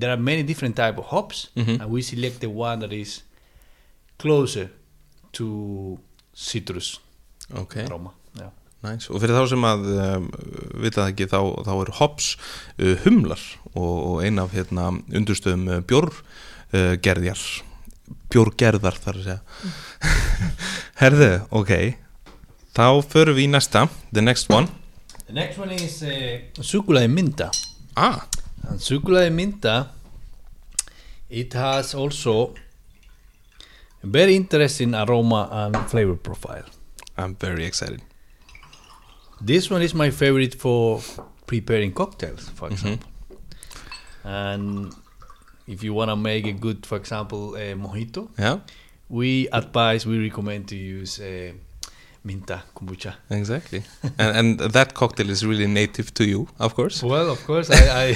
there 0.00 0.12
are 0.14 0.20
many 0.30 0.42
different 0.46 0.76
type 0.78 0.98
of 1.02 1.06
hops, 1.12 1.48
Mhm. 1.56 1.80
and 1.82 1.90
we 1.90 2.02
select 2.02 2.40
the 2.44 2.50
one 2.50 2.78
that 2.84 2.92
is 2.92 3.22
closer 4.22 4.68
to 5.32 5.98
citrus 6.34 6.98
ok, 7.54 7.82
aroma. 7.86 8.12
Yeah. 8.38 8.50
nice 8.84 9.10
og 9.10 9.20
fyrir 9.22 9.36
þá 9.36 9.44
sem 9.50 9.64
að 9.66 9.86
um, 9.96 10.26
vita 10.82 11.02
það 11.02 11.10
ekki 11.12 11.26
þá, 11.32 11.38
þá 11.66 11.72
eru 11.82 11.94
hops 12.00 12.26
uh, 12.78 12.94
humlar 13.04 13.42
og, 13.74 13.94
og 14.10 14.16
ein 14.24 14.38
af 14.42 14.52
hérna, 14.56 14.90
undurstöðum 15.12 15.66
uh, 15.68 15.80
bjór 15.88 16.12
uh, 16.76 16.94
bjórgerðar 18.30 18.96
þar 19.02 19.18
að 19.20 19.24
segja 19.26 19.40
herðu, 21.02 21.30
ok 21.50 21.72
þá 22.76 22.86
förum 23.08 23.36
við 23.38 23.46
í 23.48 23.52
næsta 23.54 23.86
the 24.12 24.22
next 24.24 24.50
one 24.52 24.68
The 25.26 25.32
next 25.32 25.58
one 25.58 25.70
is 25.72 26.02
uh, 26.02 26.38
sucula 26.62 27.00
de 27.00 27.08
minta, 27.08 27.50
ah, 27.96 28.28
and 28.68 28.80
sucula 28.80 29.24
de 29.24 29.30
minta 29.30 29.90
it 31.28 31.52
has 31.54 31.94
also 31.94 32.54
a 34.02 34.06
very 34.06 34.36
interesting 34.36 34.94
aroma 34.94 35.48
and 35.50 35.76
flavor 35.90 36.14
profile. 36.14 36.64
I'm 37.16 37.34
very 37.34 37.64
excited. 37.64 38.02
This 39.40 39.68
one 39.68 39.82
is 39.82 39.94
my 39.94 40.10
favorite 40.10 40.54
for 40.54 41.00
preparing 41.46 41.92
cocktails, 41.92 42.48
for 42.50 42.68
example. 42.68 43.08
And 44.22 44.94
if 45.66 45.82
you 45.82 45.92
want 45.92 46.10
to 46.10 46.16
make 46.16 46.46
a 46.46 46.52
good, 46.52 46.86
for 46.86 46.96
example, 46.96 47.56
a 47.56 47.74
mojito, 47.74 48.30
yeah, 48.38 48.60
we 49.08 49.48
advise, 49.52 50.06
we 50.06 50.18
recommend 50.18 50.68
to 50.68 50.76
use 50.76 51.20
uh, 51.20 51.52
minta 52.26 52.58
kombucha. 52.74 53.12
exactly 53.30 53.82
and, 54.18 54.36
and 54.38 54.72
that 54.72 54.94
cocktail 54.94 55.30
is 55.30 55.44
really 55.44 55.66
native 55.66 56.08
to 56.12 56.24
you 56.24 56.48
of 56.58 56.74
course 56.74 57.02
Well, 57.06 57.30
of 57.30 57.40
course, 57.46 57.70
I, 57.70 58.08
I 58.08 58.14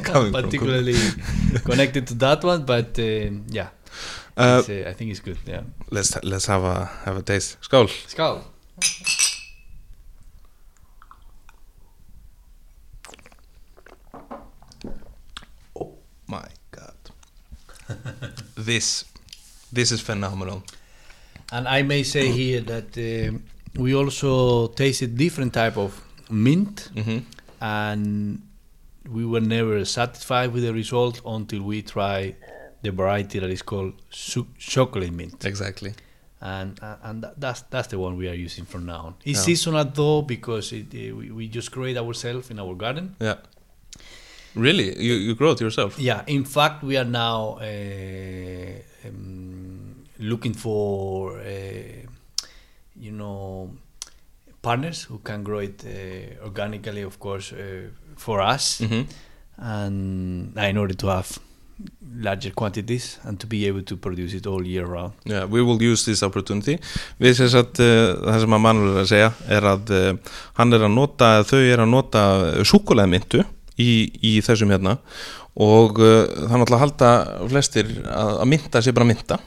Coming 0.10 0.32
particularly 0.42 0.96
connected 1.64 2.06
to 2.08 2.14
that 2.14 2.44
one, 2.44 2.64
but 2.64 2.98
um, 2.98 3.44
yeah, 3.48 3.68
uh, 4.36 4.62
uh, 4.68 4.90
I 4.90 4.92
think 4.92 5.10
it's 5.10 5.20
good. 5.20 5.38
Yeah. 5.46 5.62
let's, 5.90 6.10
let's 6.22 6.46
have 6.46 6.62
a, 6.64 6.84
have 7.04 7.16
a 7.16 7.22
taste 7.22 7.56
skál 7.62 7.88
Skål. 8.12 8.42
Oh 15.74 15.92
my 16.26 16.48
god 16.70 16.96
this 18.56 19.04
this 19.72 19.90
is 19.92 20.00
phenomenal 20.00 20.62
And 21.52 21.68
I 21.68 21.82
may 21.82 22.02
say 22.02 22.28
here 22.30 22.60
that 22.62 22.96
um 22.98 23.42
we 23.76 23.94
also 23.94 24.68
tasted 24.68 25.16
different 25.16 25.52
type 25.52 25.76
of 25.76 25.92
mint, 26.30 26.88
mm-hmm. 26.94 27.18
and 27.60 28.40
we 29.08 29.24
were 29.24 29.40
never 29.40 29.84
satisfied 29.84 30.52
with 30.52 30.62
the 30.64 30.72
result 30.72 31.20
until 31.24 31.62
we 31.62 31.82
try 31.82 32.34
the 32.82 32.90
variety 32.90 33.38
that 33.38 33.50
is 33.50 33.62
called 33.62 33.92
su- 34.10 34.46
chocolate 34.58 35.12
mint, 35.12 35.44
exactly 35.44 35.92
and 36.40 36.78
uh, 36.82 36.96
and 37.08 37.24
that's 37.38 37.62
that's 37.70 37.88
the 37.88 37.98
one 37.98 38.16
we 38.16 38.28
are 38.28 38.34
using 38.44 38.64
from 38.66 38.84
now 38.86 39.00
on. 39.06 39.14
It's 39.24 39.38
Yeah. 39.38 39.44
seasonal 39.44 39.84
though 39.84 40.22
because 40.22 40.72
it, 40.72 40.86
uh, 40.94 41.14
we, 41.16 41.30
we 41.30 41.48
just 41.48 41.70
create 41.70 41.96
ourselves 41.96 42.50
in 42.50 42.58
our 42.58 42.74
garden. 42.74 43.14
yeah 43.20 43.36
really 44.54 44.98
you, 44.98 45.14
you 45.14 45.34
grow 45.34 45.52
it 45.52 45.60
yourself 45.60 45.98
Yeah, 45.98 46.22
in 46.26 46.44
fact, 46.44 46.82
we 46.82 46.96
are 46.96 47.04
now 47.04 47.58
uh, 47.60 49.06
um, 49.08 49.85
looking 50.18 50.54
for, 50.54 51.38
uh, 51.38 52.06
you 52.96 53.12
know, 53.12 53.70
partners 54.62 55.02
who 55.02 55.18
can 55.18 55.42
grow 55.42 55.60
it 55.60 55.84
uh, 55.84 56.44
organically, 56.44 57.02
of 57.02 57.18
course, 57.18 57.52
uh, 57.52 57.88
for 58.16 58.40
us, 58.40 58.80
mm-hmm. 58.80 59.02
and 59.58 60.56
in 60.56 60.76
order 60.76 60.94
to 60.94 61.06
have 61.08 61.38
larger 62.20 62.50
quantities 62.50 63.18
and 63.24 63.38
to 63.38 63.46
be 63.46 63.66
able 63.66 63.82
to 63.82 63.96
produce 63.96 64.32
it 64.34 64.46
all 64.46 64.66
year 64.66 64.86
round. 64.86 65.12
Yeah, 65.24 65.44
we 65.44 65.62
will 65.62 65.82
use 65.82 66.04
this 66.06 66.22
opportunity 66.22 66.78
við 67.20 67.36
sem 67.36 67.50
sagt, 67.52 67.80
uh, 67.84 68.16
það 68.24 68.40
sem 68.44 68.56
að 68.56 68.62
Manuel 68.64 68.94
er 68.94 69.02
að 69.02 69.10
segja 69.10 69.32
er 69.58 69.68
að 69.72 69.92
uh, 69.92 70.06
hann 70.56 70.72
er 70.72 70.86
að 70.88 70.94
nota 70.94 71.32
þau 71.44 71.60
er 71.60 71.84
að 71.84 71.92
nota 71.92 72.22
súkulæðmyndu 72.64 73.44
í, 73.76 73.90
í 74.24 74.32
þessum 74.46 74.72
hérna 74.72 74.96
og 75.56 76.00
uh, 76.02 76.26
það 76.28 76.52
er 76.52 76.60
náttúrulega 76.60 76.82
halda 76.82 77.10
flestir 77.48 77.92
að, 78.04 78.32
að 78.42 78.48
mynda 78.52 78.82
sé 78.84 78.92
bara 78.96 79.08
mynda 79.08 79.38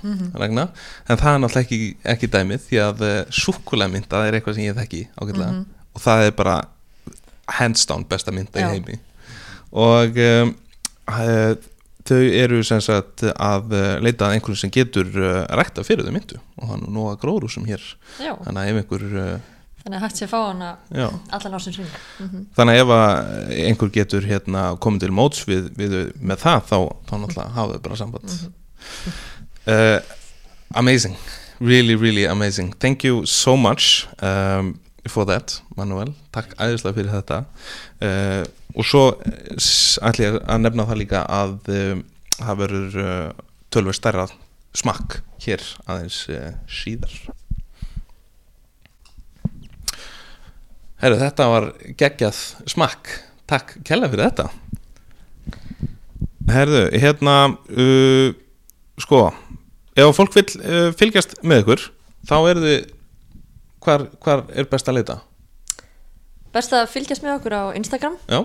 regna, 0.41 0.67
en 1.05 1.19
það 1.21 1.35
er 1.35 1.43
náttúrulega 1.43 1.65
ekki, 1.67 1.91
ekki 2.15 2.31
dæmið 2.33 2.63
því 2.65 2.81
að 2.85 3.03
uh, 3.05 3.17
súkulæðmynda 3.43 4.23
er 4.25 4.39
eitthvað 4.39 4.57
sem 4.57 4.65
ég 4.65 4.79
þekki 4.79 5.03
ágætlega. 5.21 5.65
Og 5.93 6.03
það 6.05 6.25
er 6.25 6.33
bara 6.37 6.55
hands 7.59 7.85
down 7.89 8.05
besta 8.09 8.33
mynda 8.33 8.61
Já. 8.61 8.69
í 8.69 8.77
heimi. 8.77 8.97
Og 9.77 10.17
um, 10.25 10.55
uh, 11.13 11.53
þau 12.09 12.21
eru 12.41 12.63
sem 12.65 12.81
sagt 12.81 13.23
að 13.29 13.73
uh, 13.75 13.93
leita 14.01 14.27
að 14.27 14.37
einhverjum 14.37 14.61
sem 14.63 14.73
getur 14.73 15.09
uh, 15.13 15.43
rækta 15.59 15.85
fyrir 15.85 16.07
þau 16.07 16.13
myndu 16.15 16.39
og 16.59 16.73
hann 16.73 16.85
er 16.87 16.93
nú 16.95 17.05
að 17.11 17.19
gróðrúsum 17.23 17.67
hér. 17.69 17.83
Já, 18.17 18.33
þannig 18.33 18.61
að 18.61 18.71
ef 18.71 18.81
einhver 18.81 19.07
uh, 19.09 19.33
þannig 19.89 19.97
að 19.97 20.05
hægt 20.05 20.19
sé 20.19 20.27
að 20.27 20.31
fá 20.31 20.39
hana 20.43 20.69
já, 20.93 21.07
allan 21.33 21.57
ásins 21.57 21.79
ring 21.79 21.89
mm 22.19 22.45
þannig 22.57 22.75
að 22.75 22.81
ef 22.83 22.93
að 22.95 23.53
einhver 23.65 23.91
getur 23.95 24.27
hérna 24.29 24.63
komið 24.83 25.05
til 25.05 25.11
móts 25.17 25.45
við, 25.49 25.71
við 25.77 25.95
með 26.21 26.43
það 26.45 26.61
þá, 26.69 26.77
þá 27.09 27.13
náttúrulega 27.17 27.55
hafa 27.55 27.73
þau 27.73 27.83
bara 27.87 27.99
samband. 27.99 28.35
Uh, 29.67 29.99
amazing. 30.75 31.17
Really 31.59 31.95
really 31.95 32.25
amazing. 32.25 32.73
Thank 32.79 33.03
you 33.03 33.25
so 33.25 33.57
much 33.57 34.07
um, 34.21 34.79
for 35.07 35.25
that 35.25 35.61
Manuel, 35.75 36.13
takk 36.31 36.53
æðislega 36.59 36.95
fyrir 36.99 37.13
þetta. 37.17 37.41
Uh, 37.99 38.43
og 38.77 38.85
svo 38.85 39.03
eh, 39.25 39.57
ætla 40.05 40.27
ég 40.27 40.39
að 40.45 40.61
nefna 40.61 40.85
það 40.85 41.01
líka 41.01 41.23
að 41.25 41.55
um, 41.73 42.03
það 42.37 42.61
verður 42.63 43.01
uh, 43.01 43.43
tölver 43.73 43.97
stærra 43.97 44.27
smakk 44.77 45.19
hér 45.41 45.63
aðeins 45.89 46.21
uh, 46.29 46.53
síðar 46.69 47.15
Herru, 50.99 51.15
þetta 51.21 51.45
var 51.47 51.69
geggjað 51.99 52.39
smakk. 52.67 53.13
Takk 53.49 53.77
kella 53.87 54.09
fyrir 54.11 54.27
þetta. 54.27 54.49
Herðu, 56.49 56.83
hérna 56.97 57.35
uh, 57.53 58.29
Sko 58.99 59.19
Ef 59.99 60.15
fólk 60.17 60.33
vil 60.33 60.45
uh, 60.57 60.89
fylgjast 60.97 61.35
með 61.45 61.61
ykkur 61.63 61.83
Þá 62.29 62.35
eru 62.49 62.63
þið 62.63 62.79
hvar, 63.85 64.05
hvar 64.23 64.41
er 64.57 64.69
best 64.71 64.89
að 64.89 64.97
leita? 64.97 65.17
Best 66.55 66.73
að 66.73 66.89
fylgjast 66.89 67.21
með 67.25 67.35
okkur 67.37 67.53
á 67.53 67.63
Instagram 67.77 68.15
Já, 68.25 68.39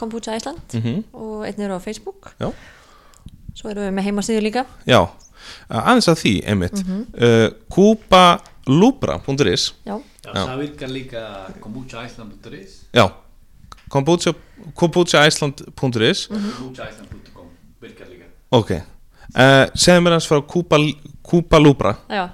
Kombucha 0.00 0.36
Ísland 0.38 0.78
mm 0.78 1.02
og 1.12 1.44
einn 1.46 1.60
eru 1.60 1.76
á 1.76 1.80
Facebook. 1.84 2.32
Já, 2.40 2.48
Svo 3.52 3.68
erum 3.68 3.84
við 3.84 3.92
með 3.98 4.06
heimasíðu 4.08 4.40
líka. 4.46 4.62
Já. 4.88 5.02
Aðeins 5.68 6.08
að 6.08 6.20
því, 6.22 6.32
einmitt. 6.48 6.78
Uh, 7.12 7.48
Kúpalúbra.is 7.72 9.66
Já, 9.84 9.98
Já, 10.22 10.30
Já. 10.30 10.42
það 10.46 10.58
virkar 10.62 10.90
líka 10.92 11.22
kombuchaiceland.is 11.60 12.74
Já. 12.94 13.06
Kombucha, 13.90 14.32
kombuchaiceland.is 14.78 16.28
kombuchaiceland.com 16.30 17.48
virkar 17.82 18.06
líka. 18.08 18.28
Ok. 18.54 18.70
Uh, 19.32 19.66
Segðu 19.74 20.04
mér 20.04 20.14
hans 20.16 20.28
frá 20.28 20.38
Kúpal, 20.44 20.86
Kúpalúbra 21.24 21.96
já, 22.10 22.28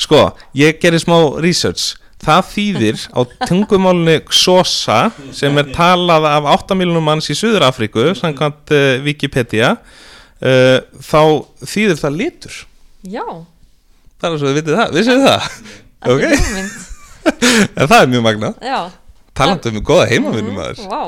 Sko, 0.00 0.32
ég 0.56 0.78
gerir 0.82 1.00
smá 1.02 1.16
research. 1.42 1.96
Það 2.18 2.42
þýðir 2.50 3.02
á 3.14 3.20
tungumálunni 3.46 4.16
Xosa 4.34 4.98
sem 5.30 5.54
er 5.62 5.70
talað 5.76 6.26
af 6.26 6.48
8 6.56 6.74
miljonum 6.74 7.04
manns 7.06 7.30
í 7.30 7.36
Suður 7.38 7.68
Afríku 7.68 8.08
samkvæmt 8.18 8.74
uh, 8.74 8.98
Wikipedia. 9.06 9.76
Uh, 10.42 10.82
þá 10.98 11.22
þýðir 11.62 12.02
það 12.02 12.18
litur. 12.18 12.58
Já. 13.06 13.24
Það 14.18 14.32
er 14.32 14.42
svo 14.42 14.50
þið 14.50 14.58
vitið 14.58 14.80
það, 14.82 14.94
vissið 14.98 15.22
þið 15.22 15.28
það? 15.30 15.50
Ok. 16.08 16.86
En 17.28 17.88
það 17.88 18.00
er 18.02 18.10
mjög 18.14 18.24
magnað. 18.28 18.54
Já, 18.64 18.80
Talandi 19.38 19.70
um 19.70 19.82
góða 19.86 20.06
heimavinnum 20.10 20.56
maður. 20.58 20.80
Vá, 20.90 21.02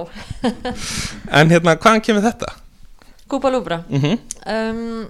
En 1.40 1.50
hérna, 1.50 1.74
hvaðan 1.76 2.02
kemur 2.06 2.22
þetta? 2.22 2.50
Kúpa 3.30 3.50
Lúbra 3.50 3.80
mm 3.88 4.18
um, 4.50 5.08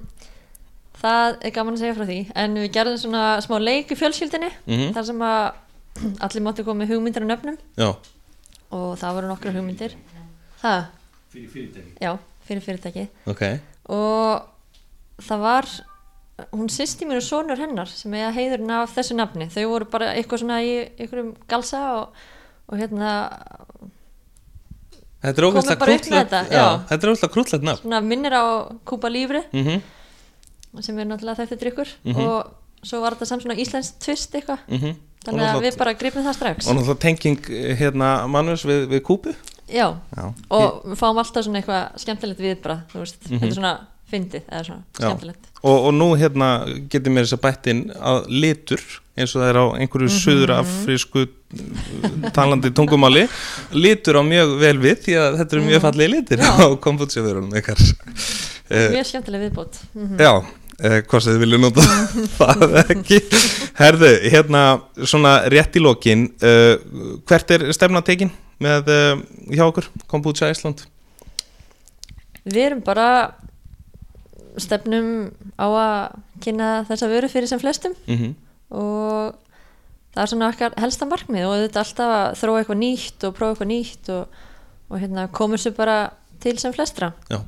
það 1.01 1.37
er 1.41 1.53
gaman 1.57 1.77
að 1.77 1.81
segja 1.83 1.97
frá 1.97 2.05
því. 2.09 2.19
En 2.37 2.55
við 2.61 2.71
gerðum 2.75 2.99
svona 3.01 3.25
smá 3.45 3.57
leik 3.61 3.93
í 3.93 3.97
fjölskyldinni 3.97 4.51
Mhm. 4.69 4.91
þar 4.97 5.05
sem 5.09 5.23
að 5.25 5.53
allir 6.27 6.43
mátti 6.45 6.65
koma 6.65 6.83
með 6.85 6.93
hugmyndir 6.95 7.25
og 7.25 7.31
nöfnum. 7.31 7.57
Já, 7.81 7.89
og 8.71 8.99
það 9.01 9.15
voru 9.17 9.31
nokkra 9.31 9.53
hugmyndir. 9.55 9.95
Það, 10.63 10.85
Fyrir 11.33 11.49
fyrirtæki. 11.55 11.93
já, 12.05 12.13
fyrir 12.49 12.63
fyrirtæki. 12.67 13.07
Ok. 13.33 13.43
Og 13.89 14.43
það 15.25 15.41
var 15.41 15.67
hún 16.53 16.69
sýsti 16.73 17.07
mín 17.09 17.17
og 17.21 17.23
sonur 17.27 17.59
hennar 17.61 17.89
sem 17.89 18.13
eiga 18.15 18.31
heiðurinn 18.37 18.71
af 18.71 18.95
þessu 18.97 19.15
nafni 19.19 19.49
þau 19.53 19.65
voru 19.71 19.85
bara 19.91 20.13
eitthvað 20.15 20.39
svona 20.45 20.61
í 20.63 20.73
einhverjum 20.99 21.35
galsa 21.49 21.81
og, 22.01 22.09
og 22.69 22.79
hérna 22.79 23.11
Þetta 25.21 25.37
er 25.37 25.45
bara 25.53 25.61
með 25.61 25.81
krútlegt 25.85 26.31
þetta, 26.33 26.39
er 26.97 27.11
ógeðslega 27.11 27.33
krútlegt 27.35 27.65
nafn. 27.67 27.83
Svona 27.83 27.99
minnir 28.01 28.33
á 28.33 28.45
Kúpa 28.89 29.11
Lífri 29.13 29.43
mm 29.53 29.81
sem 30.81 30.99
er 31.03 31.07
náttúrulega 31.11 31.43
þetta 31.43 31.57
drikkur 31.59 31.89
Mhm. 32.07 32.21
og 32.31 32.87
svo 32.87 33.01
var 33.03 33.17
þetta 33.17 33.27
samt 33.27 33.43
svona 33.43 33.57
íslensk 33.59 33.97
tvist 33.99 34.35
eitthvað. 34.39 34.59
-hmm. 34.69 34.95
þannig 35.25 35.43
að 35.51 35.63
við 35.67 35.77
bara 35.77 35.93
gripum 35.95 36.23
það 36.25 36.35
strax. 36.35 36.67
Og 36.69 36.77
náttúrulega 36.77 36.99
tenging 37.01 37.39
eh, 37.51 37.75
hérna 37.77 38.27
mannus 38.29 38.65
við, 38.65 38.87
við 38.89 39.01
kúpu 39.03 39.35
já, 39.69 39.97
Já, 40.17 40.33
og 40.51 40.85
við 40.87 40.97
fáum 40.97 41.19
alltaf 41.19 41.45
svona 41.45 41.59
eitthvað 41.61 41.99
skemmtilegt 41.99 42.39
viðbrað, 42.41 42.81
þú 42.93 42.99
veist, 43.03 43.17
Mhm. 43.29 43.39
þetta 43.41 43.47
er 43.47 43.55
svona 43.55 43.79
fyndið 44.11 44.43
eða 44.49 44.65
svona 44.67 44.83
Já. 44.99 45.07
skemmtilegt. 45.07 45.47
Og, 45.61 45.77
og 45.87 45.93
nú 45.95 46.09
hérna 46.17 46.49
getur 46.93 47.13
mér 47.13 47.27
þess 47.29 47.37
að 47.37 47.43
bættin 47.47 47.81
að 48.01 48.29
litur 48.33 48.81
eins 49.21 49.35
og 49.37 49.43
það 49.43 49.51
er 49.51 49.59
á 49.61 49.65
einhverju 49.83 50.09
Mhm. 50.09 50.21
söður 50.25 50.53
afrísku 50.57 51.27
talandi 52.33 52.71
tungumáli 52.73 53.27
litur 53.77 54.17
á 54.17 54.23
mjög 54.25 54.55
vel 54.63 54.79
við 54.81 55.03
því 55.05 55.17
að 55.21 55.37
þetta 55.41 55.57
eru 55.59 55.65
mjög 55.67 55.83
fallegi 55.85 56.13
litir 56.15 56.39
Já. 56.41 56.51
á 56.65 56.69
komfútsjöfurunum 56.87 57.53
ykkar. 57.61 57.83
Mjög 58.71 59.07
skemmtileg 59.11 59.45
viðbót. 59.49 59.81
Mm 59.99 60.17
Já, 60.23 60.33
uh, 60.41 61.01
hvað 61.11 61.25
sem 61.27 61.35
þið 61.35 61.43
vilju 61.45 61.59
nota 61.61 61.85
það 62.39 62.77
ekki. 62.85 63.19
Herðu, 63.81 64.13
hérna 64.33 64.63
svona 65.05 65.35
rétt 65.53 65.77
í 65.77 65.83
lokin 65.85 66.29
uh, 66.41 66.79
hvert 67.29 67.51
er 67.59 67.67
stefna 67.77 68.01
tekin 68.07 68.31
með 68.63 68.89
uh, 68.95 69.21
hjá 69.53 69.67
okkur, 69.69 69.91
Kombucha 70.09 70.49
Ísland? 70.55 70.87
Við 72.49 72.63
erum 72.71 72.81
bara 72.87 73.07
stefnum 74.59 75.31
á 75.61 75.67
að 75.69 76.21
kynna 76.43 76.71
þessa 76.89 77.11
vöru 77.11 77.29
fyrir 77.31 77.51
sem 77.51 77.61
flestum. 77.63 77.95
Mm 78.11 78.35
og 78.71 79.39
það 80.15 80.23
er 80.23 80.33
svona 80.33 80.51
okkar 80.51 80.77
helsta 80.81 81.09
markmið 81.11 81.47
og 81.49 81.57
þetta 81.65 81.81
er 81.81 81.85
alltaf 81.85 82.17
að 82.17 82.27
þróa 82.41 82.61
eitthvað 82.61 82.83
nýtt 82.83 83.27
og 83.27 83.37
prófa 83.37 83.55
eitthvað 83.55 83.71
nýtt 83.73 84.13
og, 84.15 84.43
og 84.91 85.03
hérna, 85.03 85.27
komur 85.35 85.63
sér 85.63 85.75
bara 85.79 85.97
til 86.43 86.57
sem 86.63 86.75
flestra. 86.75 87.13
Já, 87.31 87.43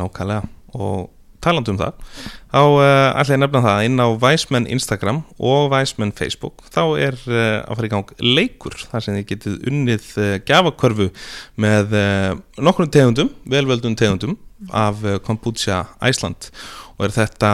nákvæmlega. 0.00 0.48
Og 0.74 1.10
talandi 1.44 1.74
um 1.74 1.76
það 1.76 1.98
þá 2.48 2.60
uh, 2.62 2.84
ætla 3.20 3.34
ég 3.34 3.36
að 3.36 3.42
nefna 3.42 3.60
það 3.66 3.82
inn 3.84 4.00
á 4.00 4.08
Væsmenn 4.22 4.68
Instagram 4.72 5.18
og 5.36 5.66
Væsmenn 5.74 6.14
Facebook 6.16 6.64
þá 6.72 6.82
er 7.04 7.18
uh, 7.28 7.60
að 7.60 7.76
fara 7.76 7.88
í 7.90 7.92
gang 7.92 8.14
leikur 8.24 8.78
þar 8.80 9.04
sem 9.04 9.18
þið 9.18 9.26
getið 9.28 9.68
unnið 9.68 10.06
uh, 10.16 10.30
gafakörfu 10.48 11.10
með 11.60 11.92
nokkrum 12.56 12.88
tegundum, 12.88 13.34
velveldum 13.44 13.96
tegundum 13.98 14.38
af 14.72 15.04
uh, 15.04 15.18
Kombucha 15.24 15.84
Æsland 16.04 16.50
og 16.94 17.08
er 17.08 17.14
þetta 17.14 17.50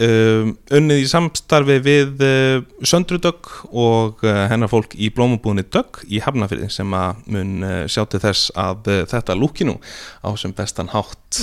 um, 0.00 0.52
unnið 0.78 1.02
í 1.02 1.08
samstarfi 1.10 1.76
við 1.84 2.22
uh, 2.24 2.60
Söndru 2.88 3.18
Dögg 3.20 3.50
og 3.68 4.22
uh, 4.24 4.46
hennar 4.48 4.70
fólk 4.72 4.96
í 4.96 5.10
blómabúðinni 5.12 5.66
Dögg 5.68 6.00
í 6.08 6.22
Hafnafyrði 6.24 6.70
sem 6.72 6.94
að 6.96 7.20
mun 7.34 7.66
uh, 7.66 7.82
sjá 7.90 8.06
til 8.08 8.22
þess 8.22 8.52
að 8.56 8.88
þetta 9.12 9.36
lúki 9.36 9.68
nú 9.68 9.76
á 10.24 10.32
sem 10.40 10.54
bestan 10.56 10.88
hátt. 10.94 11.42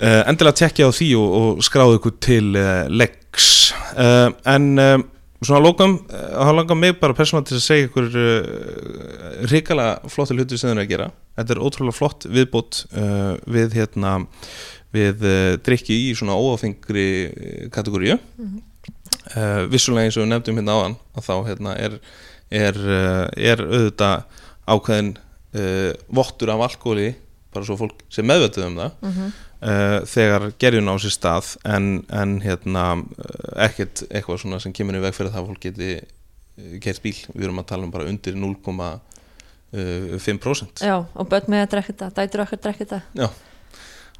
Uh, 0.00 0.22
endilega 0.24 0.62
tekja 0.62 0.88
á 0.88 0.96
því 0.96 1.10
og, 1.20 1.36
og 1.40 1.66
skráðu 1.66 2.00
ykkur 2.00 2.16
til 2.24 2.48
leggs 2.92 3.52
en 3.96 4.72
svona 5.46 5.62
lókum 5.64 5.96
uh, 5.98 6.26
þá 6.46 6.52
langar 6.56 6.78
mig 6.78 6.96
bara 7.00 7.16
persónulega 7.16 7.50
til 7.50 7.58
að 7.58 7.64
segja 7.64 7.88
ykkur 7.88 8.06
uh, 8.20 9.48
ríkala 9.50 9.88
flotti 10.12 10.36
hluti 10.36 10.58
sem 10.58 10.70
þau 10.70 10.74
eru 10.74 10.84
að 10.84 10.92
gera. 10.92 11.08
Þetta 11.38 11.54
er 11.54 11.62
ótrúlega 11.66 11.96
flott 11.96 12.28
viðbót 12.28 12.80
uh, 12.92 13.34
við 13.56 13.76
hérna 13.78 14.14
við 14.94 15.26
uh, 15.26 15.52
drikki 15.66 15.98
í 16.06 16.14
svona 16.18 16.38
óáfengri 16.38 17.08
kategóriu 17.74 18.16
uh, 18.16 19.62
vissulega 19.72 20.06
eins 20.06 20.18
og 20.18 20.24
við 20.24 20.32
nefndum 20.32 20.60
hérna 20.60 20.78
áðan 20.78 20.98
að 21.16 21.28
þá 21.28 21.34
hérna 21.50 21.76
er 21.76 22.00
er, 22.46 22.76
er 23.34 23.58
auðvitað 23.58 24.42
ákveðin 24.70 25.16
vottur 26.14 26.52
af 26.52 26.60
alkoholi 26.62 27.08
bara 27.50 27.66
svo 27.66 27.74
fólk 27.80 28.04
sem 28.12 28.26
meðvötuð 28.28 28.68
um 28.68 28.76
það. 28.78 28.92
Mm 29.02 29.32
uh, 29.60 30.00
þegar 30.08 30.52
gerjun 30.60 30.92
á 30.92 30.94
sér 31.02 31.12
stað 31.14 31.46
en, 31.64 32.04
en 32.10 32.40
hérna 32.44 32.84
uh, 32.98 33.04
ekkert 33.66 33.96
eitthvað 34.10 34.40
svona 34.42 34.58
sem 34.62 34.72
kemur 34.76 34.98
í 34.98 35.00
veg 35.04 35.14
fyrir 35.16 35.32
það 35.34 35.42
að 35.42 35.48
fólk 35.52 35.62
geti 35.68 35.90
gert 36.80 37.00
bíl, 37.04 37.20
við 37.34 37.44
erum 37.48 37.60
að 37.60 37.68
tala 37.68 37.84
um 37.84 37.92
bara 37.92 38.08
undir 38.08 38.34
0,5% 38.40 40.80
já, 40.80 40.96
og 41.04 41.24
börn 41.28 41.50
með 41.52 41.60
að 41.66 41.70
drekka 41.74 41.92
þetta, 41.92 42.06
dætur 42.16 42.42
okkar 42.46 42.60
drekka 42.64 42.82
þetta. 42.84 43.00
Já, 43.12 43.28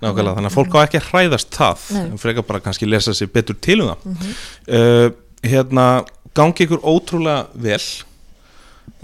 nákvæmlega, 0.02 0.36
þannig 0.36 0.50
að 0.50 0.58
fólk 0.58 0.72
á 0.76 0.78
ekki 0.82 1.00
að 1.00 1.08
hræðast 1.12 1.50
það 1.56 1.78
en 2.02 2.20
frekar 2.20 2.44
bara 2.50 2.64
kannski 2.66 2.86
lesa 2.88 3.12
sér 3.16 3.30
betur 3.32 3.56
til 3.56 3.80
um 3.80 3.88
það. 3.94 4.00
Mhm. 4.12 4.28
uh, 4.68 5.08
Hérna, 5.46 6.02
gangi 6.34 6.64
ykkur 6.66 6.80
ótrúlega 6.82 7.46
vel. 7.54 7.78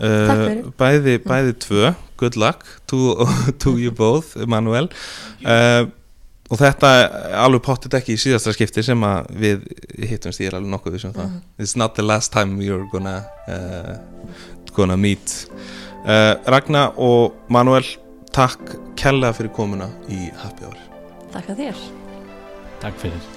Uh, 0.01 0.73
bæði, 0.79 1.19
bæði 1.23 1.53
tvö. 1.63 1.93
Good 2.19 2.37
luck 2.41 2.65
to, 2.91 3.27
to 3.63 3.77
you 3.79 3.93
both 3.95 4.35
Manuel. 4.47 4.89
Uh, 5.45 5.87
og 6.53 6.61
þetta 6.61 6.91
er 7.01 7.37
alveg 7.41 7.63
pottit 7.65 7.95
ekki 7.97 8.17
í 8.17 8.21
síðastra 8.21 8.53
skipti 8.53 8.85
sem 8.85 9.05
að 9.09 9.31
við 9.41 9.65
hittumst 10.11 10.43
ég 10.43 10.51
er 10.51 10.59
alveg 10.59 10.75
nokkuð 10.75 10.99
þessum 10.99 11.17
það. 11.17 11.31
Mhm. 11.31 11.43
it's 11.65 11.77
not 11.77 11.95
the 11.97 12.05
last 12.05 12.33
time 12.33 12.61
you're 12.61 12.89
gonna 12.93 13.25
uh, 13.49 13.97
gonna 14.77 14.97
meet. 14.97 15.49
Uh, 16.05 16.37
Ragnar 16.47 16.93
og 16.97 17.33
Manuel 17.49 17.87
takk 18.33 18.77
kærlega 18.97 19.37
fyrir 19.37 19.53
komuna 19.57 19.89
í 20.09 20.29
Happy 20.43 20.69
Hour. 20.69 20.79
Takk 21.33 21.55
að 21.55 21.65
þér. 21.65 21.87
Takk 22.83 22.99
fyrir. 23.01 23.33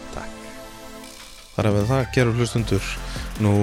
þar 1.56 1.70
að 1.70 1.78
við 1.78 1.86
það 1.92 2.08
gerur 2.16 2.40
hlustundur 2.40 2.88
nú 3.44 3.54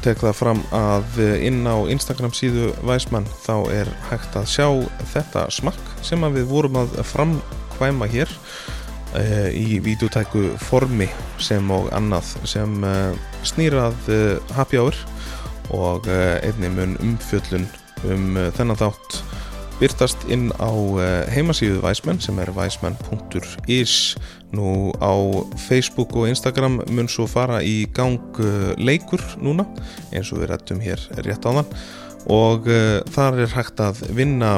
tek 0.00 0.20
það 0.22 0.36
fram 0.38 0.60
að 0.72 1.18
inn 1.44 1.60
á 1.68 1.76
Instagram 1.92 2.32
síðu 2.36 2.70
Væsmann 2.88 3.28
þá 3.44 3.54
er 3.76 3.90
hægt 4.08 4.38
að 4.40 4.48
sjá 4.48 4.66
þetta 5.12 5.44
smakk 5.52 5.90
sem 6.06 6.24
að 6.24 6.38
við 6.40 6.46
vorum 6.54 6.78
að 6.80 6.96
framkvæma 7.80 8.06
hér 8.12 8.28
uh, 9.16 9.48
í 9.56 9.80
videotæku 9.80 10.52
formi 10.60 11.08
sem 11.40 11.64
og 11.72 11.88
annað 11.96 12.34
sem 12.48 12.84
uh, 12.84 13.16
snýrað 13.46 13.96
uh, 14.12 14.36
happy 14.56 14.76
hour 14.80 14.96
og 15.70 16.08
einnig 16.10 16.72
mun 16.74 16.96
umfjöllun 16.98 17.68
um 18.10 18.34
þennan 18.56 18.78
þátt 18.80 19.20
byrtast 19.78 20.24
inn 20.26 20.48
á 20.58 20.66
heimasíðu 21.30 21.78
Væsmenn 21.84 22.18
sem 22.18 22.40
er 22.42 22.50
væsmenn.is 22.56 23.94
nú 24.50 24.90
á 24.98 25.14
Facebook 25.68 26.16
og 26.18 26.26
Instagram 26.26 26.80
mun 26.90 27.06
svo 27.06 27.28
fara 27.30 27.62
í 27.62 27.86
gang 27.94 28.18
leikur 28.82 29.22
núna 29.38 29.68
eins 30.10 30.34
og 30.34 30.42
við 30.42 30.50
rættum 30.50 30.82
hér 30.82 31.06
rétt 31.22 31.46
á 31.46 31.54
þann 31.54 31.72
og 32.34 32.66
þar 33.14 33.44
er 33.46 33.54
hægt 33.54 33.86
að 33.86 34.02
vinna 34.10 34.56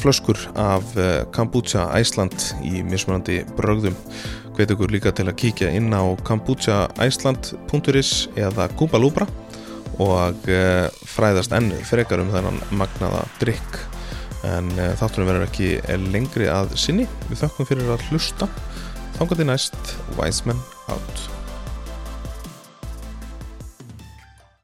flöskur 0.00 0.38
af 0.58 0.84
uh, 0.96 1.24
Kombucha 1.34 1.86
Æsland 1.96 2.34
í 2.66 2.82
mismunandi 2.86 3.44
brögðum. 3.58 3.96
Hvet 4.56 4.72
ykkur 4.74 4.90
líka 4.92 5.12
til 5.14 5.28
að 5.30 5.38
kíkja 5.40 5.68
inn 5.76 5.90
á 5.94 6.02
kombuchaæsland.is 6.26 8.12
eða 8.40 8.68
Gubalúbra 8.76 9.26
og 10.00 10.36
uh, 10.48 10.86
fræðast 11.14 11.52
enn 11.56 11.70
frekar 11.86 12.20
um 12.24 12.32
þennan 12.34 12.60
magnaða 12.72 13.22
drikk 13.40 13.72
en 14.48 14.68
uh, 14.78 14.96
þáttunum 15.00 15.28
verður 15.30 15.48
ekki 15.48 15.68
lengri 16.10 16.46
að 16.50 16.76
sinni. 16.80 17.06
Við 17.28 17.44
þökkum 17.44 17.68
fyrir 17.68 17.92
að 17.96 18.06
hlusta. 18.08 18.46
Þangað 19.18 19.42
til 19.42 19.50
næst 19.52 19.84
Wiseman 20.16 20.60
out 20.88 21.29